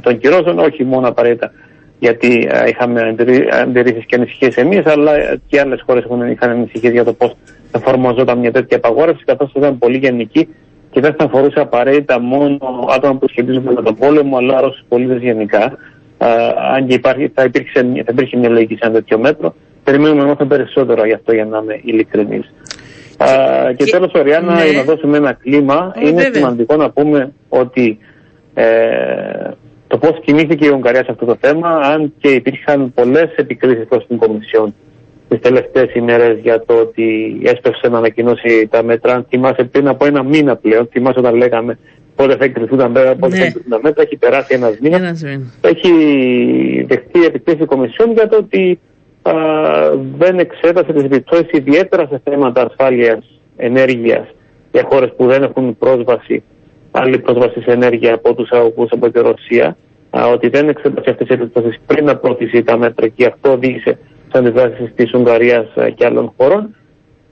των 0.00 0.18
κυρώσεων, 0.18 0.58
όχι 0.58 0.84
μόνο 0.84 1.08
απαραίτητα 1.08 1.52
γιατί 1.98 2.48
α, 2.48 2.66
είχαμε 2.66 3.14
αντιρρήσεις 3.62 4.04
και 4.04 4.14
ανησυχίες 4.14 4.56
εμείς, 4.56 4.86
αλλά 4.86 5.12
και 5.46 5.60
άλλες 5.60 5.82
χώρες 5.86 6.04
είχαν 6.32 6.50
ανησυχίες 6.50 6.92
για 6.92 7.04
το 7.04 7.12
πώς 7.12 7.34
εφαρμοζόταν 7.72 8.38
μια 8.38 8.52
τέτοια 8.52 8.76
απαγόρευση, 8.76 9.24
καθώς 9.24 9.52
ήταν 9.54 9.78
πολύ 9.78 9.96
γενική 9.96 10.48
και 10.90 11.00
δεν 11.00 11.14
θα 11.14 11.24
αφορούσε 11.24 11.60
απαραίτητα 11.60 12.20
μόνο 12.20 12.58
άτομα 12.94 13.14
που 13.14 13.28
σχετίζονται 13.28 13.72
με 13.72 13.82
τον 13.82 13.94
πόλεμο, 13.94 14.36
αλλά 14.36 14.60
Ρώσους 14.60 14.84
πολίτες 14.88 15.20
γενικά 15.22 15.78
αν 16.74 16.86
και 16.86 16.94
υπάρχει, 16.94 17.30
θα, 17.34 17.44
υπήρξε, 17.44 17.80
θα 17.80 18.10
υπήρχε 18.10 18.36
μια 18.36 18.48
λογική 18.48 18.74
σε 18.74 18.80
ένα 18.82 18.92
τέτοιο 18.94 19.18
μέτρο. 19.18 19.54
Περιμένουμε 19.84 20.22
όμως 20.22 20.36
περισσότερο 20.48 21.06
γι' 21.06 21.12
αυτό 21.12 21.32
για 21.32 21.44
να 21.44 21.58
είμαι 21.58 21.80
ειλικρινής. 21.84 22.52
Και, 23.16 23.84
και 23.84 23.90
τέλος, 23.90 24.12
Οριάννα, 24.14 24.54
ναι. 24.54 24.64
για 24.64 24.78
να 24.78 24.84
δώσουμε 24.84 25.16
ένα 25.16 25.32
κλίμα, 25.32 25.92
είναι 26.02 26.30
σημαντικό 26.32 26.76
να 26.76 26.90
πούμε 26.90 27.32
ότι 27.48 27.98
ε, 28.54 28.64
το 29.86 29.98
πώς 29.98 30.20
κινήθηκε 30.24 30.66
η 30.66 30.70
Ουγγαρία 30.70 31.04
σε 31.04 31.10
αυτό 31.10 31.24
το 31.24 31.36
θέμα, 31.40 31.68
αν 31.68 32.12
και 32.18 32.28
υπήρχαν 32.28 32.92
πολλές 32.94 33.34
επικρίσεις 33.36 33.86
προς 33.88 34.06
την 34.06 34.16
Κομισιόν 34.18 34.74
τις 35.28 35.40
τελευταίες 35.40 35.94
ημέρες 35.94 36.38
για 36.38 36.64
το 36.64 36.74
ότι 36.74 37.40
έσπευσε 37.44 37.88
να 37.88 37.98
ανακοινώσει 37.98 38.68
τα 38.70 38.82
μέτρα. 38.82 39.14
Αν 39.14 39.26
θυμάσαι 39.28 39.64
πριν 39.64 39.88
από 39.88 40.04
ένα 40.04 40.22
μήνα 40.22 40.56
πλέον, 40.56 40.88
θυμάσαι 40.92 41.18
όταν 41.18 41.34
λέγαμε 41.34 41.74
πω 41.74 42.01
πότε 42.22 42.36
θα 42.36 42.44
εκκριθούν 42.44 42.78
τα 42.78 42.88
μέτρα, 42.88 43.14
πότε 43.14 43.32
Ναι. 43.34 43.40
θα 43.40 43.44
εκκριθούν 43.44 43.70
τα 43.70 43.80
μέτρα, 43.82 44.02
έχει 44.02 44.16
περάσει 44.16 44.54
ένας 44.54 44.78
μήνας. 44.80 45.00
Ένας 45.00 45.22
μήνας. 45.22 45.58
Έχει 45.60 45.92
δεχτεί 46.88 47.24
επιπτώσεις 47.24 47.60
η 47.60 47.64
Κομισιόν 47.64 48.12
για 48.12 48.28
το 48.28 48.36
ότι 48.36 48.78
α, 49.22 49.32
δεν 50.18 50.38
εξέτασε 50.38 50.92
τις 50.92 51.04
επιπτώσεις 51.04 51.48
ιδιαίτερα 51.50 52.06
σε 52.06 52.20
θέματα 52.24 52.62
ασφάλειας 52.62 53.40
ενέργειας 53.56 54.26
για 54.72 54.86
χώρες 54.90 55.12
που 55.16 55.26
δεν 55.26 55.42
έχουν 55.42 55.78
πρόσβαση, 55.78 56.42
άλλη 56.90 57.18
πρόσβαση 57.18 57.60
σε 57.60 57.70
ενέργεια 57.70 58.14
από 58.14 58.34
τους 58.34 58.50
αγωγούς 58.50 58.90
από 58.90 59.10
τη 59.10 59.20
Ρωσία. 59.20 59.76
Α, 60.10 60.26
ότι 60.26 60.48
δεν 60.48 60.68
εξέτασε 60.68 61.10
αυτές 61.10 61.26
τις 61.26 61.36
επιπτώσεις 61.36 61.80
πριν 61.86 62.04
να 62.04 62.16
προωθήσει 62.16 62.62
τα 62.62 62.76
μέτρα 62.76 63.08
και 63.08 63.26
αυτό 63.26 63.52
οδήγησε 63.52 63.98
σε 64.32 64.38
αντιδράσεις 64.38 64.92
της 64.94 65.14
Ουγγαρίας 65.14 65.66
και 65.94 66.04
άλλων 66.04 66.32
χωρών. 66.36 66.76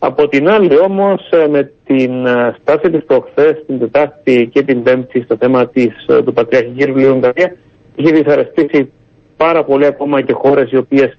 Από 0.03 0.29
την 0.29 0.49
άλλη 0.49 0.79
όμως 0.79 1.31
ε, 1.31 1.49
με 1.49 1.73
την 1.85 2.27
ε, 2.27 2.57
στάση 2.61 2.91
της 2.91 3.05
προχθές 3.05 3.65
την 3.67 3.79
Τετάρτη 3.79 4.49
και 4.53 4.63
την 4.63 4.83
Πέμπτη 4.83 5.23
στο 5.23 5.37
θέμα 5.41 5.69
της, 5.69 6.07
ε, 6.09 6.23
του 6.23 6.33
Πατριάρχη 6.33 6.71
Κύριλου 6.77 7.15
Ουγγαρία 7.15 7.57
είχε 7.95 8.13
δυσαρεστήσει 8.13 8.93
πάρα 9.37 9.65
πολύ 9.65 9.87
ακόμα 9.87 10.21
και 10.21 10.33
χώρες 10.33 10.71
οι 10.71 10.77
οποίες 10.77 11.19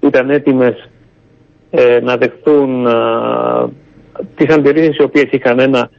ήταν 0.00 0.30
έτοιμες 0.30 0.88
ε, 1.70 2.00
να 2.00 2.16
δεχθούν 2.16 2.86
ε, 2.86 2.92
τις 4.36 4.54
αντιρρήσεις 4.54 4.96
οι 4.96 5.02
οποίες 5.02 5.26
είχαν 5.30 5.58
ένα 5.58 5.90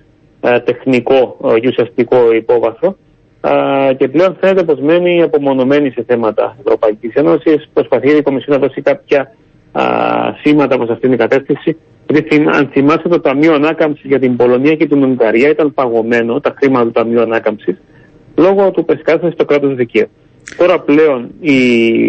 ε, 0.42 0.60
τεχνικό 0.60 1.38
ε, 1.56 1.60
και 1.60 1.68
ουσιαστικό 1.68 2.34
υπόβαθρο 2.34 2.98
Α, 3.42 3.54
και 3.98 4.08
πλέον 4.08 4.38
φαίνεται 4.40 4.64
πως 4.64 4.80
μένει 4.80 5.22
απομονωμένη 5.22 5.90
σε 5.90 6.04
θέματα 6.08 6.58
Ευρωπαϊκής 6.66 7.14
Ένωσης. 7.14 7.70
Προσπαθεί 7.74 8.18
η 8.18 8.22
Κομισιόν 8.22 8.60
να 8.60 8.68
δώσει 8.68 8.82
κάποια 8.82 9.36
α, 9.72 9.84
σήματα 10.44 10.78
προς 10.78 10.90
αυτήν 10.90 11.10
την 11.10 11.20
κατεύθυνση. 11.20 11.78
Γιατί 12.10 12.36
θυμ- 12.36 12.56
αν 12.56 12.68
θυμάστε 12.72 13.10
το 13.10 13.20
Ταμείο 13.20 13.54
Ανάκαμψης 13.54 14.06
για 14.06 14.20
την 14.20 14.36
Πολωνία 14.36 14.76
και 14.76 14.88
την 14.88 15.04
Ουγγαρία 15.04 15.50
ήταν 15.50 15.74
παγωμένο, 15.74 16.40
τα 16.40 16.54
χρήματα 16.58 16.86
του 16.86 16.92
Ταμείου 16.92 17.22
Ανάκαμψης, 17.22 17.78
λόγω 18.38 18.72
του 18.72 18.86
πεσκάθεσης 18.86 19.34
στο 19.34 19.46
κράτος 19.46 19.76
δικαίου. 19.76 20.08
Τώρα 20.58 20.80
πλέον 20.80 21.30
η 21.40 21.60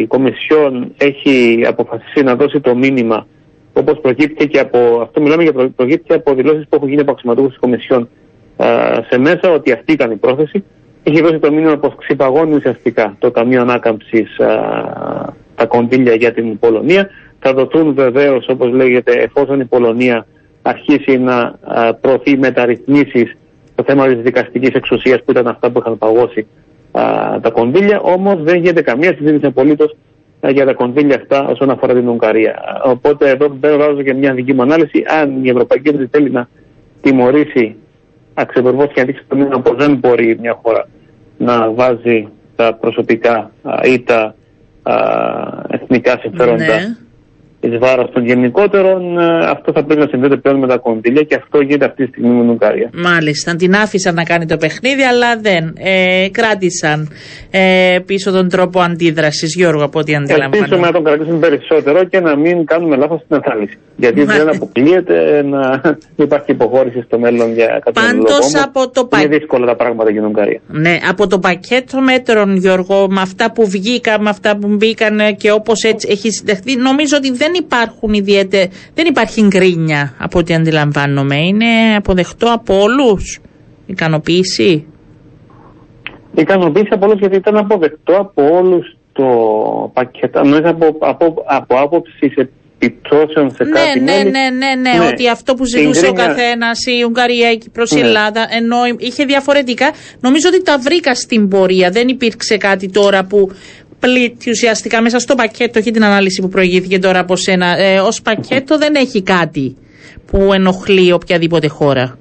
Κομισιόν 0.07 0.93
έχει 0.99 1.65
αποφασίσει 1.67 2.23
να 2.23 2.35
δώσει 2.35 2.61
το 2.61 2.75
μήνυμα 2.77 3.27
όπως 3.73 4.01
προκύπτει 4.01 4.49
και 4.49 4.59
από, 4.59 4.79
αυτό 5.03 5.21
μιλάμε 5.21 5.43
για 5.43 5.53
προ- 5.53 5.71
προκύπτει 5.77 6.15
από 6.15 6.35
δηλώσεις 6.35 6.67
που 6.69 6.77
έχουν 6.77 6.89
γίνει 6.89 7.01
από 7.01 7.11
αξιωματούχους 7.11 7.51
της 7.51 7.61
Κομισιόν 7.61 8.09
α, 8.57 8.67
σε 9.09 9.19
μέσα 9.19 9.51
ότι 9.51 9.73
αυτή 9.73 9.93
ήταν 9.93 10.11
η 10.11 10.17
πρόθεση. 10.17 10.65
Έχει 11.03 11.21
δώσει 11.23 11.39
το 11.39 11.53
μήνυμα 11.53 11.77
πως 11.77 11.95
ξυπαγώνει 11.99 12.55
ουσιαστικά 12.55 13.17
το 13.19 13.31
Ταμείο 13.31 13.61
Ανάκαμψης 13.61 14.41
α, 14.41 14.47
τα 15.55 15.67
κονδύλια 15.67 16.15
για 16.15 16.33
την 16.33 16.59
Πολωνία. 16.59 17.09
Θα 17.43 17.53
δοθούν 17.55 17.95
βεβαίως, 17.95 18.49
όπως 18.49 18.73
λέγεται, 18.73 19.13
εφόσον 19.13 19.61
η 19.61 19.65
Πολωνία 19.65 20.27
αρχίσει 20.63 21.19
να 21.19 21.59
α, 21.61 21.95
προωθεί 21.95 22.37
μεταρρυθμίσεις 22.37 23.37
στο 23.73 23.85
θέμα 23.87 24.07
της 24.07 24.23
δικαστικής 24.23 24.71
εξουσίας 24.75 25.23
που 25.25 25.31
ήταν 25.31 25.47
αυτά 25.47 25.71
που 25.71 25.79
είχαν 25.79 25.99
παγώσει 25.99 26.47
α, 26.93 27.03
τα 27.41 27.51
κονδύλια. 27.51 28.01
Όμως 28.01 28.43
δεν 28.43 28.61
γίνεται 28.61 28.83
καμία 28.83 29.15
συζήτηση 29.19 29.47
απολύτως 29.47 29.97
α, 30.41 30.51
για 30.51 30.65
τα 30.65 30.73
κονδύλια 30.73 31.17
αυτά 31.17 31.47
όσον 31.47 31.71
αφορά 31.71 31.95
την 31.95 32.09
Ουγγαρία. 32.09 32.81
Οπότε 32.85 33.31
εδώ 33.31 33.57
δεν 33.61 33.79
βάζω 33.79 34.03
και 34.03 34.15
μια 34.15 34.35
δική 34.35 34.53
μου 34.53 34.63
ανάλυση. 34.63 35.05
Αν 35.21 35.45
η 35.45 35.49
Ευρωπαϊκή 35.49 35.89
Ένωση 35.89 36.09
θέλει 36.11 36.31
να 36.31 36.49
τιμωρήσει 37.01 37.77
αξιοπρεπώς 38.35 38.87
και 38.93 39.01
να 39.01 39.05
δείξει 39.07 39.25
το 39.29 39.37
μήνυμα 39.37 39.61
πω 39.61 39.75
δεν 39.75 39.97
μπορεί 39.97 40.39
μια 40.41 40.59
χώρα 40.63 40.89
να 41.39 41.71
βάζει 41.71 42.29
τα 42.57 42.75
προσωπικά 42.75 43.51
α, 43.63 43.81
ή 43.85 44.01
τα 44.01 44.35
α, 44.83 44.95
εθνικά 45.69 46.19
συμφέροντα 46.21 46.65
Ναι. 46.65 46.97
Εις 47.61 47.79
βάρος 47.79 48.11
των 48.13 48.25
γενικότερων, 48.27 49.19
ε, 49.19 49.47
αυτό 49.51 49.73
θα 49.73 49.85
πρέπει 49.85 50.01
να 50.01 50.07
συνδέεται 50.11 50.37
πλέον 50.37 50.59
με 50.59 50.67
τα 50.67 50.77
κονδύλια 50.77 51.23
και 51.23 51.35
αυτό 51.35 51.61
γίνεται 51.61 51.85
αυτή 51.85 52.05
τη 52.05 52.09
στιγμή 52.11 52.29
με 52.35 52.41
την 52.41 52.51
Ουγγαρία. 52.51 52.91
Μάλιστα, 52.95 53.57
την 53.57 53.75
άφησαν 53.75 54.15
να 54.15 54.23
κάνει 54.25 54.47
το 54.47 54.57
παιχνίδι, 54.57 55.03
αλλά 55.03 55.37
δεν. 55.41 55.75
Ε, 55.79 56.29
κράτησαν 56.31 57.09
ε, 57.51 57.99
πίσω 58.07 58.31
τον 58.31 58.49
τρόπο 58.49 58.81
αντίδρασης, 58.81 59.55
Γιώργο, 59.55 59.85
από 59.85 59.99
ό,τι 59.99 60.13
Ελπίζουμε 60.13 60.39
να 60.39 60.45
αντιλαμβάνομαι. 60.47 60.93
τον 60.93 61.05
κρατήσουμε 61.05 61.39
περισσότερο 61.39 62.05
και 62.05 62.21
να 62.21 62.37
μην 62.37 62.65
κάνουμε 62.65 62.97
λάθος 62.97 63.21
στην 63.25 63.41
ανάλυση. 63.45 63.79
Γιατί 63.97 64.19
Μάλιστα. 64.25 64.45
δεν 64.45 64.55
αποκλείεται 64.57 65.43
να 65.43 65.81
υπάρχει 66.27 66.51
υποχώρηση 66.53 67.01
στο 67.07 67.19
μέλλον 67.19 67.53
για 67.55 67.67
κάποιον 67.67 67.93
Πάντως 67.95 68.15
λόγο. 68.31 68.35
Όμως 68.37 68.55
από 68.65 68.91
το 68.91 69.05
πα- 69.05 69.21
Είναι 69.21 69.37
δύσκολα 69.37 69.67
τα 69.67 69.77
πράγματα 69.77 70.11
για 70.11 70.21
την 70.21 70.29
Ουγγαρία. 70.31 70.61
Ναι, 70.67 70.99
από 71.09 71.27
το 71.27 71.39
πακέτο 71.39 72.01
μέτρων, 72.01 72.57
Γιώργο, 72.57 73.07
με 73.11 73.21
αυτά 73.21 73.53
που 73.53 73.67
βγήκαν, 73.69 74.23
με 74.23 74.29
αυτά 74.31 74.57
που 74.57 74.69
μπήκαν 74.69 75.19
και 75.37 75.51
όπως 75.53 75.83
έτσι 75.83 76.09
έχει 76.11 76.31
συνταχθεί, 76.31 76.77
νομίζω 76.77 77.17
ότι 77.17 77.31
δεν 77.33 77.50
υπάρχουν 77.55 78.13
ιδιαίτερε. 78.13 78.67
Δεν 78.95 79.07
υπάρχει 79.07 79.47
γκρίνια 79.47 80.15
από 80.19 80.39
ό,τι 80.39 80.55
αντιλαμβάνομαι. 80.55 81.37
Είναι 81.37 81.97
αποδεκτό 81.97 82.53
από 82.53 82.81
όλους. 82.81 83.39
Ικανοποίηση; 83.87 84.87
ικανοποίηση 86.35 86.89
από 86.91 87.07
όλους 87.07 87.19
γιατί 87.19 87.37
ήταν 87.37 87.57
αποδεκτό 87.57 88.17
από 88.17 88.43
όλους 88.57 88.97
το 89.13 89.25
πακέτο. 89.93 90.43
Νομίζω 90.43 90.71
από, 90.71 90.87
από, 91.01 91.35
από 91.47 91.75
άποψη 91.81 92.33
επιπτώσεων 92.83 93.51
σε 93.55 93.65
Ναι, 93.65 93.71
κάτι 93.71 94.01
ναι, 94.01 94.13
μέλη. 94.13 94.31
ναι, 94.31 94.41
ναι, 94.41 94.91
ναι, 94.91 94.99
Ναι. 94.99 95.07
ότι 95.13 95.29
αυτό 95.29 95.55
που 95.55 95.65
Η 95.65 95.67
ζητούσε 95.67 96.07
ο 96.07 96.13
γκρίνια- 96.13 96.27
καθένας, 96.27 96.79
η 96.87 97.05
Ουγγαρία, 97.07 97.51
η 97.53 97.59
Κύπρος, 97.59 97.91
η 97.91 97.95
Ναι. 97.95 98.01
Ελλάδα, 98.01 98.47
ενώ 98.51 98.77
είχε 98.99 99.25
διαφορετικά. 99.25 99.91
Νομίζω 100.21 100.49
ότι 100.49 100.63
τα 100.63 100.79
βρήκα 100.79 101.15
στην 101.15 101.49
πορεία. 101.49 101.91
Δεν 101.91 102.09
υπήρξε 102.09 102.57
κάτι 102.57 102.91
τώρα 102.91 103.25
που 103.25 103.51
πλήττει 104.01 104.51
ουσιαστικά 104.51 105.03
μέσα 105.03 105.19
στο 105.19 105.35
πακέτο, 105.35 105.79
όχι 105.79 105.91
την 105.91 106.05
ανάλυση 106.05 106.41
που 106.41 106.49
προηγήθηκε 106.49 106.99
τώρα 106.99 107.19
από 107.19 107.37
σένα. 107.37 107.79
Ε, 107.79 108.01
Ω 108.01 108.09
πακέτο 108.23 108.79
δεν 108.79 108.95
έχει 108.95 109.23
κάτι 109.23 109.77
που 110.27 110.53
ενοχλεί 110.53 111.13
οποιαδήποτε 111.13 111.69
χώρα. 111.69 112.19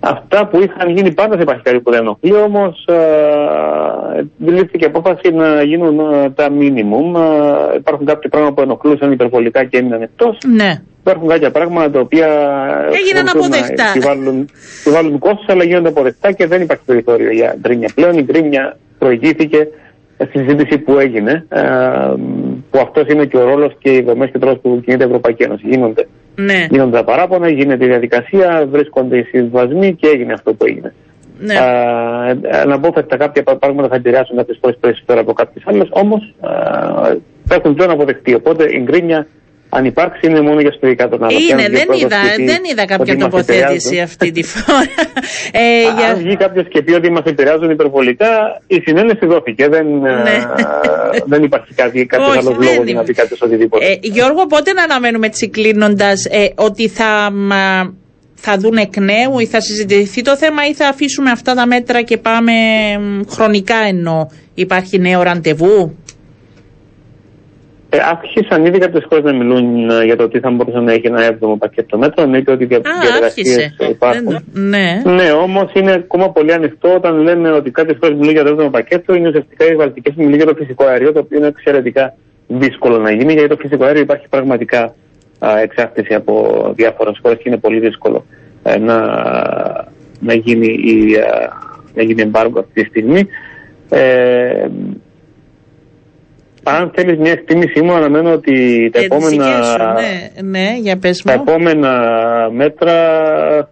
Αυτά 0.00 0.46
που 0.46 0.60
είχαν 0.62 0.90
γίνει 0.96 1.14
πάντα 1.14 1.34
σε 1.36 1.42
υπάρχει 1.42 1.80
που 1.80 1.90
δεν 1.90 2.00
ενοχλεί, 2.00 2.34
όμως 2.34 2.84
λήφθηκε 4.38 4.84
απόφαση 4.84 5.30
να 5.32 5.62
γίνουν 5.62 5.98
ε, 5.98 6.30
τα 6.30 6.48
minimum. 6.48 7.20
Ε, 7.72 7.76
υπάρχουν 7.76 8.06
κάποια 8.06 8.28
πράγματα 8.28 8.54
που 8.54 8.60
ενοχλούσαν 8.60 9.12
υπερβολικά 9.12 9.64
και 9.64 9.78
έμειναν 9.78 10.02
εκτός. 10.02 10.38
Ναι. 10.46 10.72
Υπάρχουν 11.00 11.28
κάποια 11.28 11.50
πράγματα 11.50 11.90
τα 11.90 12.00
οποία 12.00 12.26
Έγιναν 13.00 13.30
μπορούν 13.34 13.48
να 13.50 13.56
αποδεκτά. 13.56 13.84
Επιβάλλουν, 13.96 14.48
επιβάλλουν 14.80 15.18
κόστος 15.18 15.46
αλλά 15.48 15.64
γίνονται 15.64 15.88
αποδεκτά 15.88 16.32
και 16.32 16.46
δεν 16.46 16.62
υπάρχει 16.62 16.84
περιθώριο 16.84 17.30
για 17.30 17.56
γκρίνια. 17.60 17.90
Πλέον 17.94 18.18
η 18.18 18.22
γκρίνια 18.22 18.76
προηγήθηκε 18.98 19.68
στη 20.28 20.38
συζήτηση 20.38 20.78
που 20.78 20.98
έγινε, 20.98 21.44
ε, 21.48 21.60
που 22.70 22.78
αυτός 22.78 23.06
είναι 23.08 23.24
και 23.24 23.36
ο 23.36 23.44
ρόλος 23.44 23.76
και 23.78 23.92
οι 23.94 24.02
δομές 24.02 24.30
και 24.30 24.36
ο 24.36 24.40
τρόπος 24.40 24.58
που 24.62 24.80
κινείται 24.84 25.04
η 25.04 25.06
Ευρωπαϊκή 25.06 25.42
Ένωση. 25.42 25.68
Γίνονται, 25.68 26.06
Ναι. 26.34 26.66
γίνονται 26.70 26.96
τα 26.96 27.04
παράπονα, 27.04 27.48
γίνεται 27.48 27.84
η 27.84 27.88
διαδικασία, 27.88 28.66
βρίσκονται 28.70 29.16
οι 29.18 29.22
συμβασμοί 29.22 29.94
και 29.94 30.08
έγινε 30.08 30.32
αυτό 30.32 30.54
που 30.54 30.64
έγινε. 30.64 30.94
ναι. 31.38 31.54
Ε, 31.54 32.58
αναπόφευκτα 32.58 33.16
κάποια 33.16 33.42
πράγματα 33.42 33.88
θα 33.88 33.94
επηρεάσουν 33.96 34.36
κάποιες 34.36 34.58
φορέ 34.60 34.72
περισσότερο 34.80 35.20
από 35.20 35.32
κάποιες 35.32 35.64
άλλες, 35.66 35.88
όμως 35.90 36.34
θα 37.44 37.54
έχουν 37.54 37.74
πλέον 37.74 37.90
αποδεχτεί. 37.90 38.34
Οπότε 38.34 38.64
η 38.64 38.80
γκρίνια, 38.82 39.26
αν 39.76 39.84
υπάρξει, 39.84 40.26
είναι 40.26 40.40
μόνο 40.40 40.60
για 40.60 40.70
ιστορικά 40.74 41.08
των 41.08 41.24
άλλων. 41.24 41.38
Είναι, 41.40 41.46
Και 41.46 41.64
αν 41.68 41.72
δεν 41.72 41.86
βγει 41.90 42.04
είδα, 42.04 42.08
πρώτος 42.16 42.30
και 42.36 42.42
πει 42.42 42.44
δεν 42.52 42.62
είδα 42.70 42.84
κάποια 42.92 43.12
ότι 43.14 43.22
μας 43.22 43.30
τοποθέτηση 43.30 43.86
επηρεάζουν, 43.86 44.02
αυτή 44.02 44.30
τη 44.36 44.42
φορά. 44.42 44.80
ε, 45.62 45.86
Αν 45.88 45.96
για... 45.98 46.14
βγει 46.22 46.36
κάποιος 46.36 46.66
και 46.68 46.82
πει 46.82 46.92
ότι 46.92 47.10
μας 47.10 47.22
επηρεάζουν 47.24 47.70
υπερβολικά, 47.70 48.30
η 48.66 48.78
συνένεση 48.86 49.26
δόθηκε. 49.26 49.68
Δεν, 49.68 49.86
ε, 50.04 50.22
Ναι. 50.26 50.38
δεν 51.26 51.42
υπάρχει 51.42 51.74
κάτι, 51.74 52.06
κάποιος 52.12 52.28
Όχι, 52.28 52.38
άλλος 52.38 52.52
δεν 52.58 52.62
λόγος 52.62 52.76
είναι. 52.76 52.90
για 52.90 52.94
να 52.94 53.02
πει 53.02 53.12
κάποιο 53.12 53.36
οτιδήποτε. 53.40 53.84
Ε, 53.86 53.98
Γιώργο, 54.00 54.46
πότε 54.46 54.72
να 54.72 54.82
αναμένουμε 54.82 55.26
έτσι 55.26 55.48
κλείνοντα 55.48 56.10
ε, 56.30 56.46
ότι 56.54 56.88
θα, 56.88 57.30
μα, 57.32 57.94
θα 58.34 58.56
δουν 58.58 58.76
εκ 58.76 58.96
νέου 58.96 59.38
ή 59.38 59.46
θα 59.46 59.60
συζητηθεί 59.60 60.22
το 60.22 60.36
θέμα 60.36 60.66
ή 60.70 60.74
θα 60.74 60.88
αφήσουμε 60.88 61.30
αυτά 61.30 61.54
τα 61.54 61.66
μέτρα 61.66 62.02
και 62.02 62.16
πάμε 62.16 62.52
μ, 63.00 63.20
χρονικά 63.30 63.76
ενώ 63.88 64.30
υπάρχει 64.54 64.98
νέο 64.98 65.22
ραντεβού; 65.22 65.96
Ε, 67.94 67.98
άρχισαν 68.10 68.64
ήδη 68.64 68.78
κάποιες 68.78 69.04
χώρες 69.08 69.24
να 69.24 69.32
μιλούν 69.32 69.90
ε, 69.90 70.04
για 70.04 70.16
το 70.16 70.28
τι 70.28 70.40
θα 70.40 70.50
μπορούσε 70.50 70.78
να 70.78 70.92
έχει 70.92 71.06
ένα 71.06 71.24
έβδομο 71.24 71.56
πακέτο 71.56 71.98
μέτρων. 71.98 72.24
Εννοείται 72.26 72.52
ότι 72.52 72.62
οι 72.64 72.74
Α, 72.74 72.80
διαδικασίε 73.00 73.54
άρχισε. 73.54 73.74
υπάρχουν. 73.90 74.24
Δεν- 74.30 74.44
ναι. 74.68 75.02
Ναι, 75.04 75.30
όμως 75.32 75.70
είναι 75.74 75.92
ακόμα 75.92 76.30
πολύ 76.30 76.52
ανοιχτό 76.52 76.94
όταν 76.94 77.16
λέμε 77.22 77.50
ότι 77.50 77.70
κάποιες 77.70 77.96
χώρες 78.00 78.16
μιλούν 78.18 78.32
για 78.32 78.42
το 78.44 78.48
έβδομο 78.50 78.70
πακέτο. 78.70 79.14
Είναι 79.14 79.28
ουσιαστικά 79.28 79.64
οι 79.66 79.74
βαλτικές 79.74 80.14
που 80.14 80.22
μιλούν 80.22 80.36
για 80.36 80.46
το 80.46 80.54
φυσικό 80.54 80.84
αέριο, 80.84 81.12
το 81.12 81.18
οποίο 81.18 81.38
είναι 81.38 81.46
εξαιρετικά 81.46 82.14
δύσκολο 82.46 82.98
να 82.98 83.10
γίνει, 83.10 83.32
γιατί 83.32 83.48
το 83.48 83.56
φυσικό 83.60 83.84
αέριο 83.84 84.02
υπάρχει 84.02 84.26
πραγματικά 84.28 84.94
α, 85.38 85.58
εξάρτηση 85.58 86.14
από 86.14 86.62
διάφορες 86.76 87.18
χώρες 87.22 87.38
και 87.38 87.44
είναι 87.48 87.58
πολύ 87.58 87.78
δύσκολο 87.80 88.24
ε, 88.62 88.78
να, 88.78 88.96
να 90.20 90.34
γίνει 90.34 90.66
η, 90.66 91.14
α, 91.16 91.52
να 91.94 92.02
γίνει 92.02 92.22
εμπάργκο 92.22 92.58
αυτή 92.60 92.82
τη 92.82 92.88
στιγμή. 92.88 93.28
Ε, 93.90 94.66
αν 96.64 96.90
θέλεις 96.94 97.18
μια 97.18 97.32
εκτίμησή 97.32 97.80
μου, 97.82 97.92
αναμένω 97.92 98.32
ότι 98.32 98.52
τα 98.92 98.98
Ε, 98.98 99.02
τις 99.02 99.04
επόμενα 99.04 99.44
δικές 99.44 99.66
σου, 99.66 99.78
ναι, 99.78 100.58
ναι, 100.58 100.76
για 100.80 100.98
πες 100.98 101.22
τα 101.22 101.36
μου. 101.36 101.42
επόμενα 101.46 101.90
μέτρα 102.52 102.94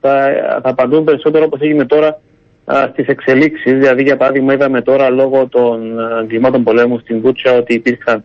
θα, 0.00 0.28
θα 0.62 0.68
απαντούν 0.70 1.04
περισσότερο 1.04 1.44
όπως 1.44 1.60
έγινε 1.60 1.84
τώρα 1.86 2.20
α, 2.64 2.88
στις 2.92 3.06
εξελίξεις. 3.06 3.72
Δηλαδή 3.72 4.02
για 4.02 4.16
παράδειγμα 4.16 4.52
είδαμε 4.52 4.82
τώρα 4.82 5.10
λόγω 5.10 5.46
των 5.48 5.98
α, 6.00 6.18
εγκλημάτων 6.22 6.62
πολέμου 6.62 6.98
στην 6.98 7.20
Βούτσα 7.20 7.52
ότι 7.52 7.74
υπήρξαν, 7.74 8.24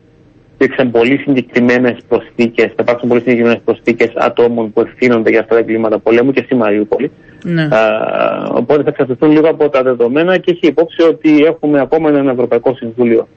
υπήρξαν 0.54 0.92
πολύ 0.92 1.18
συγκεκριμένες 1.18 1.98
προσθήκες, 2.08 2.66
θα 2.66 2.82
υπάρξουν 2.82 3.10
πολύ 3.10 3.22
συγκεκριμένες 3.22 3.62
προσθήκες 3.66 4.12
ατόμων 4.16 4.74
που 4.74 4.82
ευθύνονται 4.82 5.30
για 5.30 5.40
αυτά 5.40 5.54
τα 5.54 5.60
εγκλήματα 5.60 6.00
πολέμου 6.00 6.32
και 6.32 6.42
στη 6.46 6.56
Μαριούπολη. 6.56 7.12
Ναι. 7.44 7.62
Α, 7.62 7.80
οπότε 8.54 8.84
θα 8.84 8.90
εξαρτηθούν 8.90 9.32
λίγο 9.32 9.50
από 9.50 9.70
τα 9.70 9.82
δεδομένα 9.82 10.38
και 10.38 10.52
έχει 10.52 10.68
υπόψη 10.68 11.02
ότι 11.02 11.44
έχουμε 11.46 11.80
ακόμα 11.80 12.10
ένα 12.10 12.32
Ευρωπαϊκό 12.32 12.76
Συμβούλιο 12.76 13.28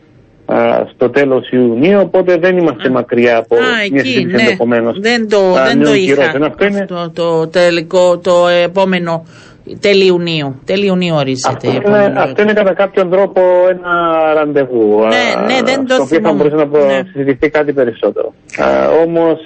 α, 0.55 0.87
στο 0.95 1.11
τέλος 1.11 1.51
Ιουνίου, 1.51 2.01
οπότε 2.01 2.37
δεν 2.37 2.57
είμαστε 2.59 2.89
μακριά 2.91 3.37
από 3.37 3.55
Α, 3.57 3.59
μια 3.59 3.99
εκεί, 3.99 3.99
συζήτηση 4.09 4.35
ναι. 4.37 4.43
ενδεχομένως. 4.43 4.99
Δεν 5.01 5.29
το, 5.29 5.39
δεν 5.67 5.83
το 5.83 5.95
είχα. 5.95 6.23
Αυτό 6.47 6.65
είναι, 6.67 6.79
Αυτό 6.91 7.11
το 7.15 7.49
τελικό, 7.49 8.19
το 8.19 8.47
επόμενο 8.65 9.25
τέλη 9.81 10.07
Ιουνίου. 10.07 10.61
Τέλη 10.65 10.87
Ιουνίου 10.87 11.15
ορίζεται. 11.15 11.55
αυτό, 11.55 11.67
η 11.69 11.71
είναι, 11.75 11.85
επόμενη 11.85 12.19
αυτό 12.19 12.43
είναι 12.43 12.53
κατά 12.53 12.73
κάποιον 12.75 13.11
τρόπο 13.11 13.41
ένα 13.71 13.93
ραντεβού. 14.35 14.99
Ναι, 14.99 15.41
α, 15.43 15.47
ναι, 15.47 15.59
δεν 15.65 15.87
το 15.87 15.95
στο 15.95 16.03
οποίο 16.03 16.07
θα 16.07 16.07
θυμόμαι. 16.17 16.37
μπορούσε 16.37 16.57
να 16.57 16.67
προ- 16.69 16.85
Ναι. 16.87 17.03
συζητηθεί 17.13 17.51
κάτι 17.51 17.73
περισσότερο. 17.73 18.33
Όμως 19.05 19.39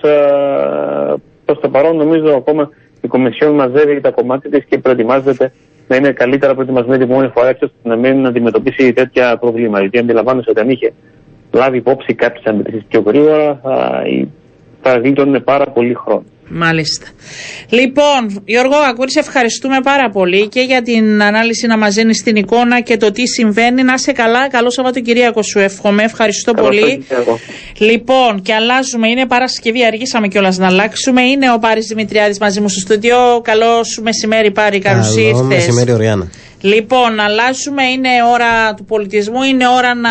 προς 1.45 1.61
το 1.61 1.69
παρόν 1.69 1.97
νομίζω 1.97 2.35
ακόμα 2.37 2.69
η 3.01 3.09
Κομισιόν 3.09 3.55
μαζεύει 3.55 4.01
τα 4.01 4.11
κομμάτια 4.11 4.51
της 4.51 4.65
και 4.69 4.79
προετοιμάζεται 4.79 5.53
να 5.89 5.97
είναι 5.97 6.13
καλύτερα 6.13 6.55
προετοιμασμένη 6.55 6.99
την 6.99 7.11
επόμενη 7.11 7.33
φορά 7.35 7.49
έτσι 7.49 7.65
ώστε 7.65 7.89
να 7.89 7.97
μην 7.97 8.27
αντιμετωπίσει 8.27 8.93
τέτοια 8.93 9.37
προβλήματα. 9.37 9.81
Γιατί 9.81 9.99
αντιλαμβάνεσαι 9.99 10.51
ότι 10.51 10.61
αν 10.61 10.71
είχε 10.71 10.93
λάβει 11.53 11.77
υπόψη 11.77 12.15
κάποιες 12.15 12.45
αντιρρήσει 12.45 12.85
πιο 12.89 13.03
γρήγορα 13.07 13.61
θα, 13.63 14.03
θα 14.83 14.99
γλίτωνε 14.99 15.41
πάρα 15.41 15.65
πολύ 15.65 15.95
χρόνο. 15.95 16.25
Μάλιστα. 16.49 17.07
Λοιπόν, 17.69 18.43
Γιώργο 18.45 18.77
Ακούρη, 18.77 19.11
σε 19.11 19.19
ευχαριστούμε 19.19 19.77
πάρα 19.83 20.11
πολύ 20.11 20.49
και 20.49 20.61
για 20.61 20.83
την 20.83 21.23
ανάλυση 21.23 21.67
να 21.67 21.79
μας 21.79 21.95
δίνει 21.95 22.15
την 22.15 22.37
εικόνα 22.37 22.81
και 22.81 22.97
το 22.97 23.11
τι 23.11 23.27
συμβαίνει. 23.27 23.83
Να 23.83 23.93
είσαι 23.95 24.13
καλά. 24.13 24.49
Καλό 24.49 24.71
Σαββατοκυριακό 24.71 25.43
σου 25.43 25.59
εύχομαι. 25.59 26.03
Ευχαριστώ 26.03 26.53
Καλό 26.53 26.67
πολύ. 26.67 26.81
Σαββατοκύριακο. 26.81 27.39
Λοιπόν, 27.79 28.43
και 28.43 28.55
αλλάζουμε. 28.55 29.09
Είναι 29.09 29.27
Παρασκευή. 29.27 29.85
Αργήσαμε 29.85 30.29
κιόλας 30.29 30.59
να 30.59 30.67
αλλάξουμε. 30.67 31.23
Είναι 31.23 31.53
ο 31.53 31.59
Πάρης 31.59 31.87
Δημητριάδης 31.87 32.39
μαζί 32.39 32.61
μου 32.61 32.69
στο 32.69 32.81
στούντιο. 32.81 33.17
Καλό 33.43 33.85
σου 33.85 34.03
μεσημέρι, 34.03 34.51
Πάρη. 34.51 34.79
Καλώς 34.79 35.15
Καλό 35.15 35.27
ήρθες. 35.29 35.47
μεσημέρι, 35.47 35.93
Οριάννα. 35.93 36.31
Λοιπόν, 36.61 37.21
αλλάζουμε. 37.21 37.85
Είναι 37.85 38.09
ώρα 38.33 38.75
του 38.75 38.85
πολιτισμού. 38.85 39.43
Είναι 39.43 39.69
ώρα 39.69 39.95
να 39.95 40.11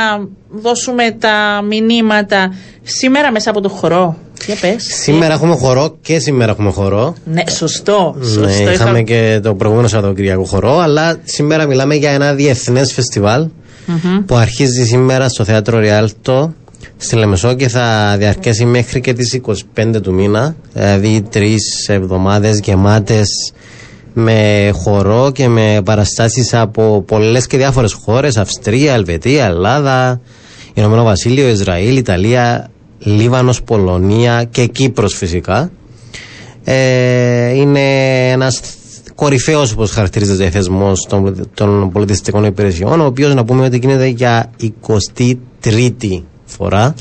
δώσουμε 0.49 1.11
τα 1.19 1.61
μηνύματα 1.67 2.55
σήμερα 2.84 3.31
μέσα 3.31 3.49
από 3.49 3.61
το 3.61 3.69
χορό. 3.69 4.17
Για 4.45 4.55
πες. 4.61 4.83
Σήμερα 5.01 5.33
έχουμε 5.33 5.55
χορό 5.55 5.95
και 6.01 6.19
σήμερα 6.19 6.51
έχουμε 6.51 6.71
χορό. 6.71 7.15
Ναι, 7.25 7.43
σωστό. 7.49 8.15
σωστό. 8.23 8.39
Ναι, 8.39 8.71
είχαμε 8.71 8.89
Είχα- 8.99 9.01
και 9.01 9.39
το 9.43 9.53
προηγούμενο 9.55 9.87
Σαββατοκυριακό 9.87 10.43
χορό, 10.43 10.79
αλλά 10.79 11.15
σήμερα 11.23 11.65
μιλάμε 11.65 11.95
για 11.95 12.11
ένα 12.11 12.33
διεθνές 12.33 12.93
φεστιβάλ 12.93 13.47
Μμμ. 13.85 14.25
που 14.25 14.35
αρχίζει 14.35 14.85
σήμερα 14.85 15.29
στο 15.29 15.43
θέατρο 15.43 15.79
Ριάλτο 15.79 16.53
στη 16.97 17.15
Λεμεσό 17.15 17.53
και 17.53 17.67
θα 17.67 18.15
διαρκέσει 18.17 18.65
μέχρι 18.65 19.01
και 19.01 19.13
τις 19.13 19.33
25 19.33 19.99
του 20.01 20.13
μήνα, 20.13 20.55
δηλαδή 20.73 21.21
τρεις 21.29 21.87
εβδομάδες 21.87 22.59
γεμάτες 22.63 23.27
με 24.13 24.69
χορό 24.73 25.31
και 25.33 25.47
με 25.47 25.81
παραστάσεις 25.85 26.53
από 26.53 27.03
πολλές 27.07 27.47
και 27.47 27.57
διάφορες 27.57 27.93
χώρες, 27.93 28.37
Αυστρία, 28.37 28.93
Ελβετία, 28.93 29.45
Ελλάδα, 29.45 30.21
Ηνωμένο 30.73 31.03
Βασίλειο, 31.03 31.49
Ισραήλ, 31.49 31.97
Ιταλία, 31.97 32.69
Λίβανος, 33.04 33.64
Πολωνία 33.64 34.43
και 34.43 34.66
Κύπρος 34.66 35.16
φυσικά. 35.16 35.72
Ε, 36.64 37.49
είναι 37.49 37.80
ένας 38.32 38.62
κορυφαίος 39.16 39.72
όπως 39.72 39.91
χαρακτηρίζεται 39.91 40.49
θεσμός 40.49 41.06
των, 41.10 41.49
των 41.54 41.91
πολιτιστικών 41.91 42.43
υπηρεσιών 42.43 43.01
ο 43.01 43.06
οποίος 43.06 43.34
να 43.34 43.45
πούμε 43.45 43.66
ότι 43.66 43.78
γίνεται 43.78 44.08
για 44.08 44.49
23η 44.62 46.24
φορά 46.45 46.93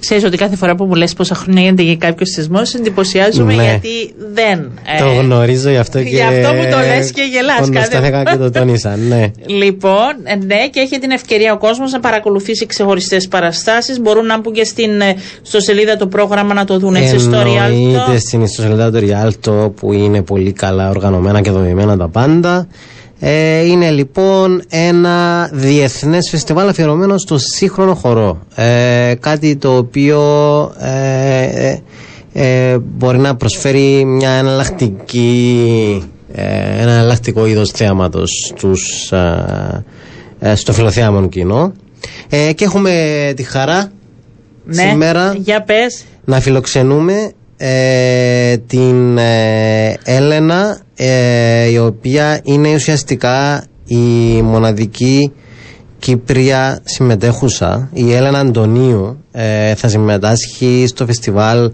Ξέρεις 0.00 0.24
ότι 0.24 0.36
κάθε 0.36 0.56
φορά 0.56 0.74
που 0.74 0.84
μου 0.84 0.94
λες 0.94 1.12
πόσα 1.12 1.34
χρόνια 1.34 1.62
γίνεται 1.62 1.82
για 1.82 1.96
κάποιος 1.96 2.30
θεσμό, 2.34 2.60
εντυπωσιάζομαι 2.78 3.54
Ναι. 3.54 3.62
γιατί 3.62 4.14
δεν. 4.34 4.58
ε, 4.96 4.98
το 4.98 5.12
γνωρίζω 5.20 5.70
γι' 5.70 5.76
αυτό 5.76 6.02
και 6.02 6.08
γι' 6.08 6.20
αυτό 6.22 6.54
μου 6.54 6.62
το 6.70 6.78
λες 6.78 7.10
και 7.12 7.22
γελάς 7.32 7.56
κάθε 7.56 7.66
κοντοστάθηκα 7.72 8.18
φορά. 8.18 8.30
και 8.30 8.36
το 8.36 8.50
τόνισα 8.50 8.96
ναι 8.96 9.30
Λοιπόν, 9.46 10.12
ε, 10.24 10.34
ναι, 10.34 10.68
και 10.70 10.80
έχει 10.80 10.98
την 10.98 11.10
ευκαιρία 11.10 11.52
ο 11.52 11.58
κόσμος 11.58 11.92
να 11.92 12.00
παρακολουθήσει 12.00 12.66
ξεχωριστές 12.66 13.28
παραστάσεις. 13.28 14.00
Μπορούν 14.00 14.26
να 14.26 14.40
μπουν 14.40 14.52
και 14.52 14.64
στην, 14.64 15.00
ε, 15.00 15.14
στο 15.42 15.60
σελίδα 15.60 15.96
το 15.96 16.06
πρόγραμμα 16.06 16.54
να 16.54 16.64
το 16.64 16.78
δουν 16.78 16.94
έτσι 16.94 17.18
στο 17.18 17.36
Εννοείται 17.36 18.04
Rialto. 18.08 18.18
στην 18.18 18.42
ιστοσελίδα 18.42 18.90
του 18.90 18.98
Rialto 19.08 19.72
που 19.74 19.92
είναι 19.92 20.22
πολύ 20.22 20.52
καλά 20.52 20.88
οργανωμένα 20.88 21.40
και 21.40 21.50
δομημένα 21.50 21.96
τα 21.96 22.08
πάντα. 22.08 22.66
Ε, 23.20 23.64
είναι 23.66 23.90
λοιπόν 23.90 24.62
ένα 24.70 25.48
διεθνές 25.52 26.28
φεστιβάλ 26.30 26.68
αφιερωμένο 26.68 27.18
στο 27.18 27.38
σύγχρονο 27.38 27.94
χορό. 27.94 28.38
Ε, 28.54 29.14
κάτι 29.20 29.56
το 29.56 29.76
οποίο 29.76 30.20
ε, 30.78 31.42
ε, 31.68 31.78
ε, 32.32 32.78
μπορεί 32.78 33.18
να 33.18 33.36
προσφέρει 33.36 34.04
μια 34.04 34.30
εναλλακτική, 34.30 36.02
ε, 36.32 36.42
ένα 36.82 36.92
εναλλακτικό 36.92 37.46
είδος 37.46 37.70
θέαματος 37.70 38.30
στους, 38.54 39.12
ε, 39.12 39.84
ε, 40.38 40.54
στο 40.54 40.72
φιλοθέαμον 40.72 41.28
κοινό. 41.28 41.72
Ε, 42.28 42.52
και 42.52 42.64
έχουμε 42.64 42.92
τη 43.36 43.42
χαρά 43.42 43.90
Ναι, 44.64 44.82
σήμερα 44.82 45.34
για 45.38 45.62
πες. 45.62 46.04
να 46.24 46.40
φιλοξενούμε 46.40 47.32
ε, 47.56 48.56
την 48.56 49.18
ε, 49.18 49.96
Έλενα 50.04 50.80
ε, 51.00 51.70
η 51.70 51.78
οποία 51.78 52.40
είναι 52.42 52.74
ουσιαστικά 52.74 53.64
η 53.86 53.96
μοναδική 54.42 55.32
Κύπρια 55.98 56.80
συμμετέχουσα 56.84 57.88
η 57.92 58.12
Έλενα 58.12 58.38
Αντωνίου 58.38 59.24
ε, 59.32 59.74
θα 59.74 59.88
συμμετάσχει 59.88 60.84
στο 60.88 61.06
φεστιβάλ 61.06 61.70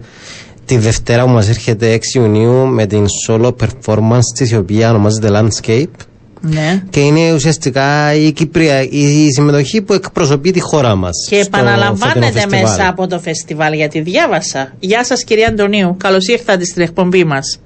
τη 0.65 0.77
Δευτέρα 0.77 1.23
που 1.23 1.29
μας 1.29 1.49
έρχεται 1.49 1.99
6 2.13 2.15
Ιουνίου 2.15 2.65
με 2.67 2.85
την 2.85 3.05
solo 3.27 3.51
performance 3.61 4.19
της 4.35 4.51
η 4.51 4.55
οποία 4.55 4.89
ονομάζεται 4.89 5.29
Landscape 5.31 6.05
Ναι. 6.41 6.83
και 6.89 6.99
είναι 6.99 7.33
ουσιαστικά 7.33 8.13
η 8.13 8.31
Κύπρια, 8.31 8.81
η 8.81 9.27
συμμετοχή 9.31 9.81
που 9.81 9.93
εκπροσωπεί 9.93 10.51
τη 10.51 10.59
χώρα 10.59 10.95
μας 10.95 11.11
Και 11.29 11.35
στο 11.35 11.45
επαναλαμβάνεται 11.57 12.19
φετινό 12.19 12.41
φεστιβάλ. 12.41 12.61
μέσα 12.61 12.87
από 12.87 13.07
το 13.07 13.19
φεστιβάλ 13.19 13.73
γιατί 13.73 14.01
διάβασα. 14.01 14.73
Γεια 14.79 15.05
σας 15.05 15.23
κυρία 15.23 15.47
Αντωνίου, 15.47 15.95
καλώς 15.97 16.27
ήρθατε 16.27 16.65
στην 16.65 16.81
εκπομπή 16.81 17.23
μας. 17.23 17.59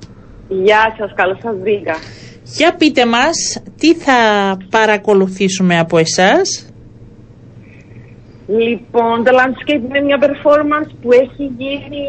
Γεια 0.50 0.95
σας, 0.97 1.12
καλώς 1.16 1.38
σας 1.43 1.56
βρήκα. 1.62 1.95
Για 2.43 2.76
πείτε 2.76 3.06
μας 3.06 3.64
τι 3.78 3.95
θα 3.95 4.18
παρακολουθήσουμε 4.70 5.80
από 5.80 5.97
εσάς; 5.97 6.70
Λοιπόν, 8.47 9.16
το 9.26 9.32
Landscape 9.39 9.84
είναι 9.89 10.02
μια 10.08 10.20
performance 10.26 10.91
που 11.02 11.10
έχει 11.12 11.43
γίνει 11.62 12.04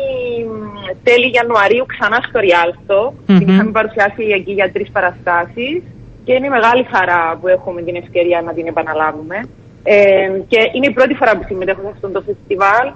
μ, 0.47 0.63
τέλη 1.03 1.29
Ιανουαρίου 1.39 1.85
ξανά 1.93 2.19
στο 2.27 2.39
Rialto. 2.47 3.01
Μμμ. 3.27 3.39
Την 3.39 3.49
είχαμε 3.49 3.71
παρουσιάσει 3.71 4.23
εκεί 4.39 4.53
για 4.53 4.73
τρεις 4.73 4.91
παραστάσεις 4.97 5.83
και 6.25 6.33
είναι 6.33 6.49
μεγάλη 6.57 6.85
χαρά 6.93 7.39
που 7.41 7.49
έχουμε 7.49 7.83
την 7.83 7.97
ευκαιρία 8.03 8.41
να 8.47 8.53
την 8.53 8.67
επαναλάβουμε. 8.67 9.39
Ε, 9.83 9.97
και 10.51 10.61
είναι 10.75 10.87
η 10.93 10.97
πρώτη 10.99 11.15
φορά 11.15 11.33
που 11.37 11.45
συμμετέχω 11.47 11.81
σε 11.81 11.91
αυτό 11.95 12.09
το 12.09 12.21
φεστιβάλ 12.27 12.87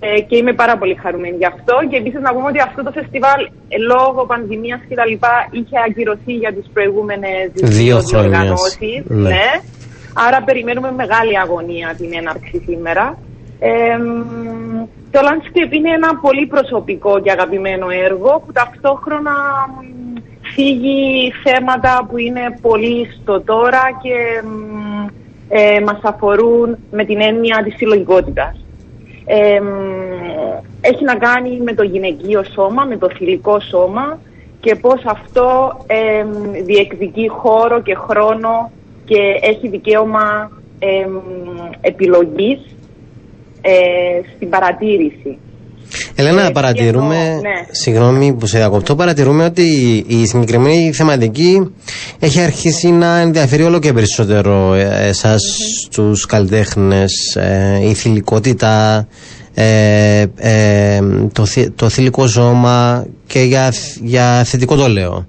ε, 0.00 0.20
και 0.20 0.36
είμαι 0.36 0.52
πάρα 0.52 0.78
πολύ 0.78 0.94
χαρούμενη 1.02 1.36
γι' 1.36 1.50
αυτό. 1.54 1.74
Και 1.90 1.96
επίσης 1.96 2.20
να 2.20 2.32
πούμε 2.34 2.46
ότι 2.48 2.60
αυτό 2.60 2.82
το 2.82 2.90
φεστιβάλ 2.90 3.40
ε, 3.68 3.76
λόγω 3.92 4.26
πανδημίας 4.26 4.80
και 4.88 4.94
τα 4.94 5.06
λοιπά 5.06 5.34
είχε 5.50 5.76
ακυρωθεί 5.88 6.32
για 6.32 6.52
τις 6.52 6.66
προηγούμενες 6.72 7.50
Δύο 7.52 7.68
δύο 7.68 7.96
χρόνιες. 7.98 8.10
διοργανώσεις. 8.10 9.02
Ναι. 9.06 9.28
ναι. 9.28 9.50
Άρα 10.26 10.42
περιμένουμε 10.44 10.90
μεγάλη 10.92 11.38
αγωνία 11.38 11.94
την 11.98 12.10
έναρξη 12.20 12.62
σήμερα. 12.66 13.18
Ε, 13.58 13.96
μ, 13.96 14.84
το 15.10 15.20
Landscape 15.28 15.72
είναι 15.72 15.90
ένα 15.90 16.10
πολύ 16.20 16.46
προσωπικό 16.46 17.20
και 17.20 17.30
αγαπημένο 17.30 17.86
έργο 18.06 18.42
που 18.46 18.52
ταυτόχρονα 18.52 19.32
μ, 19.68 20.18
φύγει 20.54 21.32
θέματα 21.44 22.06
που 22.08 22.18
είναι 22.18 22.44
πολύ 22.62 23.08
στο 23.16 23.40
τώρα 23.40 23.82
και 24.02 24.16
μ, 24.46 25.06
ε, 25.48 25.80
μας 25.80 26.00
αφορούν 26.02 26.76
με 26.90 27.04
την 27.04 27.20
έννοια 27.20 27.62
της 27.64 27.74
συλλογικότητας. 27.76 28.65
Ε, 29.26 29.60
μ, 29.60 29.66
έχει 30.80 31.04
να 31.04 31.14
κάνει 31.14 31.60
με 31.60 31.74
το 31.74 31.82
γυναικείο 31.82 32.44
σώμα, 32.44 32.84
με 32.84 32.96
το 32.96 33.08
θηλυκό 33.10 33.60
σώμα 33.60 34.18
και 34.60 34.74
πώς 34.74 35.02
αυτό 35.04 35.76
ε, 35.86 36.24
μ, 36.24 36.64
διεκδικεί 36.64 37.28
χώρο 37.28 37.82
και 37.82 37.94
χρόνο 37.94 38.70
και 39.04 39.38
έχει 39.40 39.68
δικαίωμα 39.68 40.50
ε, 40.78 41.06
μ, 41.06 41.18
επιλογής 41.80 42.60
ε, 43.60 44.20
στην 44.34 44.48
παρατήρηση. 44.48 45.38
Ελένα, 46.18 46.46
Ε, 46.46 46.50
παρατηρούμε, 46.50 47.14
και 47.14 47.20
εννοώ, 47.20 47.40
ναι. 47.40 47.66
συγγνώμη 47.70 48.32
που 48.32 48.46
σε 48.46 48.58
διακοπτώ, 48.58 48.94
παρατηρούμε 48.96 49.44
ότι 49.44 49.62
η 50.06 50.26
συγκεκριμένη 50.26 50.92
θεματική 50.92 51.70
έχει 52.18 52.40
αρχίσει 52.40 52.88
να 52.90 53.18
ενδιαφέρει 53.18 53.62
όλο 53.62 53.78
και 53.78 53.92
περισσότερο 53.92 54.74
ε, 54.74 55.06
εσάς 55.08 55.42
τους 55.90 56.26
καλλιτέχνες, 56.26 57.36
ε, 57.36 57.78
η 57.88 57.94
θηλυκότητα, 57.94 59.06
ε, 59.54 60.24
ε, 60.36 61.00
το, 61.32 61.44
θη- 61.44 61.70
το 61.76 61.88
θηλυκό 61.88 62.26
σώμα 62.26 63.06
και 63.26 63.40
για, 63.40 63.72
για 64.02 64.44
θετικό 64.44 64.76
το 64.76 64.88
λέω. 64.88 65.26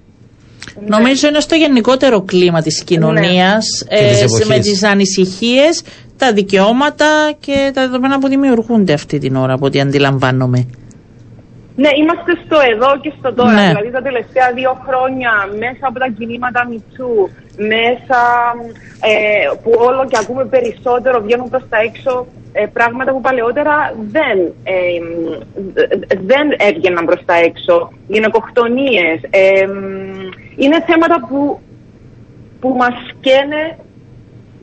Νομίζω 0.86 1.28
είναι 1.28 1.40
στο 1.40 1.54
γενικότερο 1.54 2.22
κλίμα 2.22 2.62
της 2.62 2.82
κοινωνίας, 2.84 3.64
Και 3.88 3.94
της 4.08 4.20
ε, 4.20 4.24
εποχής. 4.24 4.46
με 4.46 4.58
τις 4.58 4.82
ανησυχίες, 4.82 5.82
τα 6.18 6.32
δικαιώματα 6.32 7.32
και 7.40 7.70
τα 7.74 7.82
δεδομένα 7.82 8.18
που 8.18 8.28
δημιουργούνται 8.28 8.92
αυτή 8.92 9.18
την 9.18 9.36
ώρα 9.36 9.52
από 9.52 9.66
ό,τι 9.66 9.80
αντιλαμβάνομαι. 9.80 10.66
Ναι, 11.76 11.88
είμαστε 12.00 12.32
στο 12.44 12.58
εδώ 12.72 12.90
και 13.00 13.12
στο 13.18 13.34
τώρα. 13.34 13.52
Ναι. 13.52 13.68
Δηλαδή 13.68 13.90
τα 13.90 14.02
τελευταία 14.02 14.52
δύο 14.54 14.82
χρόνια 14.86 15.30
μέσα 15.58 15.84
από 15.88 15.98
τα 15.98 16.08
κινήματα 16.18 16.66
Μιτσού, 16.70 17.12
μέσα 17.74 18.20
ε, 19.10 19.46
που 19.62 19.70
όλο 19.88 20.06
και 20.06 20.18
ακούμε 20.22 20.44
περισσότερο 20.44 21.20
βγαίνουν 21.20 21.48
προς 21.48 21.64
τα 21.68 21.78
έξω 21.78 22.26
ε, 22.52 22.66
πράγματα 22.72 23.12
που 23.12 23.20
παλαιότερα 23.20 23.94
δεν, 24.16 24.38
ε, 24.62 24.74
ε, 25.82 26.16
δεν 26.30 26.46
έβγαιναν 26.56 27.04
προς 27.04 27.24
τα 27.24 27.34
έξω. 27.34 27.92
Γυναικοκτονίες. 28.06 29.18
Ε, 29.30 29.66
είναι 30.56 30.84
θέματα 30.86 31.26
που, 31.28 31.60
που 32.60 32.68
μας 32.78 32.94
καίνε 33.20 33.78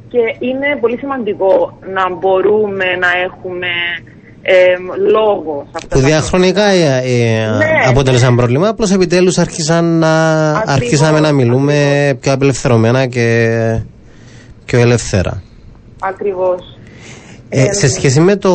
και 0.07 0.19
είναι 0.39 0.77
πολύ 0.81 0.97
σημαντικό 0.97 1.77
να 1.93 2.15
μπορούμε 2.15 2.85
να 2.99 3.07
έχουμε 3.25 3.67
ε, 4.41 4.53
λόγο 5.11 5.63
σε 5.63 5.71
αυτά 5.73 5.87
Που 5.95 6.01
τα 6.01 6.07
διαχρονικά 6.07 6.63
ε, 6.63 7.01
ε, 7.05 7.47
Ναι, 7.57 7.89
αποτέλεσαν 7.89 8.29
ναι. 8.29 8.37
πρόβλημα, 8.37 8.67
απλώς 8.67 8.91
επιτέλους 8.91 9.37
άρχισαν 9.37 9.85
να, 9.85 10.49
Ακριβώς, 10.49 10.73
αρχίσαμε 10.75 11.19
να 11.19 11.31
μιλούμε 11.31 11.77
πιο 12.21 12.31
απελευθερωμένα 12.31 13.05
και 13.05 13.49
πιο 14.65 14.79
ελευθέρα. 14.79 15.41
Ακριβώς. 15.99 16.77
Ε, 17.49 17.73
σε 17.73 17.89
σχέση 17.89 18.19
με 18.19 18.35
το 18.35 18.51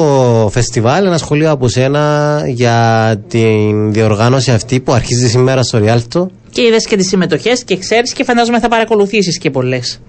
φεστιβάλ, 0.52 1.06
ένα 1.06 1.18
σχολείο 1.18 1.50
από 1.50 1.68
σένα 1.68 2.42
για 2.46 3.16
την 3.28 3.92
διοργάνωση 3.92 4.50
αυτή 4.50 4.80
που 4.80 4.92
αρχίζει 4.92 5.28
σήμερα 5.28 5.62
στο 5.62 5.78
Ριάλτο. 5.78 6.30
Και 6.52 6.62
είδες 6.62 6.86
και 6.86 6.96
τις 6.96 7.08
συμμετοχές 7.08 7.64
και 7.64 7.76
ξέρεις 7.76 8.12
και 8.12 8.24
φαντάζομαι 8.24 8.60
θα 8.60 8.68
παρακολουθήσεις 8.68 9.38
και 9.38 9.50
πολλές. 9.50 10.00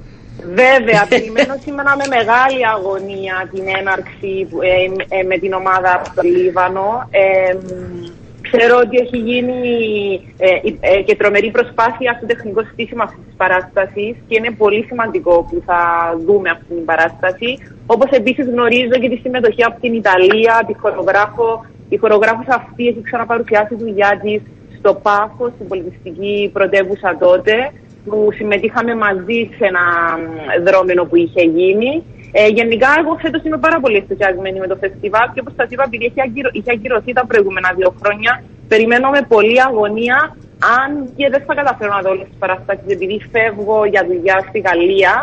Βέβαια, 0.45 1.05
περιμένω 1.09 1.53
σήμερα 1.65 1.95
με 1.95 2.05
μεγάλη 2.17 2.67
αγωνία 2.75 3.49
την 3.53 3.63
έναρξη 3.79 4.47
που- 4.49 4.61
ε, 4.61 5.17
ε, 5.19 5.23
με 5.23 5.37
την 5.37 5.53
ομάδα 5.53 5.93
από 5.95 6.09
το 6.15 6.21
Λίβανο. 6.23 7.07
Ε, 7.09 7.53
μ, 7.53 7.65
ξέρω 8.41 8.77
ότι 8.77 8.97
έχει 8.97 9.17
γίνει 9.17 9.59
ε, 10.37 10.47
η- 10.61 10.77
ε, 10.79 11.01
και 11.01 11.15
τρομερή 11.15 11.51
προσπάθεια 11.51 12.13
στο 12.17 12.25
τεχνικό 12.25 12.61
στήσιμο 12.71 13.03
αυτής 13.03 13.23
της 13.25 13.35
παράστασης 13.37 14.15
και 14.27 14.35
είναι 14.37 14.51
πολύ 14.51 14.83
σημαντικό 14.87 15.43
που 15.49 15.61
θα 15.65 15.79
δούμε 16.25 16.49
αυτή 16.49 16.73
την 16.73 16.85
παράσταση. 16.85 17.57
Όπως 17.85 18.09
επίσης 18.11 18.45
γνωρίζω 18.45 18.95
και 19.01 19.09
τη 19.09 19.15
συμμετοχή 19.15 19.63
από 19.63 19.79
την 19.81 19.93
Ιταλία, 19.93 20.63
τη 20.67 20.73
χορογράφο. 20.77 21.65
Η 21.89 21.97
χορογράφος 21.97 22.45
αυτή 22.47 22.87
έχει 22.87 23.01
ξαναπαρουσιάσει 23.01 23.67
τη 23.75 23.75
δουλειά 23.75 24.19
της 24.23 24.41
στο 24.77 24.93
Πάφος, 24.93 25.51
στην 25.55 25.67
πολιτιστική 25.67 26.49
πρωτεύουσα 26.53 27.17
τότε, 27.19 27.71
που 28.05 28.29
συμμετείχαμε 28.37 28.95
μαζί 28.95 29.39
σε 29.57 29.65
ένα 29.71 29.85
μ, 30.19 30.23
δρόμενο 30.67 31.03
που 31.05 31.15
είχε 31.15 31.41
γίνει. 31.57 32.03
Ε, 32.31 32.47
γενικά, 32.47 32.89
εγώ 32.99 33.17
φέτος 33.21 33.43
είμαι 33.43 33.57
πάρα 33.57 33.79
πολύ 33.79 33.95
ενθουσιασμένη 34.01 34.59
με 34.59 34.67
το 34.67 34.75
φεστιβάλ 34.75 35.27
και 35.33 35.39
όπως 35.43 35.53
σας 35.57 35.67
είπα, 35.69 35.83
επειδή 35.87 36.05
είχε, 36.05 36.21
ακυρω- 36.27 36.53
είχε 36.57 36.71
ακυρωθεί 36.71 37.13
τα 37.13 37.25
προηγούμενα 37.25 37.69
δύο 37.77 37.93
χρόνια, 38.01 38.43
περιμένω 38.67 39.09
με 39.09 39.21
πολλή 39.33 39.61
αγωνία. 39.61 40.17
Αν 40.79 40.89
και 41.15 41.29
δεν 41.29 41.41
θα 41.47 41.53
καταφέρω 41.53 41.91
να 41.93 42.01
δω 42.01 42.09
όλες 42.09 42.27
τις 42.29 42.37
παραστάσεις, 42.43 42.87
επειδή 42.95 43.21
φεύγω 43.31 43.85
για 43.85 44.03
δουλειά 44.09 44.37
στη 44.49 44.59
Γαλλία, 44.59 45.13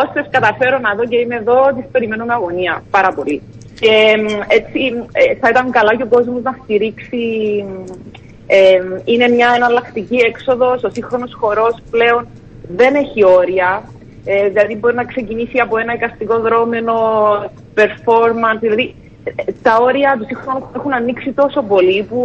όσες 0.00 0.26
καταφέρω 0.30 0.78
να 0.78 0.94
δω 0.94 1.04
και 1.10 1.16
είμαι 1.16 1.34
εδώ, 1.34 1.58
τις 1.76 1.86
περιμένω 1.92 2.24
με 2.24 2.32
αγωνία 2.32 2.82
πάρα 2.90 3.10
πολύ. 3.12 3.42
Και 3.80 3.92
μ, 4.22 4.26
έτσι 4.48 4.80
ε, 5.12 5.34
θα 5.40 5.48
ήταν 5.48 5.70
καλά 5.70 5.96
και 5.96 6.02
ο 6.02 6.06
κόσμος 6.16 6.42
να 6.42 6.56
στηρίξει 6.62 7.24
ε, 8.56 8.60
είναι 9.04 9.28
μια 9.36 9.48
εναλλακτική 9.56 10.18
έξοδος, 10.30 10.82
ο 10.82 10.90
σύγχρονος 10.96 11.32
χορός 11.40 11.74
πλέον 11.90 12.22
δεν 12.80 12.94
έχει 12.94 13.24
όρια, 13.24 13.70
ε, 14.24 14.48
δηλαδή 14.48 14.74
μπορεί 14.76 14.94
να 14.94 15.04
ξεκινήσει 15.04 15.58
από 15.58 15.78
ένα 15.78 15.92
εικαστικό 15.94 16.38
δρόμενο 16.46 16.94
performance, 17.78 18.60
δηλαδή 18.60 18.94
ε, 19.24 19.52
τα 19.62 19.74
όρια 19.88 20.16
του 20.18 20.24
σύγχρονου 20.28 20.58
χώρου 20.60 20.72
έχουν 20.76 20.92
ανοίξει 20.92 21.32
τόσο 21.32 21.62
πολύ 21.62 22.02
που 22.08 22.20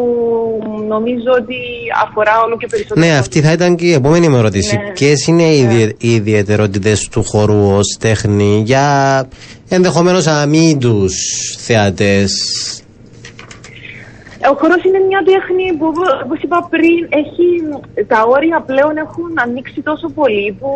νομίζω 0.88 1.32
ότι 1.42 1.58
αφορά 2.06 2.34
όλο 2.46 2.58
και 2.58 2.68
περισσότερο. 2.70 3.00
Ναι, 3.06 3.18
αυτή 3.18 3.42
θα 3.42 3.52
ήταν 3.52 3.76
και 3.76 3.86
η 3.86 3.94
επόμενη 3.94 4.28
μου 4.30 4.38
ερώτηση. 4.38 4.76
Ναι. 4.76 4.92
Ποιες 4.94 5.28
είναι 5.28 5.44
οι, 5.44 5.60
ιδιαι- 5.60 5.96
οι 6.04 6.14
ιδιαιτερότητες 6.14 7.08
του 7.08 7.24
χορού 7.24 7.76
ως 7.76 7.98
τέχνη 8.00 8.62
για 8.66 8.86
ενδεχομένως 9.70 10.28
αμύντους 10.28 11.14
θεατές; 11.58 12.32
Ο 14.52 14.56
χορός 14.60 14.82
είναι 14.88 15.00
μια 15.10 15.22
τέχνη 15.32 15.66
που, 15.78 15.88
όπως 16.26 16.40
είπα 16.44 16.68
πριν, 16.74 17.00
έχει, 17.22 17.48
τα 18.08 18.20
όρια 18.36 18.58
πλέον 18.70 18.98
έχουν 19.06 19.30
ανοίξει 19.46 19.82
τόσο 19.82 20.08
πολύ 20.20 20.58
που... 20.60 20.70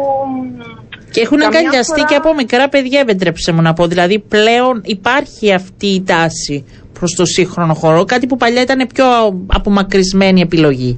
Και 1.12 1.22
έχουν 1.22 1.38
καμιά 1.40 1.60
αγκαλιαστεί 1.60 2.00
φορά- 2.00 2.08
και 2.10 2.16
από 2.16 2.34
μικρά 2.34 2.70
παιδιά, 2.70 3.00
επιτρέψτε 3.00 3.52
μου 3.52 3.62
να 3.62 3.74
πω. 3.74 3.88
Δηλαδή 3.88 4.20
πλέον 4.20 4.82
υπάρχει 4.84 5.54
αυτή 5.54 5.88
η 5.88 6.04
τάση 6.04 6.66
προς 7.00 7.12
το 7.18 7.26
σύγχρονο 7.26 7.74
χώρο. 7.74 8.06
Κάτι 8.06 8.28
που 8.28 8.38
παλιά 8.38 8.62
ήταν 8.62 8.88
πιο 8.94 9.06
απομακρυσμένη 9.48 10.42
επιλογή. 10.42 10.96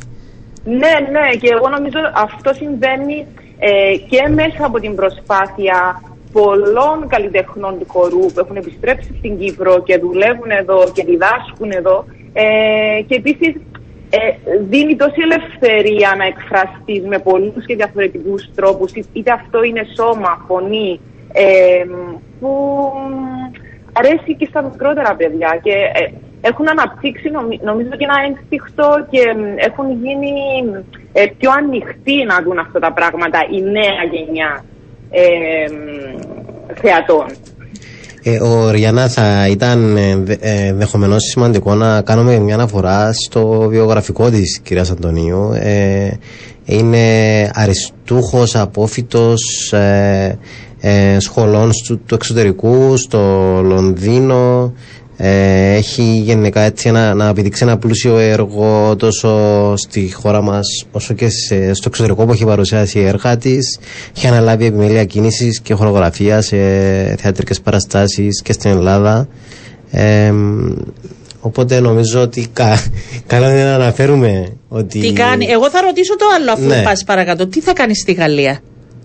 Ναι, 0.64 0.94
ναι, 1.16 1.26
και 1.42 1.50
εγώ 1.56 1.70
νομίζω 1.70 2.00
αυτό 2.14 2.54
συμβαίνει 2.54 3.18
ε, 3.60 3.96
και 4.10 4.22
μέσα 4.40 4.66
από 4.66 4.80
την 4.80 4.96
προσπάθεια 4.96 6.02
πολλών 6.32 7.08
καλλιτεχνών 7.08 7.80
του 7.80 7.86
χορού 7.94 8.26
που 8.32 8.40
έχουν 8.44 8.56
επιστρέψει 8.56 9.12
στην 9.20 9.40
Κύπρο 9.40 9.84
και 9.84 9.98
δουλεύουν 9.98 10.52
εδώ 10.62 10.80
και 10.94 11.04
διδάσκουν 11.04 11.72
εδώ 11.72 12.06
ε, 12.34 13.02
και 13.08 13.16
επίσης 13.16 13.56
ε, 14.10 14.20
δίνει 14.70 14.96
τόση 14.96 15.22
ελευθερία 15.22 16.16
να 16.18 16.26
εκφραστείς 16.26 17.06
με 17.06 17.20
πολλούς 17.20 17.66
και 17.66 17.76
διαφορετικούς 17.76 18.50
τρόπους 18.56 18.92
είτε- 18.92 19.08
είτε 19.14 19.32
αυτό 19.32 19.64
είναι 19.64 19.88
σώμα, 19.96 20.46
φωνή 20.48 21.00
ε, 21.34 21.86
που 22.40 22.50
αρέσει 23.94 24.36
και 24.38 24.46
στα 24.50 24.62
μικρότερα 24.62 25.16
παιδιά 25.16 25.60
και 25.64 25.72
ε, 25.72 26.12
έχουν 26.42 26.70
αναπτύξει 26.70 27.30
νομι- 27.30 27.64
νομίζω 27.64 27.90
και 27.90 28.08
ένα 28.10 28.20
ένστικτο 28.28 29.08
και 29.10 29.34
μ, 29.38 29.58
έχουν 29.58 29.92
γίνει 30.04 30.32
ε, 31.14 31.26
πιο 31.38 31.52
ανοιχτοί 31.52 32.24
να 32.24 32.42
δουν 32.42 32.60
αυτά 32.60 32.80
τα 32.80 32.92
πράγματα 32.94 33.40
η 33.52 33.62
νέα 33.62 34.04
γενιά 34.12 34.64
ε, 35.12 35.66
μ, 35.72 36.76
θεατών. 36.82 37.26
Ε, 38.24 38.40
ο 38.40 38.70
Ριάννα 38.70 39.08
θα 39.08 39.48
ήταν 39.48 39.98
ενδεχομένως 40.40 41.24
σημαντικό 41.24 41.76
να 41.76 42.02
κάνουμε 42.02 42.40
μια 42.40 42.54
αναφορά 42.54 43.14
στο 43.14 43.66
βιογραφικό 43.70 44.30
της 44.30 44.60
κυρίας 44.64 44.92
Αντωνίου. 44.92 45.52
Ε, 45.54 46.10
είναι 46.66 47.00
αριστούχος, 47.54 48.56
απόφυτος 48.56 49.74
ε, 49.74 50.38
ε, 50.80 51.20
σχολών 51.20 51.72
του, 51.88 52.02
του 52.06 52.16
εξωτερικού 52.16 52.98
στο 52.98 53.20
Λονδίνο. 53.64 54.74
Ε, 55.24 55.74
έχει 55.74 56.02
γενικά 56.24 56.62
έτσι 56.62 56.92
να, 56.92 57.14
να 57.14 57.28
επιδείξει 57.28 57.64
ένα 57.64 57.78
πλούσιο 57.78 58.18
έργο 58.18 58.96
τόσο 58.98 59.74
στη 59.78 60.12
χώρα 60.14 60.42
μας 60.42 60.86
όσο 60.92 61.14
και 61.14 61.30
σε- 61.30 61.74
στο 61.74 61.84
εξωτερικό 61.88 62.26
που 62.26 62.32
έχει 62.34 62.46
παρουσιάσει 62.46 63.00
έργα 63.00 63.38
της 63.38 63.80
έχει 64.18 64.28
αναλάβει 64.28 64.66
επιμέλεια 64.66 65.06
κίνησης 65.06 65.60
και 65.62 65.74
χορογραφία 65.74 66.42
σε 66.42 66.58
θεατρικές 67.20 67.62
παραστάσεις 67.62 68.42
και 68.42 68.54
στην 68.54 68.72
Ελλάδα 68.72 69.28
ε, 69.92 70.34
οπότε 71.40 71.80
νομίζω 71.80 72.22
ότι 72.22 72.48
κα, 72.54 72.84
καλό 73.28 73.50
είναι 73.50 73.64
να 73.64 73.74
αναφέρουμε 73.76 74.48
ότι 74.68 75.00
Τι 75.00 75.14
κάνει. 75.14 75.46
Εγώ 75.50 75.70
θα 75.70 75.82
ρωτήσω 75.82 76.16
το 76.16 76.26
άλλο 76.36 76.52
αφού 76.52 76.64
Ναι. 76.66 76.82
πας 76.84 77.04
παρακάτω. 77.04 77.48
Τι 77.48 77.62
θα 77.62 77.74
κάνει 77.74 77.96
στη 77.96 78.12
Γαλλία; 78.14 78.60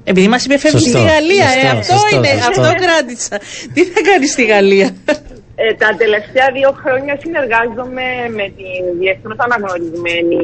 Επειδή 0.04 0.28
μας 0.28 0.44
είπε 0.44 0.58
φεύγει 0.58 0.78
Σωστό, 0.78 0.98
στη 0.98 1.06
Γαλλία. 1.08 1.44
ε, 1.44 1.66
σωστό, 1.66 1.76
αυτό 1.78 1.92
σωστό, 1.92 2.16
είναι. 2.16 2.28
σωστό. 2.28 2.60
Αυτό 2.62 2.74
κράτησα. 2.84 3.38
Τι 3.74 3.82
θα 3.84 4.00
κάνει 4.12 4.26
στη 4.26 4.44
Γαλλία; 4.44 4.90
Ε, 5.62 5.74
τα 5.82 5.90
τελευταία 6.02 6.48
δύο 6.58 6.70
χρόνια 6.82 7.14
συνεργάζομαι 7.22 8.06
με 8.38 8.46
την 8.58 8.80
διεθνώς 9.00 9.38
αναγνωρισμένη 9.46 10.42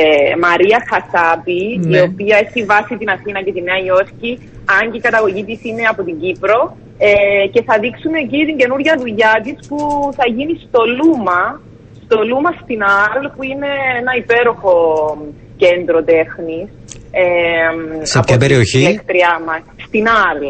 ε, 0.00 0.02
Μαρία 0.46 0.78
Χασάπη, 0.90 1.62
Ναι. 1.80 1.98
η 1.98 2.00
οποία 2.10 2.36
έχει 2.44 2.60
βάσει 2.72 2.92
την 3.00 3.08
Αθήνα 3.14 3.40
και 3.44 3.52
τη 3.56 3.60
Νέα 3.68 3.80
Υόρκη, 3.88 4.32
αν 4.76 4.82
και 4.90 4.98
η 5.00 5.06
καταγωγή 5.08 5.42
της 5.48 5.60
είναι 5.68 5.84
από 5.92 6.02
την 6.08 6.16
Κύπρο. 6.22 6.58
Ε, 7.08 7.46
και 7.52 7.62
θα 7.68 7.74
δείξουμε 7.82 8.18
εκεί 8.24 8.40
την 8.48 8.56
καινούργια 8.60 8.94
δουλειά 9.02 9.32
της 9.44 9.56
που 9.68 9.78
θα 10.18 10.26
γίνει 10.36 10.54
στο 10.66 10.80
Λούμα, 10.98 11.40
στο 12.04 12.16
Λούμα 12.30 12.50
στην 12.62 12.80
ΑΡΛ, 13.02 13.24
που 13.34 13.42
είναι 13.50 13.70
ένα 14.00 14.12
υπέροχο 14.22 14.74
κέντρο 15.62 15.98
τέχνης. 16.10 16.68
Ε, 17.22 17.24
Σε 18.10 18.16
από 18.18 18.26
ποια 18.26 18.36
τη 18.38 18.42
περιοχή; 18.44 18.82
συλλεκτριά 18.84 19.34
μας, 19.46 19.62
στην 19.86 20.04
ΑΡΛ. 20.26 20.46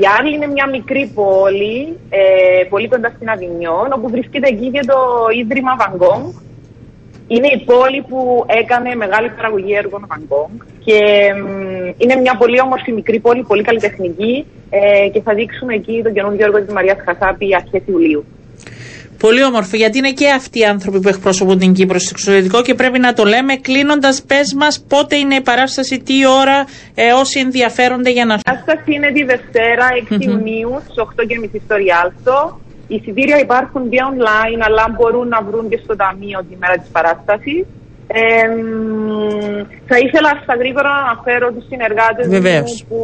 Η 0.00 0.04
Άρλη 0.18 0.34
είναι 0.34 0.46
μια 0.46 0.68
μικρή 0.68 1.10
πόλη, 1.14 1.98
ε, 2.08 2.64
πολύ 2.68 2.88
κοντά 2.88 3.12
στην 3.16 3.30
Αβινιόν, 3.30 3.88
όπου 3.96 4.08
βρίσκεται 4.08 4.48
εκεί 4.48 4.70
και 4.70 4.84
το 4.86 4.98
Ίδρυμα 5.40 5.76
Van 5.80 5.94
Gogh. 6.02 6.32
Είναι 7.26 7.46
η 7.46 7.64
πόλη 7.64 8.04
που 8.08 8.44
έκανε 8.46 8.94
μεγάλη 8.94 9.28
παραγωγή 9.28 9.74
έργων 9.74 10.06
Van 10.10 10.22
Gogh 10.30 10.64
και 10.84 10.98
μ, 11.34 11.46
είναι 11.96 12.16
μια 12.16 12.34
πολύ 12.38 12.60
όμορφη 12.60 12.92
μικρή 12.92 13.18
πόλη, 13.18 13.42
πολύ 13.42 13.62
καλλιτεχνική 13.62 14.46
ε, 14.70 15.08
και 15.08 15.20
θα 15.20 15.34
δείξουμε 15.34 15.74
εκεί 15.74 16.00
τον 16.04 16.12
καινούργιο 16.12 16.44
έργο 16.44 16.58
της 16.64 16.72
Μαριάς 16.72 16.98
Χασάπη 17.04 17.54
αρχές 17.54 17.82
Ιουλίου. 17.86 18.24
Πολύ 19.18 19.44
όμορφο, 19.44 19.76
γιατί 19.76 19.98
είναι 19.98 20.12
και 20.12 20.28
αυτοί 20.30 20.58
οι 20.58 20.64
άνθρωποι 20.64 21.00
που 21.00 21.08
εκπροσωπούν 21.08 21.58
την 21.58 21.72
Κύπρο 21.72 21.98
στο 21.98 22.10
εξωτερικό 22.12 22.62
και 22.62 22.74
πρέπει 22.74 22.98
να 22.98 23.12
το 23.12 23.24
λέμε. 23.24 23.56
Κλείνοντας, 23.56 24.22
πες 24.22 24.54
μας 24.56 24.84
πότε 24.88 25.16
είναι 25.16 25.34
η 25.34 25.40
παράσταση, 25.40 25.98
τι 26.02 26.26
ώρα, 26.26 26.58
ε, 26.94 27.12
όσοι 27.12 27.40
ενδιαφέρονται 27.40 28.10
για 28.10 28.24
να 28.24 28.34
Η 28.34 28.40
παράσταση 28.44 28.92
είναι 28.94 29.10
τη 29.12 29.22
Δευτέρα 29.24 29.86
6 29.94 30.16
Ιουνίου 30.18 30.72
στις 30.84 30.96
8.30 30.96 31.60
στο 31.64 31.76
Ριάλτο. 31.76 32.60
εισιτήρια 32.88 33.38
υπάρχουν 33.38 33.88
και 33.90 33.98
online, 34.12 34.60
αλλά 34.68 34.84
μπορούν 34.96 35.28
να 35.28 35.42
βρουν 35.42 35.68
και 35.68 35.80
στο 35.84 35.96
ταμείο 35.96 36.38
τη 36.48 36.56
μέρα 36.56 36.76
της 36.82 36.88
παράστασης. 36.96 37.64
Ε, 38.12 38.46
μ, 38.46 39.62
θα 39.88 39.96
ήθελα 39.98 40.30
στα 40.42 40.54
γρήγορα 40.54 40.88
να 40.88 41.00
αναφέρω 41.10 41.52
τους 41.52 41.64
συνεργάτες 41.70 42.28
Βεβαίως. 42.28 42.70
μου 42.72 42.86
που 42.88 43.00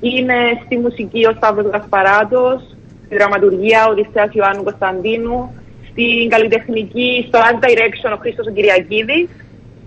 είναι 0.00 0.34
στη 0.64 0.78
μουσική 0.78 1.26
ο 1.26 1.32
Σταύρος 1.36 1.66
Γασπαράτος, 1.72 2.73
στη 3.06 3.16
δραματουργία 3.16 3.86
ο 3.86 3.90
Οδυσσέας 3.90 4.30
Ιωάννου 4.32 4.62
Κωνσταντίνου, 4.62 5.54
στην 5.90 6.28
καλλιτεχνική, 6.28 7.24
στο 7.28 7.38
Art 7.46 7.64
Direction 7.64 8.12
ο 8.16 8.18
Χρήστος 8.20 8.46
ο 8.46 8.50
Κυριακίδης, 8.50 9.28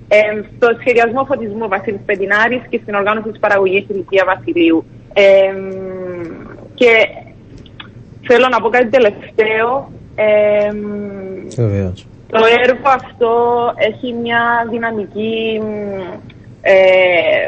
ε, 0.07 0.18
στο 0.55 0.68
σχεδιασμό 0.80 1.26
φωτισμού 1.26 1.63
ο 1.63 1.68
Βασίλης 1.68 1.99
Πεντινάρης 2.05 2.61
και 2.70 2.80
στην 2.82 2.93
οργάνωση 2.95 3.30
της 3.30 3.39
παραγωγής 3.39 3.86
η 3.89 3.93
Λυκία 3.93 4.26
Βασιλείου. 4.26 4.86
Ε, 5.13 5.51
μ, 5.51 5.70
και 6.74 6.91
θέλω 8.28 8.47
να 8.47 8.61
πω 8.61 8.70
κάτι 8.70 8.88
τελευταίο. 8.88 9.91
Ε, 10.15 10.72
μ, 10.74 11.47
Βεβαίως. 11.55 12.07
το 12.32 12.39
έργο 12.68 12.89
αυτό 12.95 13.34
έχει 13.76 14.13
μια 14.13 14.68
δυναμική, 14.70 15.61
μ, 15.61 16.01
ε, 16.61 16.74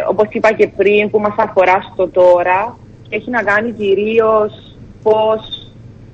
όπως 0.09 0.27
είπα 0.31 0.53
και 0.53 0.67
πριν, 0.67 1.09
που 1.09 1.19
μας 1.19 1.33
αφορά 1.37 1.89
στο 1.93 2.07
τώρα 2.07 2.77
και 3.09 3.15
έχει 3.15 3.29
να 3.29 3.43
κάνει 3.43 3.71
κυρίως 3.71 4.75
πώς 5.03 5.58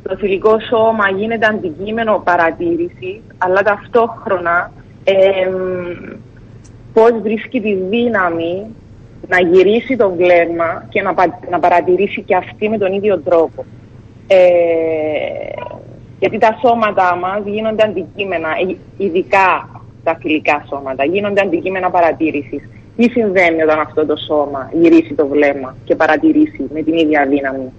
το 0.10 0.16
θηλυκό 0.16 0.60
σώμα 0.60 1.10
γίνεται 1.10 1.46
αντικείμενο 1.46 2.22
παρατήρησης, 2.24 3.22
αλλά 3.38 3.62
ταυτόχρονα 3.62 4.72
ε, 5.04 5.50
μ, 5.50 6.18
πώς 6.94 7.12
βρίσκει 7.22 7.62
τη 7.62 7.74
δύναμη 7.74 8.66
να 9.28 9.40
γυρίσει 9.40 9.96
το 9.96 10.10
βλέμμα 10.10 10.86
και 10.90 11.02
να, 11.02 11.14
πα- 11.14 11.40
να 11.50 11.60
παρατηρήσει 11.60 12.22
και 12.22 12.36
αυτή 12.36 12.70
με 12.70 12.78
τον 12.78 12.94
ίδιο 12.94 13.20
τρόπο. 13.20 13.66
Ε, 14.28 14.38
γιατί 16.20 16.38
τα 16.38 16.60
σώματα 16.62 17.16
μας 17.16 17.42
γίνονται 17.46 17.84
αντικείμενα, 17.84 18.50
ε, 18.50 18.76
ειδικά 18.98 19.70
τα 20.04 20.18
φιλικά 20.22 20.66
σώματα, 20.70 21.06
γίνονται 21.06 21.42
αντικείμενα 21.42 21.90
παρατήρησης. 21.90 22.70
Τι 22.98 23.10
συμβαίνει 23.10 23.62
όταν 23.64 23.80
αυτό 23.80 24.06
το 24.06 24.16
σώμα 24.16 24.70
γυρίσει 24.74 25.14
το 25.14 25.28
βλέμμα 25.28 25.76
και 25.84 25.96
παρατηρήσει 25.96 26.64
με 26.74 26.82
την 26.82 26.94
ίδια 26.94 27.26
δύναμη 27.30 27.72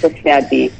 το 0.00 0.08
θεατή; 0.22 0.70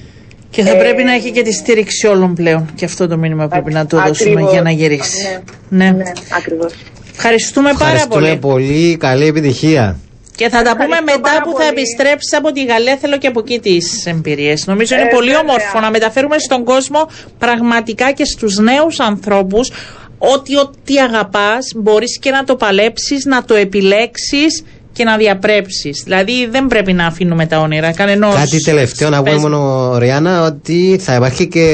Και 0.50 0.62
θα 0.62 0.70
Ε, 0.70 0.78
πρέπει 0.78 1.02
να 1.02 1.12
έχει 1.12 1.30
και 1.30 1.42
τη 1.42 1.52
στήριξη 1.52 2.06
όλων 2.06 2.34
πλέον. 2.34 2.70
Και 2.74 2.84
αυτό 2.84 3.08
το 3.08 3.16
μήνυμα 3.16 3.48
πρέπει 3.48 3.72
να 3.72 3.86
το 3.86 3.96
δώσουμε 3.96 4.30
Ακριβώς. 4.30 4.52
για 4.52 4.62
να 4.62 4.70
γυρίσει. 4.70 5.38
Ναι, 5.68 5.84
Ναι. 5.84 5.90
ναι 5.90 6.12
ακριβώς. 6.36 6.72
Ευχαριστούμε 7.12 7.72
πάρα 7.78 7.84
Ευχαριστούμε 7.92 8.36
πολύ. 8.38 8.66
πολύ. 8.66 8.96
Καλή 8.96 9.26
επιτυχία. 9.26 9.96
Και 10.36 10.48
θα 10.48 10.62
τα 10.62 10.70
πούμε 10.76 10.82
Ευχαριστώ 10.84 11.16
μετά 11.16 11.28
πάρα 11.28 11.40
που 11.42 11.50
θα 11.50 11.56
πολύ. 11.56 11.68
επιστρέψεις 11.68 12.32
από 12.38 12.52
τη 12.52 12.64
Γαλλία. 12.64 12.96
Θέλω 12.96 13.18
και 13.18 13.26
από 13.26 13.40
εκεί 13.40 13.58
τις 13.60 14.06
εμπειρίες. 14.06 14.66
Νομίζω 14.66 14.94
είναι 14.94 15.04
Ε, 15.04 15.14
πολύ 15.14 15.26
βέβαια. 15.30 15.40
όμορφο 15.42 15.80
να 15.80 15.90
μεταφέρουμε 15.90 16.38
στον 16.38 16.64
κόσμο 16.64 17.08
πραγματικά 17.38 18.12
και 18.12 18.24
στους 18.24 18.56
νέους 18.58 19.00
ανθρώπους 19.00 19.70
ότι 20.18 20.56
ό,τι 20.56 20.98
αγαπάς 20.98 21.72
μπορείς 21.76 22.18
και 22.18 22.30
να 22.30 22.44
το 22.44 22.56
παλέψεις, 22.56 23.24
να 23.24 23.44
το 23.44 23.54
επιλέξεις 23.54 24.64
και 24.96 25.04
να 25.04 25.16
διαπρέψεις. 25.16 26.02
Δηλαδή 26.04 26.46
δεν 26.50 26.66
πρέπει 26.66 26.92
να 26.92 27.06
αφήνουμε 27.06 27.46
τα 27.46 27.58
όνειρα 27.58 27.92
κανενός. 27.92 28.34
Κάτι 28.34 28.62
τελευταίο 28.62 29.08
να 29.08 29.22
πούμε 29.22 29.36
μόνο, 29.38 29.90
Ριάννα, 29.98 30.42
ότι 30.46 31.00
θα 31.02 31.14
υπάρχει 31.14 31.46
και 31.48 31.66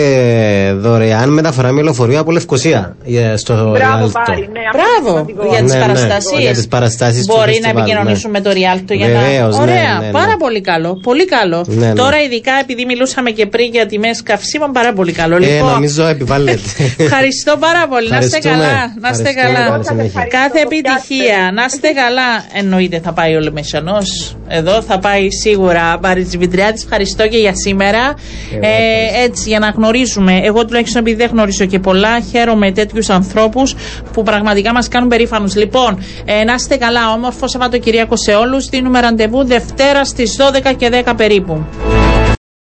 δωρεάν 0.77 1.29
μεταφορά 1.29 1.73
με 1.73 1.83
λεωφορείο 1.83 2.21
από 2.21 2.31
Λευκοσία 2.31 2.97
ε, 3.07 3.37
στο 3.37 3.55
Μπράβο 3.55 3.75
Ριάλτο. 3.77 4.11
πάλι, 4.27 4.41
ναι, 4.53 4.61
αυτό 4.73 4.79
είναι 4.79 5.01
Μπράβο 5.03 5.17
σημαντικό. 5.19 5.47
για 5.55 5.63
τις 5.63 5.73
Ναι, 5.73 5.79
ναι, 5.79 5.85
παραστάσεις. 5.87 6.39
για 6.39 6.53
τις 6.53 6.69
παραστάσεις 6.69 7.27
του 7.27 7.35
Μπορεί 7.37 7.47
να 7.47 7.53
φεστιβάλ, 7.53 7.77
επικοινωνήσουμε 7.83 8.39
ναι. 8.39 8.45
το 8.45 8.51
Ριάλτο 8.53 8.95
για 8.95 9.07
Βεβαίως, 9.07 9.57
να. 9.59 9.65
ναι, 9.65 9.71
Ωραία, 9.73 9.99
ναι, 10.01 10.07
ναι. 10.07 10.13
πάρα 10.13 10.37
πολύ 10.39 10.61
καλό. 10.61 11.01
Πολύ 11.03 11.25
καλό. 11.27 11.65
Ναι, 11.67 11.87
ναι. 11.87 11.93
Τώρα, 11.95 12.23
ειδικά 12.23 12.53
επειδή 12.61 12.85
μιλούσαμε 12.85 13.31
και 13.31 13.47
πριν 13.47 13.67
για 13.73 13.87
τιμές 13.87 14.23
καυσίμων, 14.23 14.73
πάρα 14.73 14.93
πολύ 14.93 15.13
καλό. 15.13 15.37
Ε, 15.37 15.39
λοιπόν, 15.39 15.71
νομίζω 15.73 16.07
επιβάλλεται. 16.07 16.69
ευχαριστώ 16.99 17.57
πάρα 17.67 17.83
πολύ. 17.89 18.09
Να 18.09 18.19
είστε 18.19 18.37
Ευχαριστούμε. 18.37 18.67
καλά. 18.67 18.95
Να 19.01 19.09
είστε 19.13 19.29
Ευχαριστούμε. 19.29 19.59
καλά. 19.59 19.71
Καλή 19.71 19.85
συνέχεια. 19.85 20.25
Κάθε 20.39 20.59
επιτυχία. 20.67 21.41
Να 21.55 21.65
είστε 21.69 21.89
καλά. 22.03 22.29
Εννοείται 22.61 23.01
θα 23.05 23.12
πάει 23.13 23.35
ο 23.35 23.41
Λεμεσανό. 23.41 23.99
Εδώ 24.49 24.83
θα 24.83 24.99
πάει 24.99 25.31
σίγουρα. 25.31 25.99
Πάρη 25.99 26.23
Δημητριάδη, 26.23 26.81
ευχαριστώ 26.85 27.29
και 27.29 27.39
για 27.39 27.55
σήμερα. 27.55 28.15
Ε, 28.61 29.23
έτσι, 29.25 29.49
για 29.49 29.59
να 29.59 29.69
γνωρίζουμε. 29.69 30.41
Εγώ 30.43 30.65
τουλάχιστον 30.65 31.01
επειδή 31.01 31.17
δεν 31.17 31.31
γνωρίζω 31.33 31.65
και 31.65 31.79
πολλά, 31.79 32.21
χαίρομαι 32.21 32.73
τέτοιους 32.73 33.11
ανθρώπους 33.11 33.75
που 34.13 34.23
πραγματικά 34.23 34.73
μας 34.73 34.89
κάνουν 34.89 35.09
περήφανους. 35.09 35.57
Λοιπόν, 35.57 35.99
ε, 36.25 36.45
να 36.45 36.55
είστε 36.55 36.77
καλά. 36.77 37.13
Όμορφο 37.13 37.49
Σαββατοκυριακό 37.49 38.17
σε 38.17 38.35
όλους. 38.35 38.69
Δίνουμε 38.69 39.01
ραντεβού 39.01 39.45
Δευτέρα 39.45 40.05
στις 40.05 40.37
12 40.37 40.73
και 40.73 40.89
10 40.89 41.15
περίπου. 41.17 41.67